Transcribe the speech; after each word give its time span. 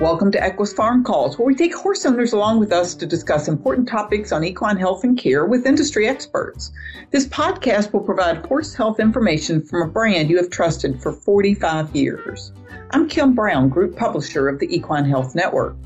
Welcome 0.00 0.32
to 0.32 0.42
Equus 0.42 0.72
Farm 0.72 1.04
Calls, 1.04 1.38
where 1.38 1.46
we 1.46 1.54
take 1.54 1.74
horse 1.74 2.06
owners 2.06 2.32
along 2.32 2.58
with 2.58 2.72
us 2.72 2.94
to 2.94 3.04
discuss 3.04 3.48
important 3.48 3.86
topics 3.86 4.32
on 4.32 4.42
equine 4.42 4.78
health 4.78 5.04
and 5.04 5.14
care 5.14 5.44
with 5.44 5.66
industry 5.66 6.08
experts. 6.08 6.72
This 7.10 7.26
podcast 7.26 7.92
will 7.92 8.00
provide 8.00 8.46
horse 8.46 8.72
health 8.72 8.98
information 8.98 9.60
from 9.60 9.82
a 9.82 9.92
brand 9.92 10.30
you 10.30 10.38
have 10.38 10.48
trusted 10.48 11.02
for 11.02 11.12
45 11.12 11.94
years. 11.94 12.52
I'm 12.92 13.10
Kim 13.10 13.34
Brown, 13.34 13.68
Group 13.68 13.94
Publisher 13.94 14.48
of 14.48 14.58
the 14.58 14.74
Equine 14.74 15.04
Health 15.04 15.34
Network. 15.34 15.76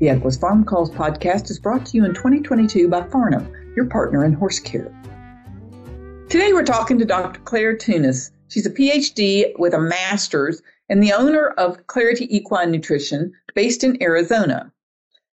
The 0.00 0.08
Equus 0.08 0.36
Farm 0.36 0.64
Calls 0.64 0.90
podcast 0.90 1.50
is 1.50 1.60
brought 1.60 1.86
to 1.86 1.96
you 1.96 2.04
in 2.04 2.14
2022 2.14 2.88
by 2.88 3.02
Farnam, 3.02 3.48
your 3.76 3.86
partner 3.86 4.24
in 4.24 4.32
horse 4.32 4.58
care. 4.58 4.92
Today 6.28 6.52
we're 6.52 6.64
talking 6.64 6.98
to 6.98 7.04
Dr. 7.04 7.38
Clair 7.42 7.76
Thunes. 7.76 8.32
She's 8.48 8.66
a 8.66 8.70
PhD 8.70 9.56
with 9.56 9.72
a 9.72 9.80
master's 9.80 10.62
and 10.90 11.02
the 11.02 11.12
owner 11.12 11.46
of 11.50 11.86
Clarity 11.86 12.36
Equine 12.36 12.70
Nutrition 12.70 13.32
based 13.54 13.84
in 13.84 14.02
Arizona. 14.02 14.70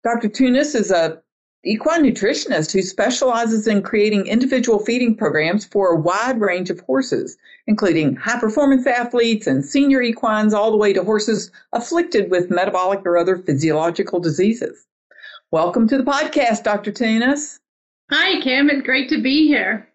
Dr. 0.03 0.29
Thunes 0.29 0.75
is 0.75 0.91
a 0.91 1.23
equine 1.65 2.03
nutritionist 2.03 2.73
who 2.73 2.83
specializes 2.83 3.69
in 3.69 3.83
creating 3.83 4.27
individual 4.27 4.81
feeding 4.81 5.15
programs 5.15 5.65
for 5.65 5.89
a 5.89 6.01
wide 6.01 6.41
range 6.41 6.71
of 6.71 6.81
horses, 6.81 7.37
including 7.69 8.17
high 8.17 8.41
performance 8.41 8.85
athletes 8.85 9.47
and 9.47 9.65
senior 9.65 10.03
equines, 10.03 10.55
all 10.55 10.73
the 10.73 10.77
way 10.77 10.93
to 10.93 11.05
horses 11.05 11.53
afflicted 11.73 12.33
with 12.33 12.51
metabolic 12.51 13.01
or 13.05 13.17
other 13.17 13.37
physiological 13.37 14.19
diseases. 14.19 14.87
Welcome 15.53 15.87
to 15.89 15.99
the 15.99 16.03
podcast, 16.03 16.65
Dr. 16.65 16.91
Thunes. 16.91 17.61
Hi, 18.11 18.41
Kim. 18.41 18.69
It's 18.69 18.83
great 18.83 19.09
to 19.11 19.23
be 19.23 19.47
here. 19.47 19.89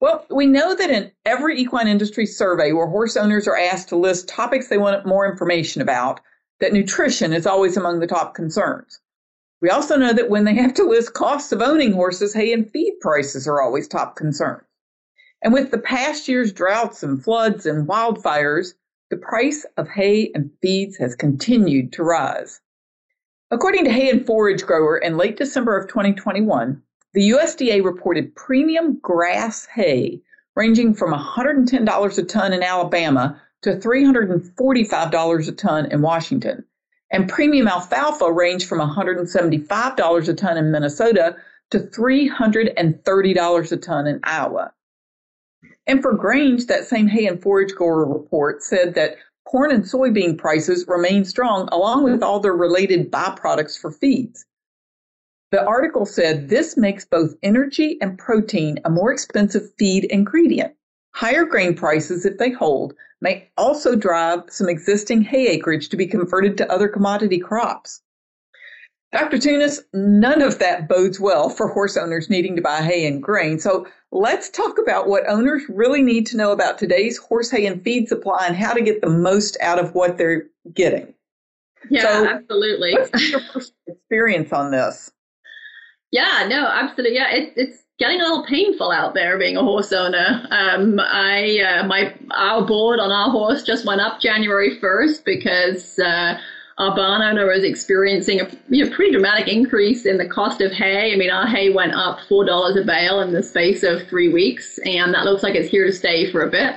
Well, 0.00 0.24
we 0.30 0.46
know 0.46 0.74
that 0.76 0.90
in 0.90 1.10
every 1.24 1.58
equine 1.58 1.88
industry 1.88 2.24
survey 2.24 2.72
where 2.72 2.86
horse 2.86 3.16
owners 3.16 3.48
are 3.48 3.56
asked 3.56 3.88
to 3.88 3.96
list 3.96 4.28
topics 4.28 4.68
they 4.68 4.78
want 4.78 5.06
more 5.06 5.28
information 5.28 5.82
about, 5.82 6.20
that 6.60 6.72
nutrition 6.72 7.32
is 7.32 7.46
always 7.46 7.76
among 7.76 7.98
the 7.98 8.06
top 8.06 8.34
concerns. 8.34 9.00
We 9.60 9.70
also 9.70 9.96
know 9.96 10.12
that 10.12 10.30
when 10.30 10.44
they 10.44 10.54
have 10.54 10.74
to 10.74 10.84
list 10.84 11.14
costs 11.14 11.50
of 11.50 11.62
owning 11.62 11.92
horses, 11.92 12.32
hay 12.32 12.52
and 12.52 12.70
feed 12.70 13.00
prices 13.00 13.48
are 13.48 13.60
always 13.60 13.88
top 13.88 14.14
concerns. 14.14 14.62
And 15.42 15.52
with 15.52 15.70
the 15.70 15.78
past 15.78 16.28
year's 16.28 16.52
droughts 16.52 17.02
and 17.02 17.22
floods 17.22 17.66
and 17.66 17.88
wildfires, 17.88 18.74
the 19.10 19.16
price 19.16 19.66
of 19.76 19.88
hay 19.88 20.30
and 20.34 20.50
feeds 20.62 20.96
has 20.98 21.14
continued 21.16 21.92
to 21.94 22.04
rise. 22.04 22.60
According 23.50 23.84
to 23.84 23.90
Hay 23.90 24.10
and 24.10 24.26
Forage 24.26 24.64
Grower 24.64 24.98
in 24.98 25.16
late 25.16 25.38
December 25.38 25.76
of 25.76 25.88
2021, 25.88 26.82
the 27.14 27.30
USDA 27.30 27.82
reported 27.82 28.34
premium 28.34 28.98
grass 29.00 29.66
hay 29.66 30.20
ranging 30.54 30.92
from 30.92 31.12
$110 31.12 32.18
a 32.18 32.22
ton 32.24 32.52
in 32.52 32.62
Alabama 32.62 33.40
to 33.62 33.76
$345 33.76 35.48
a 35.48 35.52
ton 35.52 35.86
in 35.90 36.02
Washington. 36.02 36.64
And 37.10 37.28
premium 37.28 37.68
alfalfa 37.68 38.30
ranged 38.30 38.68
from 38.68 38.80
$175 38.80 40.28
a 40.28 40.34
ton 40.34 40.56
in 40.56 40.70
Minnesota 40.70 41.36
to 41.70 41.78
$330 41.78 43.72
a 43.72 43.76
ton 43.76 44.06
in 44.06 44.20
Iowa. 44.22 44.72
And 45.86 46.02
for 46.02 46.12
grains, 46.12 46.66
that 46.66 46.86
same 46.86 47.08
hay 47.08 47.26
and 47.26 47.40
forage 47.40 47.74
grower 47.74 48.04
report 48.04 48.62
said 48.62 48.94
that 48.94 49.16
corn 49.44 49.70
and 49.72 49.84
soybean 49.84 50.36
prices 50.36 50.84
remain 50.86 51.24
strong, 51.24 51.68
along 51.72 52.04
with 52.04 52.22
all 52.22 52.40
their 52.40 52.54
related 52.54 53.10
byproducts 53.10 53.78
for 53.78 53.90
feeds. 53.90 54.44
The 55.50 55.64
article 55.64 56.04
said 56.04 56.48
this 56.48 56.76
makes 56.76 57.06
both 57.06 57.34
energy 57.42 57.96
and 58.02 58.18
protein 58.18 58.78
a 58.84 58.90
more 58.90 59.12
expensive 59.12 59.72
feed 59.78 60.04
ingredient. 60.04 60.74
Higher 61.14 61.44
grain 61.44 61.74
prices, 61.74 62.26
if 62.26 62.36
they 62.36 62.50
hold, 62.50 62.94
may 63.20 63.48
also 63.56 63.96
drive 63.96 64.42
some 64.48 64.68
existing 64.68 65.22
hay 65.22 65.48
acreage 65.48 65.88
to 65.88 65.96
be 65.96 66.06
converted 66.06 66.58
to 66.58 66.70
other 66.70 66.88
commodity 66.88 67.38
crops. 67.38 68.02
Dr. 69.10 69.38
Thunes, 69.38 69.80
none 69.94 70.42
of 70.42 70.58
that 70.58 70.86
bodes 70.86 71.18
well 71.18 71.48
for 71.48 71.66
horse 71.68 71.96
owners 71.96 72.28
needing 72.28 72.54
to 72.56 72.62
buy 72.62 72.82
hay 72.82 73.06
and 73.06 73.22
grain. 73.22 73.58
So 73.58 73.86
let's 74.12 74.50
talk 74.50 74.78
about 74.78 75.08
what 75.08 75.26
owners 75.28 75.62
really 75.70 76.02
need 76.02 76.26
to 76.26 76.36
know 76.36 76.52
about 76.52 76.76
today's 76.76 77.16
horse 77.16 77.50
hay 77.50 77.64
and 77.64 77.82
feed 77.82 78.08
supply 78.08 78.44
and 78.46 78.54
how 78.54 78.74
to 78.74 78.82
get 78.82 79.00
the 79.00 79.08
most 79.08 79.56
out 79.62 79.78
of 79.78 79.94
what 79.94 80.18
they're 80.18 80.44
getting. 80.74 81.14
Yeah, 81.88 82.02
so 82.02 82.26
absolutely. 82.26 82.92
What's 82.92 83.30
your 83.30 83.40
experience 83.86 84.52
on 84.52 84.72
this? 84.72 85.10
Yeah, 86.10 86.46
no, 86.48 86.66
absolutely. 86.66 87.16
Yeah, 87.16 87.30
it, 87.34 87.52
it's 87.56 87.82
getting 87.98 88.20
a 88.20 88.24
little 88.24 88.44
painful 88.44 88.90
out 88.90 89.14
there 89.14 89.38
being 89.38 89.56
a 89.56 89.62
horse 89.62 89.92
owner. 89.92 90.46
Um, 90.50 90.98
I 91.00 91.60
uh, 91.60 91.86
my 91.86 92.14
our 92.30 92.64
board 92.64 92.98
on 92.98 93.10
our 93.10 93.30
horse 93.30 93.62
just 93.62 93.84
went 93.84 94.00
up 94.00 94.20
January 94.20 94.78
first 94.80 95.24
because 95.24 95.98
uh, 95.98 96.38
our 96.78 96.94
barn 96.96 97.20
owner 97.22 97.50
is 97.52 97.64
experiencing 97.64 98.40
a 98.40 98.48
you 98.68 98.84
know, 98.84 98.94
pretty 98.94 99.12
dramatic 99.12 99.48
increase 99.48 100.06
in 100.06 100.16
the 100.16 100.28
cost 100.28 100.60
of 100.62 100.72
hay. 100.72 101.12
I 101.12 101.16
mean, 101.16 101.30
our 101.30 101.46
hay 101.46 101.70
went 101.70 101.92
up 101.94 102.20
four 102.28 102.44
dollars 102.44 102.76
a 102.76 102.84
bale 102.84 103.20
in 103.20 103.32
the 103.32 103.42
space 103.42 103.82
of 103.82 104.06
three 104.08 104.32
weeks, 104.32 104.78
and 104.86 105.12
that 105.12 105.24
looks 105.24 105.42
like 105.42 105.56
it's 105.56 105.70
here 105.70 105.84
to 105.84 105.92
stay 105.92 106.30
for 106.30 106.42
a 106.42 106.50
bit. 106.50 106.76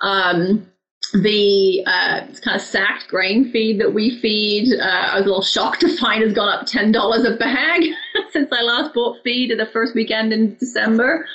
Um, 0.00 0.66
the 1.12 1.82
uh, 1.86 2.20
kind 2.42 2.56
of 2.56 2.60
sacked 2.60 3.08
grain 3.08 3.50
feed 3.50 3.80
that 3.80 3.94
we 3.94 4.18
feed, 4.20 4.78
uh, 4.78 4.84
I 4.84 5.16
was 5.16 5.24
a 5.24 5.28
little 5.28 5.42
shocked 5.42 5.80
to 5.80 5.96
find 5.96 6.22
has 6.22 6.32
gone 6.32 6.48
up 6.48 6.66
ten 6.66 6.92
dollars 6.92 7.24
a 7.24 7.36
bag 7.36 7.82
since 8.30 8.48
I 8.52 8.62
last 8.62 8.94
bought 8.94 9.22
feed 9.22 9.50
at 9.50 9.58
the 9.58 9.66
first 9.66 9.94
weekend 9.94 10.32
in 10.32 10.56
December. 10.56 11.26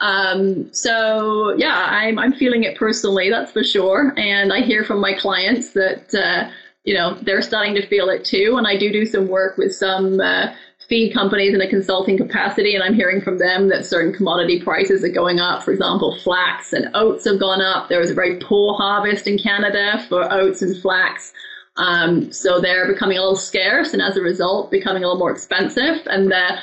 Um, 0.00 0.72
so 0.72 1.54
yeah, 1.56 1.86
I'm 1.90 2.18
I'm 2.18 2.32
feeling 2.32 2.64
it 2.64 2.76
personally, 2.76 3.30
that's 3.30 3.52
for 3.52 3.62
sure. 3.62 4.14
And 4.16 4.52
I 4.52 4.60
hear 4.62 4.84
from 4.84 5.00
my 5.00 5.12
clients 5.12 5.72
that 5.72 6.14
uh, 6.14 6.50
you 6.84 6.94
know 6.94 7.14
they're 7.22 7.42
starting 7.42 7.74
to 7.74 7.86
feel 7.86 8.08
it 8.08 8.24
too. 8.24 8.56
And 8.56 8.66
I 8.66 8.76
do 8.76 8.90
do 8.90 9.06
some 9.06 9.28
work 9.28 9.56
with 9.58 9.74
some 9.74 10.20
uh, 10.20 10.54
feed 10.90 11.14
companies 11.14 11.54
in 11.54 11.60
a 11.60 11.68
consulting 11.68 12.18
capacity, 12.18 12.74
and 12.74 12.82
I'm 12.82 12.94
hearing 12.94 13.22
from 13.22 13.38
them 13.38 13.68
that 13.68 13.86
certain 13.86 14.12
commodity 14.12 14.60
prices 14.60 15.04
are 15.04 15.08
going 15.08 15.38
up. 15.38 15.62
For 15.62 15.70
example, 15.70 16.18
flax 16.18 16.72
and 16.72 16.90
oats 16.94 17.24
have 17.24 17.38
gone 17.38 17.62
up. 17.62 17.88
There 17.88 18.00
was 18.00 18.10
a 18.10 18.14
very 18.14 18.40
poor 18.40 18.74
harvest 18.74 19.28
in 19.28 19.38
Canada 19.38 20.04
for 20.08 20.30
oats 20.30 20.62
and 20.62 20.76
flax. 20.82 21.32
Um, 21.76 22.32
so 22.32 22.60
they're 22.60 22.92
becoming 22.92 23.18
a 23.18 23.20
little 23.20 23.36
scarce, 23.36 23.92
and 23.92 24.02
as 24.02 24.16
a 24.16 24.20
result, 24.20 24.72
becoming 24.72 25.04
a 25.04 25.06
little 25.06 25.20
more 25.20 25.30
expensive. 25.30 26.04
And 26.06 26.30
the 26.30 26.58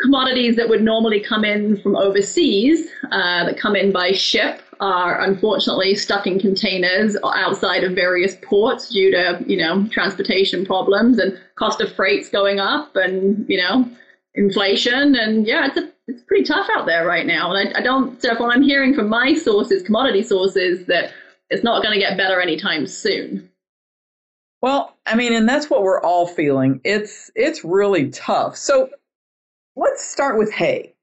commodities 0.00 0.54
that 0.54 0.68
would 0.68 0.82
normally 0.82 1.20
come 1.20 1.44
in 1.44 1.76
from 1.82 1.96
overseas, 1.96 2.88
uh, 3.10 3.44
that 3.44 3.58
come 3.58 3.74
in 3.74 3.90
by 3.90 4.12
ship, 4.12 4.62
are 4.84 5.20
unfortunately 5.20 5.94
stuck 5.94 6.26
in 6.26 6.38
containers 6.38 7.16
outside 7.24 7.84
of 7.84 7.92
various 7.92 8.36
ports 8.42 8.90
due 8.90 9.10
to 9.10 9.42
you 9.46 9.56
know 9.56 9.86
transportation 9.88 10.66
problems 10.66 11.18
and 11.18 11.38
cost 11.56 11.80
of 11.80 11.92
freight's 11.94 12.28
going 12.28 12.60
up 12.60 12.94
and 12.96 13.48
you 13.48 13.56
know 13.56 13.88
inflation 14.34 15.14
and 15.14 15.46
yeah 15.46 15.66
it's 15.66 15.76
a, 15.76 15.90
it's 16.06 16.22
pretty 16.24 16.44
tough 16.44 16.68
out 16.76 16.86
there 16.86 17.06
right 17.06 17.26
now 17.26 17.52
and 17.52 17.68
I, 17.68 17.78
I 17.78 17.82
don't 17.82 18.20
so 18.20 18.34
what 18.34 18.54
I'm 18.54 18.62
hearing 18.62 18.94
from 18.94 19.08
my 19.08 19.34
sources 19.34 19.82
commodity 19.82 20.22
sources 20.22 20.86
that 20.86 21.12
it's 21.50 21.64
not 21.64 21.82
going 21.82 21.94
to 21.94 22.00
get 22.00 22.16
better 22.16 22.40
anytime 22.40 22.86
soon. 22.86 23.50
Well, 24.62 24.96
I 25.06 25.14
mean, 25.14 25.34
and 25.34 25.48
that's 25.48 25.68
what 25.68 25.82
we're 25.82 26.00
all 26.00 26.26
feeling. 26.26 26.80
It's 26.84 27.30
it's 27.34 27.64
really 27.64 28.10
tough. 28.10 28.56
So 28.56 28.90
let's 29.76 30.04
start 30.04 30.38
with 30.38 30.52
hay. 30.52 30.93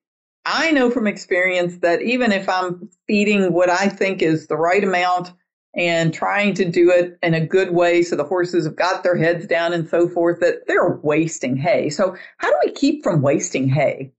I 0.45 0.71
know 0.71 0.89
from 0.89 1.07
experience 1.07 1.77
that 1.77 2.01
even 2.01 2.31
if 2.31 2.49
I'm 2.49 2.89
feeding 3.07 3.53
what 3.53 3.69
I 3.69 3.89
think 3.89 4.21
is 4.21 4.47
the 4.47 4.57
right 4.57 4.83
amount 4.83 5.31
and 5.75 6.13
trying 6.13 6.53
to 6.55 6.65
do 6.65 6.89
it 6.89 7.17
in 7.23 7.33
a 7.33 7.45
good 7.45 7.71
way 7.71 8.03
so 8.03 8.15
the 8.15 8.23
horses 8.23 8.65
have 8.65 8.75
got 8.75 9.03
their 9.03 9.15
heads 9.15 9.47
down 9.47 9.71
and 9.71 9.87
so 9.87 10.09
forth, 10.09 10.39
that 10.41 10.67
they're 10.67 10.99
wasting 11.03 11.55
hay. 11.55 11.89
So, 11.89 12.15
how 12.37 12.49
do 12.49 12.57
we 12.65 12.71
keep 12.71 13.03
from 13.03 13.21
wasting 13.21 13.69
hay? 13.69 14.11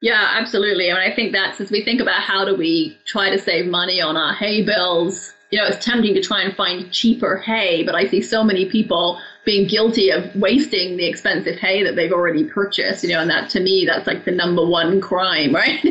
Yeah, 0.00 0.32
absolutely. 0.34 0.90
I 0.90 0.94
mean, 0.94 1.12
I 1.12 1.14
think 1.14 1.32
that's 1.32 1.60
as 1.60 1.70
we 1.70 1.84
think 1.84 2.00
about 2.00 2.20
how 2.20 2.44
do 2.44 2.56
we 2.56 2.96
try 3.06 3.30
to 3.30 3.38
save 3.38 3.66
money 3.66 4.00
on 4.00 4.16
our 4.16 4.34
hay 4.34 4.64
bills, 4.64 5.32
you 5.50 5.58
know, 5.58 5.66
it's 5.66 5.84
tempting 5.84 6.14
to 6.14 6.20
try 6.20 6.42
and 6.42 6.54
find 6.56 6.92
cheaper 6.92 7.38
hay, 7.38 7.84
but 7.84 7.94
I 7.94 8.06
see 8.08 8.20
so 8.20 8.42
many 8.42 8.68
people 8.68 9.18
being 9.44 9.68
guilty 9.68 10.10
of 10.10 10.34
wasting 10.34 10.96
the 10.96 11.06
expensive 11.06 11.56
hay 11.56 11.82
that 11.82 11.96
they've 11.96 12.12
already 12.12 12.44
purchased, 12.44 13.02
you 13.02 13.10
know, 13.10 13.20
and 13.20 13.30
that 13.30 13.50
to 13.50 13.60
me, 13.60 13.84
that's 13.86 14.06
like 14.06 14.24
the 14.24 14.30
number 14.30 14.64
one 14.64 15.00
crime, 15.00 15.54
right? 15.54 15.84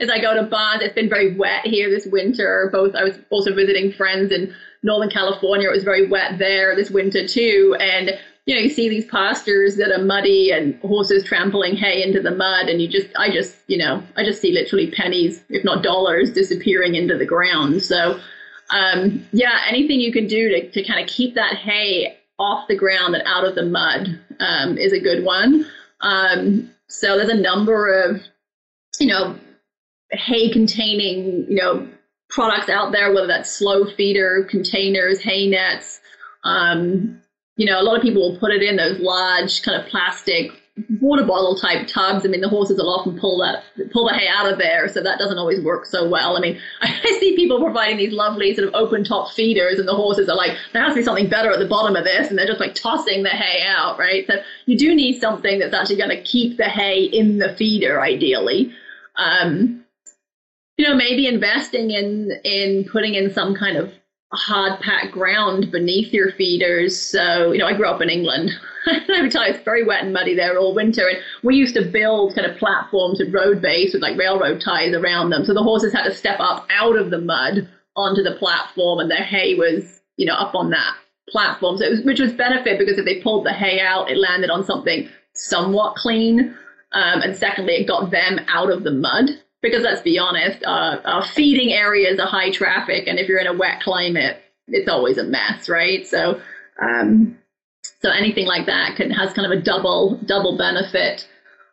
As 0.00 0.08
I 0.08 0.20
go 0.20 0.34
to 0.34 0.44
barns, 0.44 0.82
it's 0.82 0.94
been 0.94 1.08
very 1.08 1.34
wet 1.34 1.66
here 1.66 1.90
this 1.90 2.06
winter. 2.06 2.68
Both, 2.72 2.94
I 2.94 3.04
was 3.04 3.18
also 3.30 3.54
visiting 3.54 3.92
friends 3.92 4.32
in 4.32 4.54
Northern 4.82 5.10
California. 5.10 5.68
It 5.68 5.72
was 5.72 5.84
very 5.84 6.08
wet 6.08 6.38
there 6.38 6.74
this 6.76 6.90
winter 6.90 7.26
too. 7.26 7.76
And, 7.80 8.10
you 8.46 8.54
know, 8.54 8.60
you 8.60 8.70
see 8.70 8.88
these 8.88 9.06
pastures 9.06 9.76
that 9.76 9.90
are 9.92 10.02
muddy 10.02 10.50
and 10.50 10.74
horses 10.80 11.24
trampling 11.24 11.76
hay 11.76 12.02
into 12.02 12.20
the 12.20 12.32
mud. 12.32 12.68
And 12.68 12.80
you 12.80 12.88
just, 12.88 13.08
I 13.16 13.30
just, 13.30 13.56
you 13.66 13.78
know, 13.78 14.02
I 14.16 14.24
just 14.24 14.40
see 14.40 14.52
literally 14.52 14.90
pennies, 14.90 15.42
if 15.48 15.64
not 15.64 15.82
dollars, 15.82 16.32
disappearing 16.32 16.94
into 16.94 17.16
the 17.18 17.26
ground. 17.26 17.82
So, 17.82 18.20
um, 18.70 19.26
yeah, 19.32 19.60
anything 19.68 20.00
you 20.00 20.12
can 20.12 20.26
do 20.26 20.48
to, 20.48 20.70
to 20.70 20.82
kind 20.84 21.00
of 21.00 21.08
keep 21.08 21.34
that 21.34 21.56
hay 21.56 22.18
off 22.42 22.66
the 22.68 22.76
ground 22.76 23.14
and 23.14 23.22
out 23.26 23.44
of 23.44 23.54
the 23.54 23.64
mud 23.64 24.20
um, 24.40 24.76
is 24.76 24.92
a 24.92 25.00
good 25.00 25.24
one. 25.24 25.64
Um, 26.00 26.70
so 26.88 27.16
there's 27.16 27.28
a 27.28 27.40
number 27.40 27.92
of, 28.02 28.20
you 28.98 29.06
know, 29.06 29.38
hay 30.10 30.50
containing, 30.52 31.46
you 31.48 31.56
know, 31.56 31.88
products 32.28 32.68
out 32.68 32.92
there, 32.92 33.12
whether 33.12 33.26
that's 33.26 33.50
slow 33.50 33.86
feeder 33.94 34.44
containers, 34.50 35.20
hay 35.20 35.48
nets. 35.48 36.00
Um, 36.44 37.20
you 37.56 37.66
know, 37.66 37.80
a 37.80 37.84
lot 37.84 37.96
of 37.96 38.02
people 38.02 38.22
will 38.22 38.38
put 38.38 38.50
it 38.50 38.62
in 38.62 38.76
those 38.76 38.98
large 38.98 39.62
kind 39.62 39.80
of 39.80 39.88
plastic 39.88 40.50
water 41.00 41.24
bottle 41.24 41.54
type 41.54 41.86
tubs. 41.86 42.24
I 42.24 42.28
mean, 42.28 42.40
the 42.40 42.48
horses 42.48 42.78
will 42.78 42.88
often 42.88 43.18
pull 43.18 43.38
that 43.40 43.64
pull 43.92 44.08
the 44.08 44.14
hay 44.14 44.26
out 44.26 44.50
of 44.50 44.58
there, 44.58 44.88
so 44.88 45.02
that 45.02 45.18
doesn't 45.18 45.36
always 45.36 45.62
work 45.62 45.84
so 45.84 46.08
well. 46.08 46.36
I 46.36 46.40
mean, 46.40 46.58
I 46.80 47.16
see 47.20 47.36
people 47.36 47.60
providing 47.60 47.98
these 47.98 48.12
lovely 48.12 48.54
sort 48.54 48.68
of 48.68 48.74
open 48.74 49.04
top 49.04 49.30
feeders, 49.32 49.78
and 49.78 49.86
the 49.86 49.94
horses 49.94 50.28
are 50.28 50.36
like, 50.36 50.56
there 50.72 50.82
has 50.82 50.94
to 50.94 51.00
be 51.00 51.04
something 51.04 51.28
better 51.28 51.50
at 51.50 51.58
the 51.58 51.66
bottom 51.66 51.94
of 51.94 52.04
this, 52.04 52.30
and 52.30 52.38
they're 52.38 52.46
just 52.46 52.60
like 52.60 52.74
tossing 52.74 53.22
the 53.22 53.30
hay 53.30 53.62
out, 53.66 53.98
right? 53.98 54.26
So 54.26 54.36
you 54.66 54.78
do 54.78 54.94
need 54.94 55.20
something 55.20 55.58
that's 55.58 55.74
actually 55.74 55.96
going 55.96 56.10
to 56.10 56.22
keep 56.22 56.56
the 56.56 56.68
hay 56.68 57.02
in 57.04 57.38
the 57.38 57.54
feeder, 57.56 58.00
ideally. 58.00 58.72
Um, 59.16 59.84
you 60.78 60.88
know, 60.88 60.96
maybe 60.96 61.26
investing 61.26 61.90
in 61.90 62.32
in 62.44 62.88
putting 62.90 63.14
in 63.14 63.32
some 63.32 63.54
kind 63.54 63.76
of 63.76 63.92
hard 64.32 64.80
packed 64.80 65.12
ground 65.12 65.70
beneath 65.70 66.12
your 66.12 66.32
feeders. 66.32 66.98
So, 66.98 67.52
you 67.52 67.58
know, 67.58 67.66
I 67.66 67.74
grew 67.74 67.88
up 67.88 68.00
in 68.00 68.08
England. 68.08 68.50
I 68.86 69.20
would 69.20 69.30
tell 69.30 69.46
you 69.46 69.54
it's 69.54 69.64
very 69.64 69.84
wet 69.84 70.02
and 70.02 70.12
muddy 70.12 70.34
there 70.34 70.58
all 70.58 70.74
winter. 70.74 71.06
And 71.06 71.18
we 71.42 71.56
used 71.56 71.74
to 71.74 71.84
build 71.84 72.34
kind 72.34 72.50
of 72.50 72.56
platforms 72.56 73.20
at 73.20 73.32
road 73.32 73.60
base 73.60 73.92
with 73.92 74.02
like 74.02 74.18
railroad 74.18 74.60
ties 74.60 74.94
around 74.94 75.30
them. 75.30 75.44
So 75.44 75.54
the 75.54 75.62
horses 75.62 75.92
had 75.92 76.04
to 76.04 76.14
step 76.14 76.40
up 76.40 76.66
out 76.70 76.96
of 76.96 77.10
the 77.10 77.20
mud 77.20 77.68
onto 77.94 78.22
the 78.22 78.36
platform 78.36 79.00
and 79.00 79.10
their 79.10 79.22
hay 79.22 79.54
was, 79.54 80.00
you 80.16 80.26
know, 80.26 80.34
up 80.34 80.54
on 80.54 80.70
that 80.70 80.94
platform. 81.28 81.76
So 81.76 81.90
was, 81.90 82.02
which 82.02 82.20
was 82.20 82.32
benefit 82.32 82.78
because 82.78 82.98
if 82.98 83.04
they 83.04 83.20
pulled 83.20 83.44
the 83.44 83.52
hay 83.52 83.80
out, 83.80 84.10
it 84.10 84.16
landed 84.16 84.50
on 84.50 84.64
something 84.64 85.08
somewhat 85.34 85.94
clean. 85.96 86.56
Um, 86.92 87.22
and 87.22 87.36
secondly, 87.36 87.74
it 87.74 87.86
got 87.86 88.10
them 88.10 88.40
out 88.48 88.70
of 88.70 88.82
the 88.82 88.90
mud 88.90 89.30
because 89.62 89.82
let's 89.82 90.02
be 90.02 90.18
honest, 90.18 90.62
uh, 90.64 91.00
uh, 91.04 91.24
feeding 91.24 91.72
areas 91.72 92.18
are 92.18 92.26
high 92.26 92.50
traffic, 92.50 93.06
and 93.06 93.18
if 93.18 93.28
you're 93.28 93.38
in 93.38 93.46
a 93.46 93.54
wet 93.54 93.80
climate, 93.80 94.42
it's 94.68 94.88
always 94.88 95.18
a 95.18 95.24
mess, 95.24 95.68
right? 95.68 96.06
So, 96.06 96.40
um, 96.80 97.38
so 98.00 98.10
anything 98.10 98.46
like 98.46 98.66
that 98.66 98.96
can 98.96 99.10
has 99.10 99.32
kind 99.32 99.50
of 99.50 99.56
a 99.56 99.62
double 99.62 100.16
double 100.26 100.58
benefit. 100.58 101.28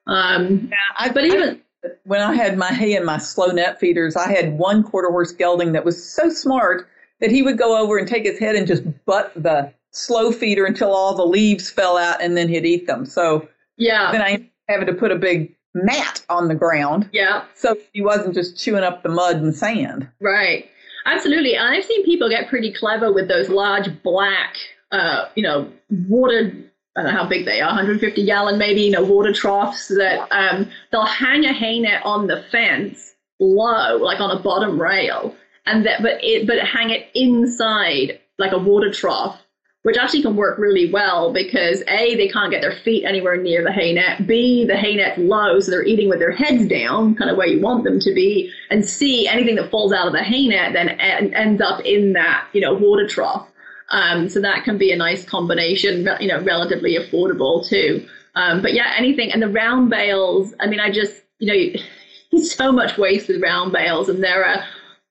Um, 0.08 0.70
yeah, 0.72 0.78
I, 0.98 1.10
but 1.10 1.26
even 1.26 1.62
I, 1.84 1.88
when 2.04 2.22
I 2.22 2.34
had 2.34 2.58
my 2.58 2.72
hay 2.72 2.96
and 2.96 3.06
my 3.06 3.18
slow 3.18 3.48
net 3.48 3.80
feeders, 3.80 4.16
I 4.16 4.32
had 4.32 4.58
one 4.58 4.84
quarter 4.84 5.10
horse 5.10 5.32
gelding 5.32 5.72
that 5.74 5.84
was 5.84 6.04
so 6.04 6.30
smart 6.30 6.88
that 7.20 7.32
he 7.32 7.42
would 7.42 7.58
go 7.58 7.82
over 7.82 7.98
and 7.98 8.08
take 8.08 8.24
his 8.24 8.40
head 8.40 8.56
and 8.56 8.66
just 8.66 8.84
butt 9.06 9.32
the 9.36 9.74
slow 9.92 10.32
feeder 10.32 10.66
until 10.66 10.94
all 10.94 11.16
the 11.16 11.26
leaves 11.26 11.70
fell 11.70 11.98
out, 11.98 12.22
and 12.22 12.38
then 12.38 12.48
he'd 12.48 12.66
eat 12.66 12.86
them. 12.86 13.06
So 13.06 13.48
yeah, 13.78 14.12
then 14.12 14.22
I 14.22 14.50
having 14.68 14.86
to 14.86 14.94
put 14.94 15.12
a 15.12 15.16
big 15.16 15.56
mat 15.84 16.24
on 16.30 16.48
the 16.48 16.56
ground. 16.56 17.10
Yeah. 17.12 17.44
So 17.56 17.78
he 17.94 18.02
wasn't 18.02 18.34
just 18.34 18.58
chewing 18.58 18.84
up 18.84 19.04
the 19.04 19.10
mud 19.10 19.38
and 19.38 19.56
sand. 19.56 20.08
Right. 20.20 20.70
Absolutely. 21.06 21.56
And 21.56 21.68
I've 21.68 21.86
seen 21.86 22.04
people 22.06 22.30
get 22.30 22.50
pretty 22.50 22.74
clever 22.74 23.12
with 23.12 23.28
those 23.28 23.50
large 23.50 24.02
black, 24.04 24.56
uh, 24.92 25.26
you 25.36 25.44
know, 25.44 25.72
water. 26.08 26.54
I 26.96 27.04
don't 27.04 27.14
know 27.14 27.18
how 27.18 27.30
big 27.30 27.46
they 27.46 27.62
are, 27.62 27.68
150 27.68 28.26
gallon 28.26 28.58
maybe, 28.58 28.82
you 28.82 28.92
know, 28.92 29.04
water 29.04 29.32
troughs 29.32 29.88
that 29.90 30.28
um, 30.32 30.70
they'll 30.92 31.06
hang 31.06 31.46
a 31.46 31.54
hay 31.54 31.80
net 31.80 32.02
on 32.04 32.28
the 32.28 32.44
fence 32.52 33.14
low, 33.40 33.98
like 33.98 34.20
on 34.20 34.36
a 34.36 34.40
bottom 34.40 34.82
rail, 34.82 35.34
and 35.66 35.86
that, 35.86 36.02
but 36.02 36.22
it, 36.24 36.46
but 36.46 36.60
hang 36.60 36.90
it 36.90 37.10
inside 37.14 38.20
like 38.38 38.52
a 38.52 38.58
water 38.58 38.92
trough 38.92 39.40
which 39.84 39.98
actually 39.98 40.22
can 40.22 40.36
work 40.36 40.58
really 40.58 40.92
well 40.92 41.32
because 41.32 41.82
A, 41.88 42.16
they 42.16 42.28
can't 42.28 42.52
get 42.52 42.62
their 42.62 42.76
feet 42.84 43.06
anywhere 43.06 43.38
near 43.38 43.64
the 43.64 43.72
hay 43.72 43.94
net. 43.94 44.28
B, 44.28 44.66
the 44.66 44.76
hay 44.76 44.96
net's 44.96 45.18
low, 45.18 45.60
so 45.60 45.72
they're 45.72 45.86
eating 45.86 46.10
with 46.10 46.20
their 46.20 46.32
heads 46.32 46.68
down, 46.68 47.16
kind 47.16 47.32
of 47.32 47.38
where 47.38 47.48
you 47.48 47.62
want 47.62 47.86
them 47.86 48.00
to 48.00 48.14
be. 48.14 48.52
And 48.70 48.84
C, 48.86 49.28
anything 49.28 49.56
that 49.56 49.72
falls 49.72 49.94
out 49.94 50.08
of 50.08 50.14
the 50.14 50.24
hay 50.24 50.48
net 50.48 50.74
then 50.74 50.90
ends 50.90 51.62
up 51.62 51.80
in 51.86 52.14
that, 52.14 52.48
you 52.54 52.60
know, 52.60 52.74
water 52.74 53.08
trough. 53.08 53.48
Um, 53.92 54.30
so 54.30 54.40
that 54.42 54.66
can 54.66 54.78
be 54.78 54.92
a 54.92 54.98
nice 54.98 55.26
combination, 55.26 56.08
you 56.20 56.28
know, 56.28 56.42
relatively 56.42 56.96
affordable 56.96 57.68
too. 57.68 58.06
Um, 58.36 58.62
but 58.62 58.74
yeah, 58.74 58.94
anything, 58.98 59.32
and 59.32 59.42
the 59.42 59.50
round 59.50 59.90
bales, 59.90 60.54
I 60.60 60.68
mean, 60.68 60.80
I 60.80 60.92
just, 60.92 61.22
you 61.40 61.74
know, 62.32 62.40
so 62.44 62.72
much 62.72 62.98
waste 62.98 63.28
with 63.28 63.42
round 63.42 63.72
bales, 63.72 64.10
and 64.10 64.24
there 64.24 64.46
are 64.46 64.64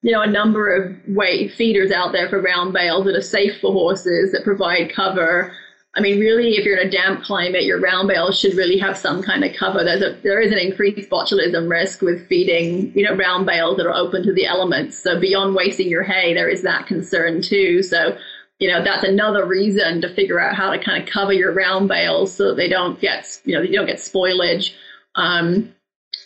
you 0.02 0.12
know, 0.12 0.22
a 0.22 0.26
number 0.26 0.74
of 0.74 0.96
weight 1.08 1.52
feeders 1.52 1.90
out 1.90 2.12
there 2.12 2.28
for 2.28 2.40
round 2.40 2.72
bales 2.72 3.04
that 3.04 3.16
are 3.16 3.22
safe 3.22 3.60
for 3.60 3.72
horses 3.72 4.32
that 4.32 4.44
provide 4.44 4.92
cover. 4.94 5.52
I 5.96 6.00
mean, 6.00 6.20
really, 6.20 6.52
if 6.52 6.64
you're 6.64 6.76
in 6.76 6.86
a 6.86 6.90
damp 6.90 7.24
climate, 7.24 7.64
your 7.64 7.80
round 7.80 8.08
bales 8.08 8.38
should 8.38 8.54
really 8.54 8.78
have 8.78 8.96
some 8.96 9.22
kind 9.22 9.44
of 9.44 9.56
cover. 9.56 9.82
There's 9.82 10.02
a 10.02 10.16
there 10.22 10.40
is 10.40 10.52
an 10.52 10.58
increased 10.58 11.10
botulism 11.10 11.68
risk 11.68 12.02
with 12.02 12.28
feeding, 12.28 12.92
you 12.94 13.02
know, 13.04 13.16
round 13.16 13.46
bales 13.46 13.78
that 13.78 13.86
are 13.86 13.94
open 13.94 14.22
to 14.24 14.32
the 14.32 14.46
elements. 14.46 14.96
So 15.02 15.18
beyond 15.18 15.56
wasting 15.56 15.88
your 15.88 16.04
hay, 16.04 16.34
there 16.34 16.48
is 16.48 16.62
that 16.62 16.86
concern 16.86 17.42
too. 17.42 17.82
So, 17.82 18.16
you 18.60 18.70
know, 18.70 18.84
that's 18.84 19.02
another 19.02 19.44
reason 19.46 20.00
to 20.02 20.14
figure 20.14 20.38
out 20.38 20.54
how 20.54 20.70
to 20.70 20.78
kind 20.78 21.02
of 21.02 21.08
cover 21.08 21.32
your 21.32 21.52
round 21.52 21.88
bales 21.88 22.32
so 22.32 22.48
that 22.48 22.56
they 22.56 22.68
don't 22.68 23.00
get, 23.00 23.40
you 23.44 23.54
know, 23.56 23.62
you 23.62 23.72
don't 23.72 23.86
get 23.86 23.96
spoilage. 23.96 24.74
Um, 25.16 25.74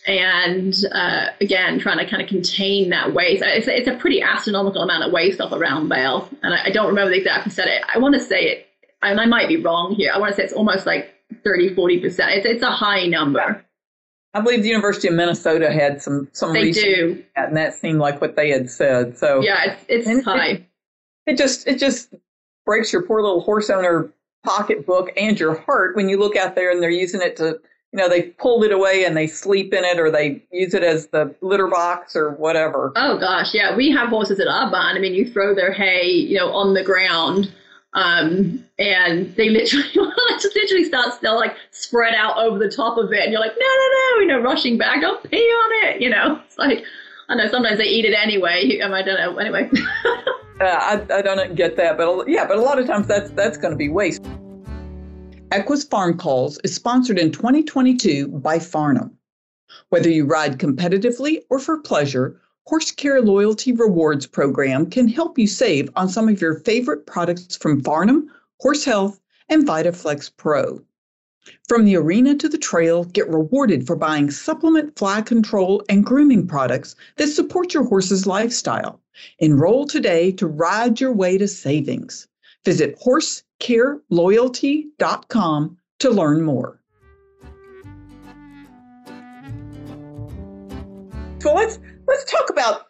and 0.06 0.74
uh, 0.92 1.26
again, 1.40 1.78
trying 1.78 1.98
to 1.98 2.06
kind 2.06 2.22
of 2.22 2.28
contain 2.28 2.90
that 2.90 3.14
waste. 3.14 3.42
It's, 3.44 3.68
it's, 3.68 3.88
a 3.88 3.94
pretty 3.94 4.20
astronomical 4.20 4.82
amount 4.82 5.04
of 5.04 5.12
waste 5.12 5.40
off 5.40 5.52
around 5.52 5.60
round 5.60 5.88
bale, 5.88 6.28
and 6.42 6.54
I, 6.54 6.66
I 6.66 6.70
don't 6.70 6.88
remember 6.88 7.10
the 7.10 7.18
exact 7.18 7.44
percentage. 7.44 7.82
I 7.92 7.98
want 7.98 8.14
to 8.14 8.20
say 8.20 8.42
it, 8.44 8.66
and 9.02 9.20
I 9.20 9.26
might 9.26 9.48
be 9.48 9.56
wrong 9.56 9.94
here. 9.94 10.12
I 10.12 10.18
want 10.18 10.32
to 10.32 10.36
say 10.36 10.44
it's 10.44 10.52
almost 10.52 10.86
like 10.86 11.14
30, 11.44 11.74
40 11.74 12.00
percent. 12.00 12.30
It's 12.32 12.46
it's 12.46 12.62
a 12.62 12.70
high 12.70 13.06
number. 13.06 13.64
I 14.34 14.40
believe 14.40 14.62
the 14.62 14.68
University 14.68 15.08
of 15.08 15.14
Minnesota 15.14 15.70
had 15.70 16.02
some 16.02 16.28
some 16.32 16.52
they 16.52 16.64
research, 16.64 16.84
do. 16.84 17.24
and 17.36 17.56
that 17.56 17.74
seemed 17.74 17.98
like 17.98 18.20
what 18.20 18.34
they 18.34 18.50
had 18.50 18.70
said. 18.70 19.16
So 19.18 19.40
yeah, 19.40 19.76
it's 19.88 20.08
it's 20.08 20.24
high. 20.24 20.46
It, 20.48 20.66
it 21.26 21.38
just 21.38 21.66
it 21.68 21.78
just 21.78 22.14
breaks 22.64 22.92
your 22.92 23.02
poor 23.02 23.22
little 23.22 23.40
horse 23.40 23.70
owner 23.70 24.12
pocketbook 24.44 25.10
and 25.16 25.38
your 25.38 25.54
heart 25.60 25.94
when 25.94 26.08
you 26.08 26.18
look 26.18 26.36
out 26.36 26.56
there 26.56 26.70
and 26.70 26.82
they're 26.82 26.90
using 26.90 27.20
it 27.20 27.36
to 27.36 27.60
you 27.92 27.98
know, 27.98 28.08
they 28.08 28.22
pulled 28.22 28.64
it 28.64 28.72
away 28.72 29.04
and 29.04 29.14
they 29.14 29.26
sleep 29.26 29.74
in 29.74 29.84
it 29.84 30.00
or 30.00 30.10
they 30.10 30.42
use 30.50 30.72
it 30.72 30.82
as 30.82 31.08
the 31.08 31.34
litter 31.42 31.68
box 31.68 32.16
or 32.16 32.30
whatever. 32.32 32.90
Oh 32.96 33.18
gosh, 33.18 33.52
yeah. 33.52 33.76
We 33.76 33.90
have 33.90 34.08
horses 34.08 34.40
at 34.40 34.48
our 34.48 34.70
barn. 34.70 34.96
I 34.96 34.98
mean, 34.98 35.14
you 35.14 35.30
throw 35.30 35.54
their 35.54 35.72
hay, 35.72 36.06
you 36.06 36.38
know, 36.38 36.50
on 36.52 36.72
the 36.72 36.82
ground. 36.82 37.52
Um, 37.94 38.64
and 38.78 39.36
they 39.36 39.50
literally 39.50 39.86
just 40.40 40.56
literally 40.56 40.84
start 40.84 41.20
they'll 41.20 41.36
like 41.36 41.54
spread 41.72 42.14
out 42.14 42.38
over 42.38 42.58
the 42.58 42.70
top 42.70 42.96
of 42.96 43.12
it 43.12 43.20
and 43.20 43.30
you're 43.30 43.40
like, 43.40 43.52
no, 43.52 43.66
no, 43.66 43.88
no, 43.92 44.20
you 44.20 44.26
know, 44.28 44.40
rushing 44.40 44.78
back, 44.78 45.02
don't 45.02 45.22
pee 45.30 45.36
on 45.36 45.88
it, 45.88 46.00
you 46.00 46.08
know. 46.08 46.40
It's 46.46 46.56
like 46.56 46.84
I 47.28 47.34
know 47.34 47.48
sometimes 47.48 47.76
they 47.76 47.84
eat 47.84 48.06
it 48.06 48.14
anyway. 48.14 48.80
I 48.82 49.02
don't 49.02 49.06
know. 49.06 49.36
Anyway. 49.36 49.70
uh, 50.60 50.64
I, 50.64 51.06
I 51.10 51.20
don't 51.20 51.54
get 51.54 51.76
that, 51.76 51.98
but 51.98 52.26
yeah, 52.26 52.46
but 52.46 52.56
a 52.56 52.62
lot 52.62 52.78
of 52.78 52.86
times 52.86 53.06
that's 53.06 53.30
that's 53.32 53.58
going 53.58 53.72
to 53.72 53.76
be 53.76 53.90
waste. 53.90 54.22
Equus 55.54 55.84
Farm 55.84 56.16
Calls 56.16 56.58
is 56.64 56.74
sponsored 56.74 57.18
in 57.18 57.30
2022 57.30 58.28
by 58.28 58.58
Farnam. 58.58 59.10
Whether 59.90 60.08
you 60.08 60.24
ride 60.24 60.58
competitively 60.58 61.42
or 61.50 61.58
for 61.58 61.78
pleasure, 61.78 62.40
Horse 62.66 62.90
Care 62.90 63.20
Loyalty 63.20 63.72
Rewards 63.72 64.26
program 64.26 64.88
can 64.88 65.08
help 65.08 65.38
you 65.38 65.46
save 65.46 65.90
on 65.94 66.08
some 66.08 66.30
of 66.30 66.40
your 66.40 66.60
favorite 66.60 67.04
products 67.04 67.54
from 67.54 67.82
Farnam, 67.82 68.28
Horse 68.60 68.86
Health, 68.86 69.20
and 69.50 69.66
VitaFlex 69.66 70.34
Pro. 70.38 70.80
From 71.68 71.84
the 71.84 71.96
arena 71.96 72.34
to 72.34 72.48
the 72.48 72.56
trail, 72.56 73.04
get 73.04 73.28
rewarded 73.28 73.86
for 73.86 73.94
buying 73.94 74.30
supplement 74.30 74.98
fly 74.98 75.20
control 75.20 75.84
and 75.86 76.02
grooming 76.02 76.46
products 76.46 76.96
that 77.16 77.26
support 77.26 77.74
your 77.74 77.84
horse's 77.84 78.26
lifestyle. 78.26 79.02
Enroll 79.38 79.86
today 79.86 80.32
to 80.32 80.46
ride 80.46 80.98
your 80.98 81.12
way 81.12 81.36
to 81.36 81.46
savings. 81.46 82.26
Visit 82.64 82.98
horsecareloyalty.com 83.00 85.78
to 85.98 86.10
learn 86.10 86.42
more. 86.42 86.78
So 91.40 91.52
let's 91.54 91.80
let's 92.06 92.30
talk 92.30 92.50
about 92.50 92.86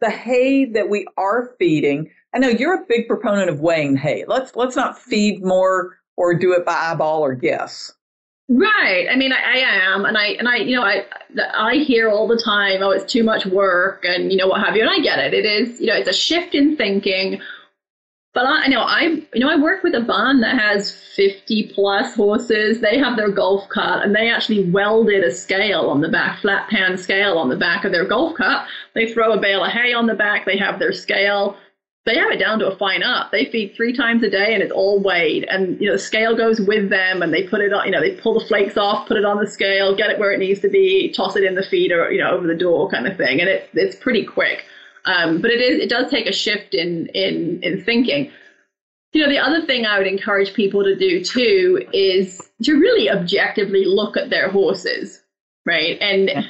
the 0.00 0.10
hay 0.10 0.64
that 0.66 0.88
we 0.88 1.06
are 1.16 1.54
feeding. 1.58 2.10
I 2.34 2.38
know 2.38 2.48
you're 2.48 2.82
a 2.82 2.86
big 2.88 3.08
proponent 3.08 3.50
of 3.50 3.60
weighing 3.60 3.96
hay. 3.96 4.24
Let's 4.26 4.56
let's 4.56 4.76
not 4.76 4.98
feed 4.98 5.44
more 5.44 5.98
or 6.16 6.34
do 6.34 6.52
it 6.52 6.64
by 6.64 6.72
eyeball 6.72 7.20
or 7.20 7.34
guess. 7.34 7.92
Right. 8.50 9.06
I 9.10 9.16
mean, 9.16 9.32
I, 9.32 9.36
I, 9.36 9.58
am, 9.92 10.06
and 10.06 10.16
I 10.16 10.28
and 10.28 10.48
I, 10.48 10.56
you 10.56 10.74
know, 10.74 10.82
I 10.82 11.04
I 11.54 11.74
hear 11.76 12.08
all 12.08 12.26
the 12.26 12.40
time, 12.42 12.82
oh, 12.82 12.90
it's 12.90 13.10
too 13.10 13.22
much 13.22 13.44
work, 13.44 14.06
and 14.06 14.32
you 14.32 14.38
know 14.38 14.46
what 14.46 14.64
have 14.64 14.74
you, 14.74 14.80
and 14.80 14.90
I 14.90 15.00
get 15.00 15.18
it. 15.18 15.34
It 15.34 15.44
is, 15.44 15.78
you 15.78 15.88
know, 15.88 15.94
it's 15.94 16.08
a 16.08 16.14
shift 16.14 16.54
in 16.54 16.74
thinking 16.74 17.42
but 18.38 18.46
I, 18.46 18.68
know 18.68 18.82
I, 18.82 19.02
you 19.34 19.40
know, 19.40 19.50
I 19.50 19.56
work 19.56 19.82
with 19.82 19.96
a 19.96 20.00
barn 20.00 20.40
that 20.42 20.56
has 20.56 20.92
50 21.16 21.72
plus 21.74 22.14
horses. 22.14 22.80
They 22.80 22.96
have 22.96 23.16
their 23.16 23.32
golf 23.32 23.68
cart 23.68 24.04
and 24.04 24.14
they 24.14 24.30
actually 24.30 24.70
welded 24.70 25.24
a 25.24 25.34
scale 25.34 25.90
on 25.90 26.02
the 26.02 26.08
back, 26.08 26.38
flat 26.38 26.70
pan 26.70 26.96
scale 26.96 27.36
on 27.36 27.48
the 27.48 27.56
back 27.56 27.84
of 27.84 27.90
their 27.90 28.06
golf 28.06 28.36
cart. 28.36 28.68
They 28.94 29.12
throw 29.12 29.32
a 29.32 29.40
bale 29.40 29.64
of 29.64 29.72
hay 29.72 29.92
on 29.92 30.06
the 30.06 30.14
back. 30.14 30.46
They 30.46 30.56
have 30.56 30.78
their 30.78 30.92
scale. 30.92 31.56
They 32.06 32.14
have 32.14 32.30
it 32.30 32.38
down 32.38 32.60
to 32.60 32.68
a 32.68 32.76
fine 32.76 33.02
art. 33.02 33.32
They 33.32 33.46
feed 33.46 33.74
three 33.74 33.92
times 33.92 34.22
a 34.22 34.30
day 34.30 34.54
and 34.54 34.62
it's 34.62 34.70
all 34.70 35.02
weighed. 35.02 35.44
And, 35.50 35.76
you 35.80 35.88
know, 35.88 35.94
the 35.94 35.98
scale 35.98 36.36
goes 36.36 36.60
with 36.60 36.90
them 36.90 37.22
and 37.22 37.34
they 37.34 37.42
put 37.42 37.60
it 37.60 37.72
on, 37.72 37.86
you 37.86 37.90
know, 37.90 38.00
they 38.00 38.12
pull 38.20 38.38
the 38.38 38.46
flakes 38.46 38.76
off, 38.76 39.08
put 39.08 39.16
it 39.16 39.24
on 39.24 39.40
the 39.40 39.48
scale, 39.48 39.96
get 39.96 40.10
it 40.10 40.20
where 40.20 40.30
it 40.30 40.38
needs 40.38 40.60
to 40.60 40.68
be, 40.68 41.12
toss 41.12 41.34
it 41.34 41.42
in 41.42 41.56
the 41.56 41.64
feeder, 41.64 42.08
you 42.12 42.22
know, 42.22 42.30
over 42.30 42.46
the 42.46 42.54
door 42.54 42.88
kind 42.88 43.08
of 43.08 43.16
thing. 43.16 43.40
And 43.40 43.50
it's, 43.50 43.68
it's 43.74 43.96
pretty 43.96 44.24
quick. 44.24 44.64
Um, 45.08 45.40
but 45.40 45.50
it 45.50 45.60
is 45.62 45.80
it 45.80 45.88
does 45.88 46.10
take 46.10 46.26
a 46.26 46.32
shift 46.32 46.74
in 46.74 47.06
in 47.08 47.60
in 47.62 47.82
thinking. 47.82 48.30
you 49.14 49.22
know, 49.22 49.30
the 49.30 49.38
other 49.38 49.64
thing 49.64 49.86
I 49.86 49.96
would 49.98 50.06
encourage 50.06 50.52
people 50.52 50.84
to 50.84 50.94
do 50.94 51.24
too 51.24 51.82
is 51.94 52.50
to 52.62 52.74
really 52.74 53.10
objectively 53.10 53.86
look 53.86 54.18
at 54.18 54.28
their 54.28 54.50
horses, 54.50 55.22
right? 55.64 55.96
And 56.02 56.28
yeah. 56.28 56.42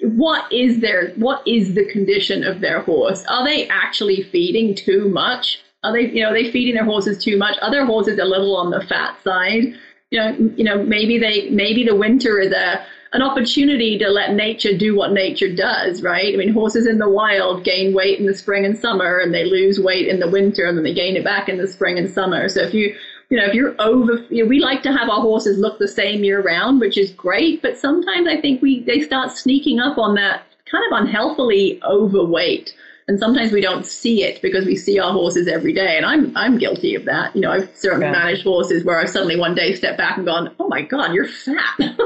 what 0.00 0.50
is 0.50 0.80
their 0.80 1.10
what 1.16 1.46
is 1.46 1.74
the 1.74 1.84
condition 1.84 2.44
of 2.44 2.60
their 2.60 2.80
horse? 2.80 3.26
Are 3.28 3.44
they 3.44 3.68
actually 3.68 4.22
feeding 4.22 4.74
too 4.74 5.10
much? 5.10 5.60
Are 5.84 5.92
they, 5.92 6.08
you 6.10 6.22
know, 6.22 6.30
are 6.30 6.34
they 6.34 6.50
feeding 6.50 6.74
their 6.76 6.86
horses 6.86 7.22
too 7.22 7.36
much? 7.36 7.58
Are 7.60 7.70
their 7.70 7.84
horses 7.84 8.18
a 8.18 8.24
little 8.24 8.56
on 8.56 8.70
the 8.70 8.80
fat 8.86 9.22
side? 9.22 9.74
You 10.10 10.18
know, 10.18 10.52
you 10.56 10.64
know, 10.64 10.82
maybe 10.82 11.18
they 11.18 11.50
maybe 11.50 11.84
the 11.84 11.94
winter 11.94 12.40
is 12.40 12.52
a 12.52 12.86
an 13.12 13.22
opportunity 13.22 13.98
to 13.98 14.08
let 14.08 14.34
nature 14.34 14.76
do 14.76 14.94
what 14.94 15.12
nature 15.12 15.54
does, 15.54 16.02
right? 16.02 16.34
I 16.34 16.36
mean, 16.36 16.52
horses 16.52 16.86
in 16.86 16.98
the 16.98 17.08
wild 17.08 17.64
gain 17.64 17.94
weight 17.94 18.18
in 18.18 18.26
the 18.26 18.34
spring 18.34 18.64
and 18.64 18.76
summer, 18.76 19.18
and 19.18 19.32
they 19.32 19.44
lose 19.44 19.80
weight 19.80 20.08
in 20.08 20.20
the 20.20 20.30
winter, 20.30 20.66
and 20.66 20.76
then 20.76 20.84
they 20.84 20.94
gain 20.94 21.16
it 21.16 21.24
back 21.24 21.48
in 21.48 21.56
the 21.56 21.66
spring 21.66 21.98
and 21.98 22.10
summer. 22.10 22.48
So 22.48 22.62
if 22.62 22.74
you 22.74 22.94
you 23.30 23.36
know, 23.36 23.44
if 23.44 23.54
you're 23.54 23.74
over, 23.78 24.24
you 24.30 24.42
know, 24.42 24.48
we 24.48 24.58
like 24.58 24.82
to 24.84 24.92
have 24.92 25.10
our 25.10 25.20
horses 25.20 25.58
look 25.58 25.78
the 25.78 25.88
same 25.88 26.24
year 26.24 26.40
round, 26.40 26.80
which 26.80 26.96
is 26.96 27.10
great. 27.12 27.60
But 27.60 27.76
sometimes 27.76 28.26
I 28.26 28.40
think 28.40 28.62
we 28.62 28.82
they 28.84 29.00
start 29.00 29.32
sneaking 29.32 29.80
up 29.80 29.98
on 29.98 30.14
that 30.14 30.44
kind 30.70 30.84
of 30.90 31.00
unhealthily 31.00 31.80
overweight 31.82 32.74
and 33.08 33.18
sometimes 33.18 33.50
we 33.52 33.62
don't 33.62 33.86
see 33.86 34.22
it 34.22 34.40
because 34.42 34.66
we 34.66 34.76
see 34.76 34.98
our 35.00 35.12
horses 35.12 35.48
every 35.48 35.72
day. 35.72 35.96
And 35.96 36.06
i'm 36.06 36.36
i'm 36.36 36.58
guilty 36.58 36.94
of 36.94 37.04
that. 37.06 37.34
You 37.34 37.40
know 37.40 37.50
i've 37.50 37.74
certainly 37.74 38.06
yeah. 38.06 38.12
managed 38.12 38.44
horses 38.44 38.84
where 38.84 39.00
i've 39.00 39.10
suddenly 39.10 39.36
one 39.36 39.54
day 39.54 39.74
stepped 39.74 39.98
back 39.98 40.16
and 40.16 40.26
gone 40.26 40.54
oh 40.60 40.68
my 40.68 40.82
god 40.82 41.12
you're 41.12 41.26
fat. 41.26 41.78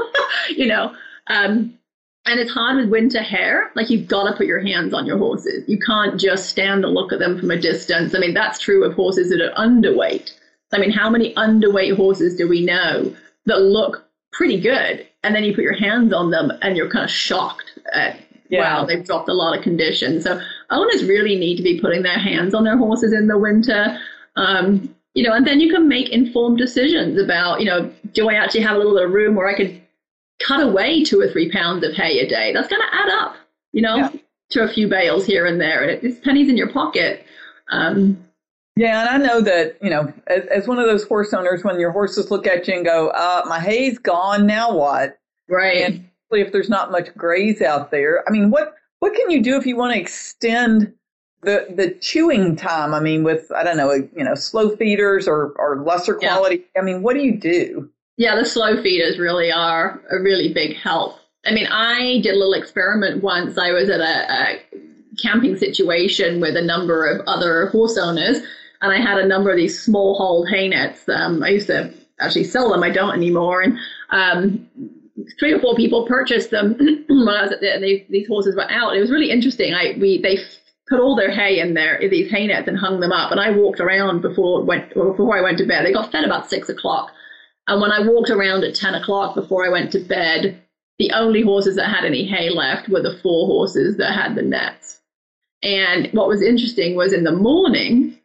You 0.49 0.65
know 0.65 0.93
um, 1.27 1.77
and 2.25 2.39
it's 2.39 2.51
hard 2.51 2.77
with 2.77 2.89
winter 2.89 3.21
hair. 3.21 3.71
Like 3.75 3.89
you've 3.89 4.07
got 4.07 4.29
to 4.29 4.35
put 4.35 4.45
your 4.45 4.59
hands 4.59 4.93
on 4.93 5.05
your 5.05 5.17
horses. 5.17 5.63
You 5.67 5.77
can't 5.77 6.19
just 6.19 6.49
stand 6.49 6.83
and 6.85 6.93
look 6.93 7.11
at 7.11 7.19
them 7.19 7.39
from 7.39 7.51
a 7.51 7.59
distance. 7.59 8.15
I 8.15 8.19
mean 8.19 8.33
that's 8.33 8.59
true 8.59 8.83
of 8.83 8.93
horses 8.93 9.29
that 9.29 9.41
are 9.41 9.53
underweight. 9.55 10.31
I 10.71 10.79
mean 10.79 10.91
how 10.91 11.09
many 11.09 11.33
underweight 11.35 11.95
horses 11.95 12.35
do 12.35 12.47
we 12.47 12.65
know 12.65 13.13
that 13.45 13.59
look 13.59 14.05
pretty 14.31 14.59
good 14.59 15.07
and 15.23 15.35
then 15.35 15.43
you 15.43 15.53
put 15.53 15.63
your 15.63 15.77
hands 15.77 16.11
on 16.11 16.31
them 16.31 16.51
and 16.61 16.75
you're 16.75 16.89
kind 16.89 17.05
of 17.05 17.11
shocked 17.11 17.79
at 17.93 18.19
yeah. 18.49 18.79
wow, 18.79 18.85
they've 18.85 19.03
dropped 19.03 19.29
a 19.29 19.33
lot 19.33 19.57
of 19.57 19.63
condition. 19.63 20.21
So 20.21 20.39
owners 20.73 21.03
really 21.05 21.35
need 21.35 21.57
to 21.57 21.63
be 21.63 21.79
putting 21.79 22.03
their 22.03 22.17
hands 22.17 22.53
on 22.53 22.63
their 22.63 22.77
horses 22.77 23.13
in 23.13 23.27
the 23.27 23.37
winter. 23.37 23.97
Um, 24.35 24.93
you 25.13 25.23
know, 25.23 25.33
and 25.33 25.45
then 25.45 25.59
you 25.59 25.71
can 25.71 25.87
make 25.87 26.09
informed 26.09 26.57
decisions 26.57 27.21
about, 27.21 27.59
you 27.59 27.65
know, 27.65 27.91
do 28.13 28.29
I 28.29 28.33
actually 28.33 28.61
have 28.61 28.75
a 28.75 28.77
little 28.77 28.95
bit 28.95 29.03
of 29.05 29.11
room 29.11 29.35
where 29.35 29.47
I 29.47 29.55
could 29.55 29.79
cut 30.45 30.61
away 30.61 31.03
two 31.03 31.21
or 31.21 31.27
three 31.27 31.51
pounds 31.51 31.83
of 31.83 31.93
hay 31.93 32.19
a 32.19 32.27
day? 32.27 32.51
That's 32.51 32.67
going 32.67 32.81
to 32.81 32.95
add 32.95 33.09
up, 33.09 33.35
you 33.73 33.81
know, 33.81 33.95
yeah. 33.97 34.11
to 34.51 34.63
a 34.63 34.67
few 34.67 34.87
bales 34.87 35.25
here 35.25 35.45
and 35.45 35.61
there. 35.61 35.87
And 35.87 36.03
it's 36.03 36.19
pennies 36.21 36.49
in 36.49 36.57
your 36.57 36.71
pocket. 36.71 37.25
Um, 37.69 38.25
yeah, 38.75 39.01
and 39.01 39.23
I 39.23 39.27
know 39.27 39.39
that, 39.41 39.77
you 39.83 39.91
know, 39.91 40.11
as, 40.25 40.45
as 40.47 40.67
one 40.67 40.79
of 40.79 40.87
those 40.87 41.03
horse 41.03 41.31
owners, 41.31 41.63
when 41.63 41.79
your 41.79 41.91
horses 41.91 42.31
look 42.31 42.47
at 42.47 42.67
you 42.67 42.73
and 42.73 42.83
go, 42.83 43.09
uh, 43.09 43.43
my 43.47 43.59
hay's 43.59 43.99
gone, 43.99 44.47
now 44.47 44.75
what? 44.75 45.19
Right. 45.47 45.83
And 45.83 46.09
if 46.31 46.51
there's 46.51 46.69
not 46.69 46.91
much 46.91 47.13
graze 47.15 47.61
out 47.61 47.91
there. 47.91 48.23
I 48.27 48.31
mean, 48.31 48.49
what 48.49 48.75
what 49.03 49.13
can 49.15 49.29
you 49.29 49.43
do 49.43 49.57
if 49.57 49.65
you 49.65 49.75
want 49.75 49.93
to 49.93 49.99
extend 49.99 50.93
the 51.41 51.67
the 51.75 51.91
chewing 51.99 52.55
time? 52.55 52.93
I 52.93 53.01
mean, 53.01 53.21
with 53.23 53.51
I 53.51 53.61
don't 53.61 53.75
know, 53.75 53.91
you 53.91 54.23
know, 54.23 54.33
slow 54.33 54.77
feeders 54.77 55.27
or 55.27 55.51
or 55.57 55.83
lesser 55.83 56.15
quality. 56.15 56.63
Yeah. 56.73 56.81
I 56.81 56.85
mean, 56.85 57.01
what 57.03 57.13
do 57.13 57.19
you 57.19 57.37
do? 57.37 57.89
Yeah, 58.15 58.37
the 58.37 58.45
slow 58.45 58.81
feeders 58.81 59.19
really 59.19 59.51
are 59.51 60.01
a 60.09 60.21
really 60.21 60.53
big 60.53 60.77
help. 60.77 61.19
I 61.45 61.51
mean, 61.51 61.67
I 61.67 62.21
did 62.23 62.33
a 62.33 62.37
little 62.37 62.53
experiment 62.53 63.21
once. 63.21 63.57
I 63.57 63.71
was 63.71 63.89
at 63.89 63.99
a, 63.99 64.31
a 64.31 64.61
camping 65.21 65.57
situation 65.57 66.39
with 66.39 66.55
a 66.55 66.61
number 66.61 67.05
of 67.05 67.27
other 67.27 67.65
horse 67.71 67.97
owners, 67.97 68.37
and 68.81 68.93
I 68.93 69.01
had 69.01 69.17
a 69.17 69.27
number 69.27 69.51
of 69.51 69.57
these 69.57 69.77
small 69.77 70.15
hold 70.15 70.47
hay 70.47 70.69
nets. 70.69 71.09
Um, 71.09 71.43
I 71.43 71.49
used 71.49 71.67
to 71.67 71.93
actually 72.21 72.45
sell 72.45 72.69
them. 72.71 72.83
I 72.83 72.89
don't 72.89 73.13
anymore. 73.13 73.61
And 73.61 73.77
um, 74.11 74.65
three 75.39 75.53
or 75.53 75.59
four 75.59 75.75
people 75.75 76.05
purchased 76.05 76.51
them 76.51 76.73
when 77.07 77.27
I 77.27 77.43
was 77.43 77.51
at 77.51 77.61
the, 77.61 77.73
and 77.73 77.83
they, 77.83 78.05
these 78.09 78.27
horses 78.27 78.55
were 78.55 78.69
out. 78.69 78.95
It 78.95 79.01
was 79.01 79.11
really 79.11 79.31
interesting. 79.31 79.73
I 79.73 79.95
we 79.99 80.21
they 80.21 80.39
put 80.89 80.99
all 80.99 81.15
their 81.15 81.31
hay 81.31 81.59
in 81.59 81.73
there 81.73 81.95
in 81.95 82.09
these 82.09 82.29
hay 82.31 82.47
nets 82.47 82.67
and 82.67 82.77
hung 82.77 82.99
them 82.99 83.11
up. 83.11 83.31
And 83.31 83.39
I 83.39 83.51
walked 83.51 83.79
around 83.79 84.21
before 84.21 84.63
went 84.63 84.93
before 84.93 85.37
I 85.37 85.41
went 85.41 85.57
to 85.59 85.65
bed. 85.65 85.85
They 85.85 85.93
got 85.93 86.11
fed 86.11 86.25
about 86.25 86.49
six 86.49 86.69
o'clock, 86.69 87.11
and 87.67 87.81
when 87.81 87.91
I 87.91 88.05
walked 88.05 88.29
around 88.29 88.63
at 88.63 88.75
ten 88.75 88.95
o'clock 88.95 89.35
before 89.35 89.65
I 89.65 89.69
went 89.69 89.91
to 89.93 89.99
bed, 89.99 90.61
the 90.99 91.11
only 91.11 91.41
horses 91.41 91.75
that 91.75 91.89
had 91.89 92.05
any 92.05 92.25
hay 92.25 92.49
left 92.49 92.89
were 92.89 93.01
the 93.01 93.17
four 93.21 93.47
horses 93.47 93.97
that 93.97 94.13
had 94.13 94.35
the 94.35 94.41
nets. 94.41 95.01
And 95.63 96.09
what 96.11 96.27
was 96.27 96.41
interesting 96.41 96.95
was 96.95 97.13
in 97.13 97.23
the 97.23 97.31
morning, 97.31 98.19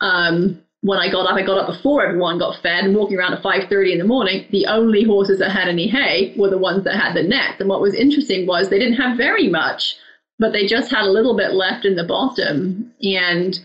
um, 0.00 0.62
when 0.82 0.98
I 0.98 1.10
got 1.10 1.26
up, 1.26 1.36
I 1.36 1.42
got 1.42 1.58
up 1.58 1.68
before 1.68 2.04
everyone 2.04 2.38
got 2.38 2.60
fed 2.60 2.84
and 2.84 2.94
walking 2.94 3.16
around 3.16 3.34
at 3.34 3.42
5.30 3.42 3.92
in 3.92 3.98
the 3.98 4.04
morning, 4.04 4.46
the 4.50 4.66
only 4.66 5.04
horses 5.04 5.38
that 5.38 5.50
had 5.50 5.68
any 5.68 5.86
hay 5.86 6.34
were 6.36 6.50
the 6.50 6.58
ones 6.58 6.82
that 6.84 6.96
had 6.96 7.14
the 7.14 7.22
nets. 7.22 7.60
And 7.60 7.68
what 7.68 7.80
was 7.80 7.94
interesting 7.94 8.46
was 8.46 8.68
they 8.68 8.80
didn't 8.80 9.00
have 9.00 9.16
very 9.16 9.48
much, 9.48 9.94
but 10.40 10.52
they 10.52 10.66
just 10.66 10.90
had 10.90 11.04
a 11.04 11.10
little 11.10 11.36
bit 11.36 11.52
left 11.52 11.84
in 11.84 11.94
the 11.94 12.04
bottom. 12.04 12.92
And 13.00 13.58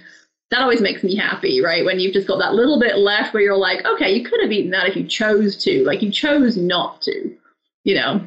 that 0.52 0.62
always 0.62 0.80
makes 0.80 1.04
me 1.04 1.16
happy, 1.16 1.60
right? 1.60 1.84
When 1.84 2.00
you've 2.00 2.14
just 2.14 2.28
got 2.28 2.38
that 2.38 2.54
little 2.54 2.80
bit 2.80 3.00
left 3.00 3.34
where 3.34 3.42
you're 3.42 3.58
like, 3.58 3.84
okay, 3.84 4.14
you 4.14 4.24
could 4.24 4.40
have 4.42 4.52
eaten 4.52 4.72
that 4.72 4.88
if 4.88 4.96
you 4.96 5.08
chose 5.08 5.62
to. 5.64 5.84
Like 5.86 6.04
you 6.04 6.12
chose 6.12 6.56
not 6.56 7.02
to, 7.02 7.36
you 7.84 7.96
know. 7.96 8.22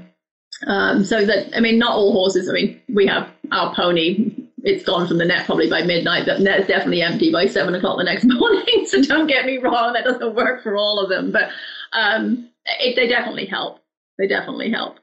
Um, 0.66 1.04
so 1.04 1.24
that, 1.24 1.56
I 1.56 1.60
mean, 1.60 1.78
not 1.78 1.92
all 1.92 2.12
horses, 2.12 2.48
I 2.48 2.52
mean, 2.52 2.80
we 2.92 3.06
have 3.06 3.30
our 3.52 3.72
pony 3.72 4.34
it's 4.64 4.84
gone 4.84 5.08
from 5.08 5.18
the 5.18 5.24
net 5.24 5.46
probably 5.46 5.68
by 5.68 5.82
midnight. 5.82 6.26
The 6.26 6.38
net's 6.38 6.66
definitely 6.66 7.02
empty 7.02 7.32
by 7.32 7.46
seven 7.46 7.74
o'clock 7.74 7.98
the 7.98 8.04
next 8.04 8.24
morning. 8.28 8.86
so 8.86 9.02
don't 9.02 9.26
get 9.26 9.46
me 9.46 9.58
wrong, 9.58 9.92
that 9.92 10.04
doesn't 10.04 10.34
work 10.34 10.62
for 10.62 10.76
all 10.76 10.98
of 10.98 11.08
them, 11.08 11.32
but 11.32 11.50
um, 11.92 12.48
it, 12.80 12.96
they 12.96 13.08
definitely 13.08 13.46
help. 13.46 13.80
They 14.18 14.26
definitely 14.26 14.70
help. 14.70 14.98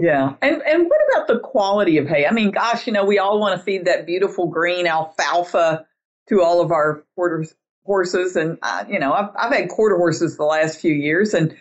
Yeah, 0.00 0.34
and 0.42 0.60
and 0.62 0.86
what 0.86 1.00
about 1.12 1.28
the 1.28 1.38
quality 1.38 1.98
of 1.98 2.08
hay? 2.08 2.26
I 2.26 2.32
mean, 2.32 2.50
gosh, 2.50 2.86
you 2.86 2.92
know, 2.92 3.04
we 3.04 3.18
all 3.18 3.38
want 3.38 3.58
to 3.58 3.64
feed 3.64 3.84
that 3.84 4.06
beautiful 4.06 4.48
green 4.48 4.86
alfalfa 4.86 5.86
to 6.28 6.42
all 6.42 6.60
of 6.60 6.72
our 6.72 7.04
quarters 7.14 7.54
horses, 7.84 8.34
and 8.34 8.58
uh, 8.62 8.84
you 8.88 8.98
know, 8.98 9.12
I've 9.12 9.30
I've 9.38 9.52
had 9.52 9.68
quarter 9.68 9.96
horses 9.96 10.36
the 10.36 10.44
last 10.44 10.80
few 10.80 10.92
years, 10.92 11.32
and 11.32 11.54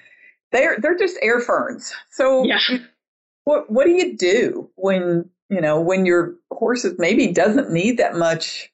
they're 0.51 0.77
they're 0.79 0.97
just 0.97 1.17
air 1.21 1.39
ferns. 1.39 1.93
So, 2.09 2.43
yeah. 2.43 2.59
what 3.43 3.69
what 3.69 3.85
do 3.85 3.91
you 3.91 4.17
do 4.17 4.69
when 4.75 5.29
you 5.49 5.61
know, 5.61 5.79
when 5.79 6.05
your 6.05 6.35
horse 6.51 6.85
maybe 6.97 7.27
doesn't 7.27 7.71
need 7.71 7.97
that 7.97 8.15
much, 8.15 8.71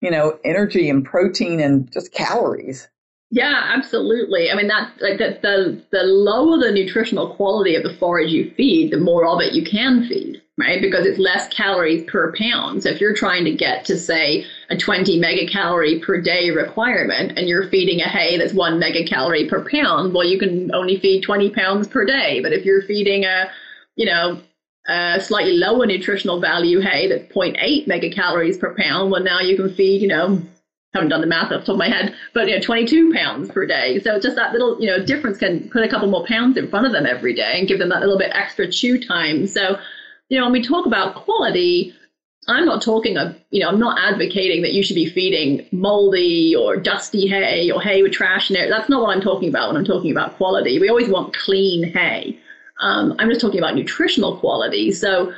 you 0.00 0.10
know, 0.10 0.38
energy 0.44 0.88
and 0.88 1.04
protein 1.04 1.60
and 1.60 1.90
just 1.92 2.12
calories. 2.12 2.88
Yeah, 3.30 3.72
absolutely. 3.76 4.50
I 4.50 4.54
mean, 4.54 4.68
that's 4.68 4.98
like 5.02 5.18
the, 5.18 5.38
the 5.42 5.82
the 5.90 6.02
lower 6.02 6.58
the 6.58 6.72
nutritional 6.72 7.34
quality 7.34 7.74
of 7.74 7.82
the 7.82 7.94
forage 7.98 8.32
you 8.32 8.52
feed, 8.56 8.90
the 8.90 8.96
more 8.96 9.26
of 9.26 9.40
it 9.42 9.52
you 9.52 9.66
can 9.66 10.08
feed, 10.08 10.40
right? 10.56 10.80
Because 10.80 11.04
it's 11.04 11.18
less 11.18 11.46
calories 11.48 12.04
per 12.04 12.32
pound. 12.38 12.82
So 12.82 12.88
if 12.88 13.02
you're 13.02 13.14
trying 13.14 13.44
to 13.44 13.54
get 13.54 13.84
to 13.84 13.98
say 13.98 14.46
a 14.70 14.78
20 14.78 15.20
megacalorie 15.20 16.02
per 16.02 16.22
day 16.22 16.48
requirement, 16.50 17.36
and 17.36 17.46
you're 17.48 17.68
feeding 17.68 18.00
a 18.00 18.08
hay 18.08 18.38
that's 18.38 18.54
one 18.54 18.80
megacalorie 18.80 19.46
per 19.46 19.62
pound, 19.70 20.14
well, 20.14 20.26
you 20.26 20.38
can 20.38 20.74
only 20.74 20.98
feed 20.98 21.22
20 21.22 21.50
pounds 21.50 21.86
per 21.86 22.06
day. 22.06 22.40
But 22.40 22.54
if 22.54 22.64
you're 22.64 22.82
feeding 22.82 23.24
a 23.24 23.50
you 23.98 24.06
know, 24.06 24.40
uh, 24.88 25.20
slightly 25.20 25.56
lower 25.56 25.86
nutritional 25.86 26.40
value 26.40 26.80
hay 26.80 27.08
that's 27.08 27.32
0.8 27.32 27.86
megacalories 27.86 28.58
per 28.58 28.74
pound. 28.74 29.10
Well, 29.10 29.22
now 29.22 29.40
you 29.40 29.56
can 29.56 29.72
feed, 29.72 30.00
you 30.02 30.08
know, 30.08 30.42
haven't 30.94 31.10
done 31.10 31.20
the 31.20 31.26
math 31.26 31.52
off 31.52 31.60
the 31.60 31.66
top 31.66 31.74
of 31.74 31.78
my 31.78 31.88
head, 31.88 32.14
but 32.32 32.48
you 32.48 32.54
know, 32.54 32.62
22 32.62 33.12
pounds 33.12 33.50
per 33.50 33.66
day. 33.66 34.00
So 34.00 34.18
just 34.18 34.36
that 34.36 34.52
little, 34.52 34.80
you 34.80 34.86
know, 34.86 35.04
difference 35.04 35.38
can 35.38 35.68
put 35.68 35.84
a 35.84 35.88
couple 35.88 36.08
more 36.08 36.24
pounds 36.26 36.56
in 36.56 36.68
front 36.68 36.86
of 36.86 36.92
them 36.92 37.04
every 37.04 37.34
day 37.34 37.58
and 37.58 37.68
give 37.68 37.78
them 37.78 37.90
that 37.90 38.00
little 38.00 38.18
bit 38.18 38.30
extra 38.34 38.70
chew 38.70 38.98
time. 39.02 39.46
So, 39.46 39.78
you 40.30 40.38
know, 40.38 40.44
when 40.46 40.52
we 40.52 40.62
talk 40.62 40.86
about 40.86 41.14
quality, 41.14 41.94
I'm 42.48 42.64
not 42.64 42.80
talking 42.80 43.18
of, 43.18 43.36
you 43.50 43.60
know, 43.60 43.68
I'm 43.68 43.78
not 43.78 43.98
advocating 44.00 44.62
that 44.62 44.72
you 44.72 44.82
should 44.82 44.94
be 44.94 45.10
feeding 45.10 45.66
moldy 45.70 46.56
or 46.56 46.76
dusty 46.76 47.26
hay 47.26 47.70
or 47.70 47.82
hay 47.82 48.02
with 48.02 48.12
trash 48.12 48.50
in 48.50 48.56
it. 48.56 48.70
That's 48.70 48.88
not 48.88 49.02
what 49.02 49.14
I'm 49.14 49.22
talking 49.22 49.50
about 49.50 49.68
when 49.68 49.76
I'm 49.76 49.84
talking 49.84 50.10
about 50.10 50.36
quality. 50.36 50.78
We 50.78 50.88
always 50.88 51.10
want 51.10 51.36
clean 51.36 51.92
hay. 51.92 52.38
Um, 52.80 53.14
I'm 53.18 53.28
just 53.28 53.40
talking 53.40 53.58
about 53.58 53.74
nutritional 53.74 54.36
quality. 54.38 54.92
So, 54.92 55.32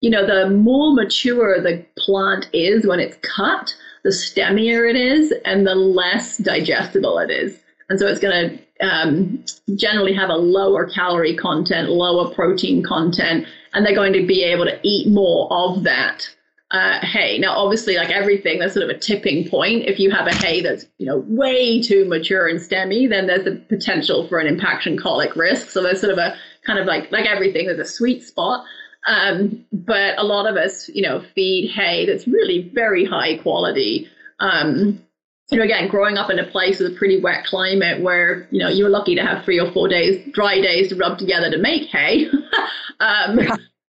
you 0.00 0.10
know, 0.10 0.26
the 0.26 0.50
more 0.50 0.94
mature 0.94 1.60
the 1.60 1.84
plant 1.98 2.48
is 2.52 2.86
when 2.86 3.00
it's 3.00 3.16
cut, 3.22 3.74
the 4.04 4.10
stemmier 4.10 4.88
it 4.88 4.96
is 4.96 5.32
and 5.44 5.66
the 5.66 5.74
less 5.74 6.38
digestible 6.38 7.18
it 7.18 7.30
is. 7.30 7.58
And 7.88 7.98
so 7.98 8.06
it's 8.06 8.20
going 8.20 8.58
to 8.80 8.86
um, 8.86 9.44
generally 9.76 10.14
have 10.14 10.28
a 10.28 10.36
lower 10.36 10.86
calorie 10.86 11.36
content, 11.36 11.88
lower 11.88 12.32
protein 12.32 12.82
content, 12.82 13.46
and 13.72 13.84
they're 13.84 13.94
going 13.94 14.12
to 14.12 14.26
be 14.26 14.44
able 14.44 14.66
to 14.66 14.78
eat 14.82 15.10
more 15.10 15.48
of 15.50 15.82
that 15.84 16.28
uh, 16.70 17.00
hay. 17.00 17.38
Now, 17.38 17.56
obviously, 17.56 17.96
like 17.96 18.10
everything, 18.10 18.58
there's 18.58 18.74
sort 18.74 18.88
of 18.88 18.94
a 18.94 18.98
tipping 18.98 19.48
point. 19.48 19.86
If 19.86 19.98
you 19.98 20.10
have 20.10 20.26
a 20.26 20.34
hay 20.34 20.60
that's 20.60 20.86
you 20.98 21.06
know 21.06 21.24
way 21.26 21.80
too 21.82 22.04
mature 22.04 22.46
and 22.46 22.60
stemmy, 22.60 23.08
then 23.08 23.26
there's 23.26 23.46
a 23.46 23.56
potential 23.56 24.28
for 24.28 24.38
an 24.38 24.46
impaction 24.46 24.98
colic 24.98 25.34
risk. 25.34 25.70
So 25.70 25.82
there's 25.82 26.00
sort 26.00 26.12
of 26.12 26.18
a 26.18 26.36
kind 26.68 26.78
of 26.78 26.86
like 26.86 27.10
like 27.10 27.26
everything, 27.26 27.66
there's 27.66 27.80
a 27.80 27.90
sweet 27.90 28.22
spot. 28.22 28.64
Um, 29.06 29.64
but 29.72 30.18
a 30.18 30.22
lot 30.22 30.46
of 30.46 30.56
us, 30.56 30.88
you 30.90 31.02
know, 31.02 31.24
feed 31.34 31.70
hay 31.70 32.04
that's 32.04 32.28
really 32.28 32.70
very 32.74 33.04
high 33.04 33.38
quality. 33.38 34.06
Um, 34.38 35.02
you 35.50 35.56
know, 35.56 35.64
again, 35.64 35.88
growing 35.88 36.18
up 36.18 36.30
in 36.30 36.38
a 36.38 36.44
place 36.44 36.78
with 36.78 36.92
a 36.92 36.96
pretty 36.96 37.20
wet 37.20 37.46
climate 37.46 38.02
where, 38.02 38.46
you 38.50 38.58
know, 38.58 38.68
you 38.68 38.84
were 38.84 38.90
lucky 38.90 39.14
to 39.14 39.22
have 39.22 39.44
three 39.44 39.58
or 39.58 39.72
four 39.72 39.88
days, 39.88 40.22
dry 40.34 40.60
days 40.60 40.90
to 40.90 40.96
rub 40.96 41.16
together 41.16 41.50
to 41.50 41.56
make 41.56 41.88
hay. 41.88 42.26
um, 43.00 43.38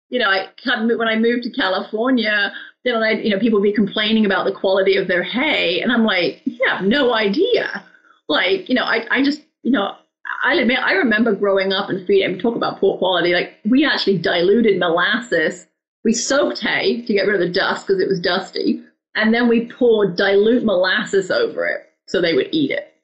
you 0.08 0.18
know, 0.18 0.30
I 0.30 0.48
when 0.64 1.08
I 1.08 1.16
moved 1.16 1.42
to 1.44 1.50
California, 1.50 2.50
then 2.84 2.94
I, 2.96 3.10
you 3.10 3.28
know, 3.28 3.38
people 3.38 3.60
be 3.60 3.74
complaining 3.74 4.24
about 4.24 4.46
the 4.46 4.52
quality 4.52 4.96
of 4.96 5.06
their 5.06 5.22
hay. 5.22 5.82
And 5.82 5.92
I'm 5.92 6.04
like, 6.04 6.40
you 6.46 6.66
have 6.66 6.82
no 6.82 7.12
idea. 7.14 7.84
Like, 8.28 8.70
you 8.70 8.74
know, 8.74 8.84
I, 8.84 9.06
I 9.10 9.22
just, 9.22 9.42
you 9.62 9.72
know, 9.72 9.96
I 10.42 10.54
admit, 10.54 10.78
I 10.78 10.92
remember 10.92 11.34
growing 11.34 11.72
up 11.72 11.90
and 11.90 12.06
feeding, 12.06 12.38
talk 12.38 12.56
about 12.56 12.80
poor 12.80 12.98
quality, 12.98 13.32
like 13.32 13.54
we 13.64 13.84
actually 13.84 14.18
diluted 14.18 14.78
molasses. 14.78 15.66
We 16.02 16.14
soaked 16.14 16.60
hay 16.60 17.02
to 17.02 17.12
get 17.12 17.26
rid 17.26 17.34
of 17.34 17.40
the 17.40 17.52
dust 17.52 17.86
because 17.86 18.00
it 18.00 18.08
was 18.08 18.20
dusty 18.20 18.82
and 19.14 19.34
then 19.34 19.48
we 19.48 19.66
poured 19.66 20.16
dilute 20.16 20.64
molasses 20.64 21.30
over 21.30 21.66
it 21.66 21.92
so 22.06 22.20
they 22.20 22.34
would 22.34 22.48
eat 22.52 22.70
it. 22.70 22.94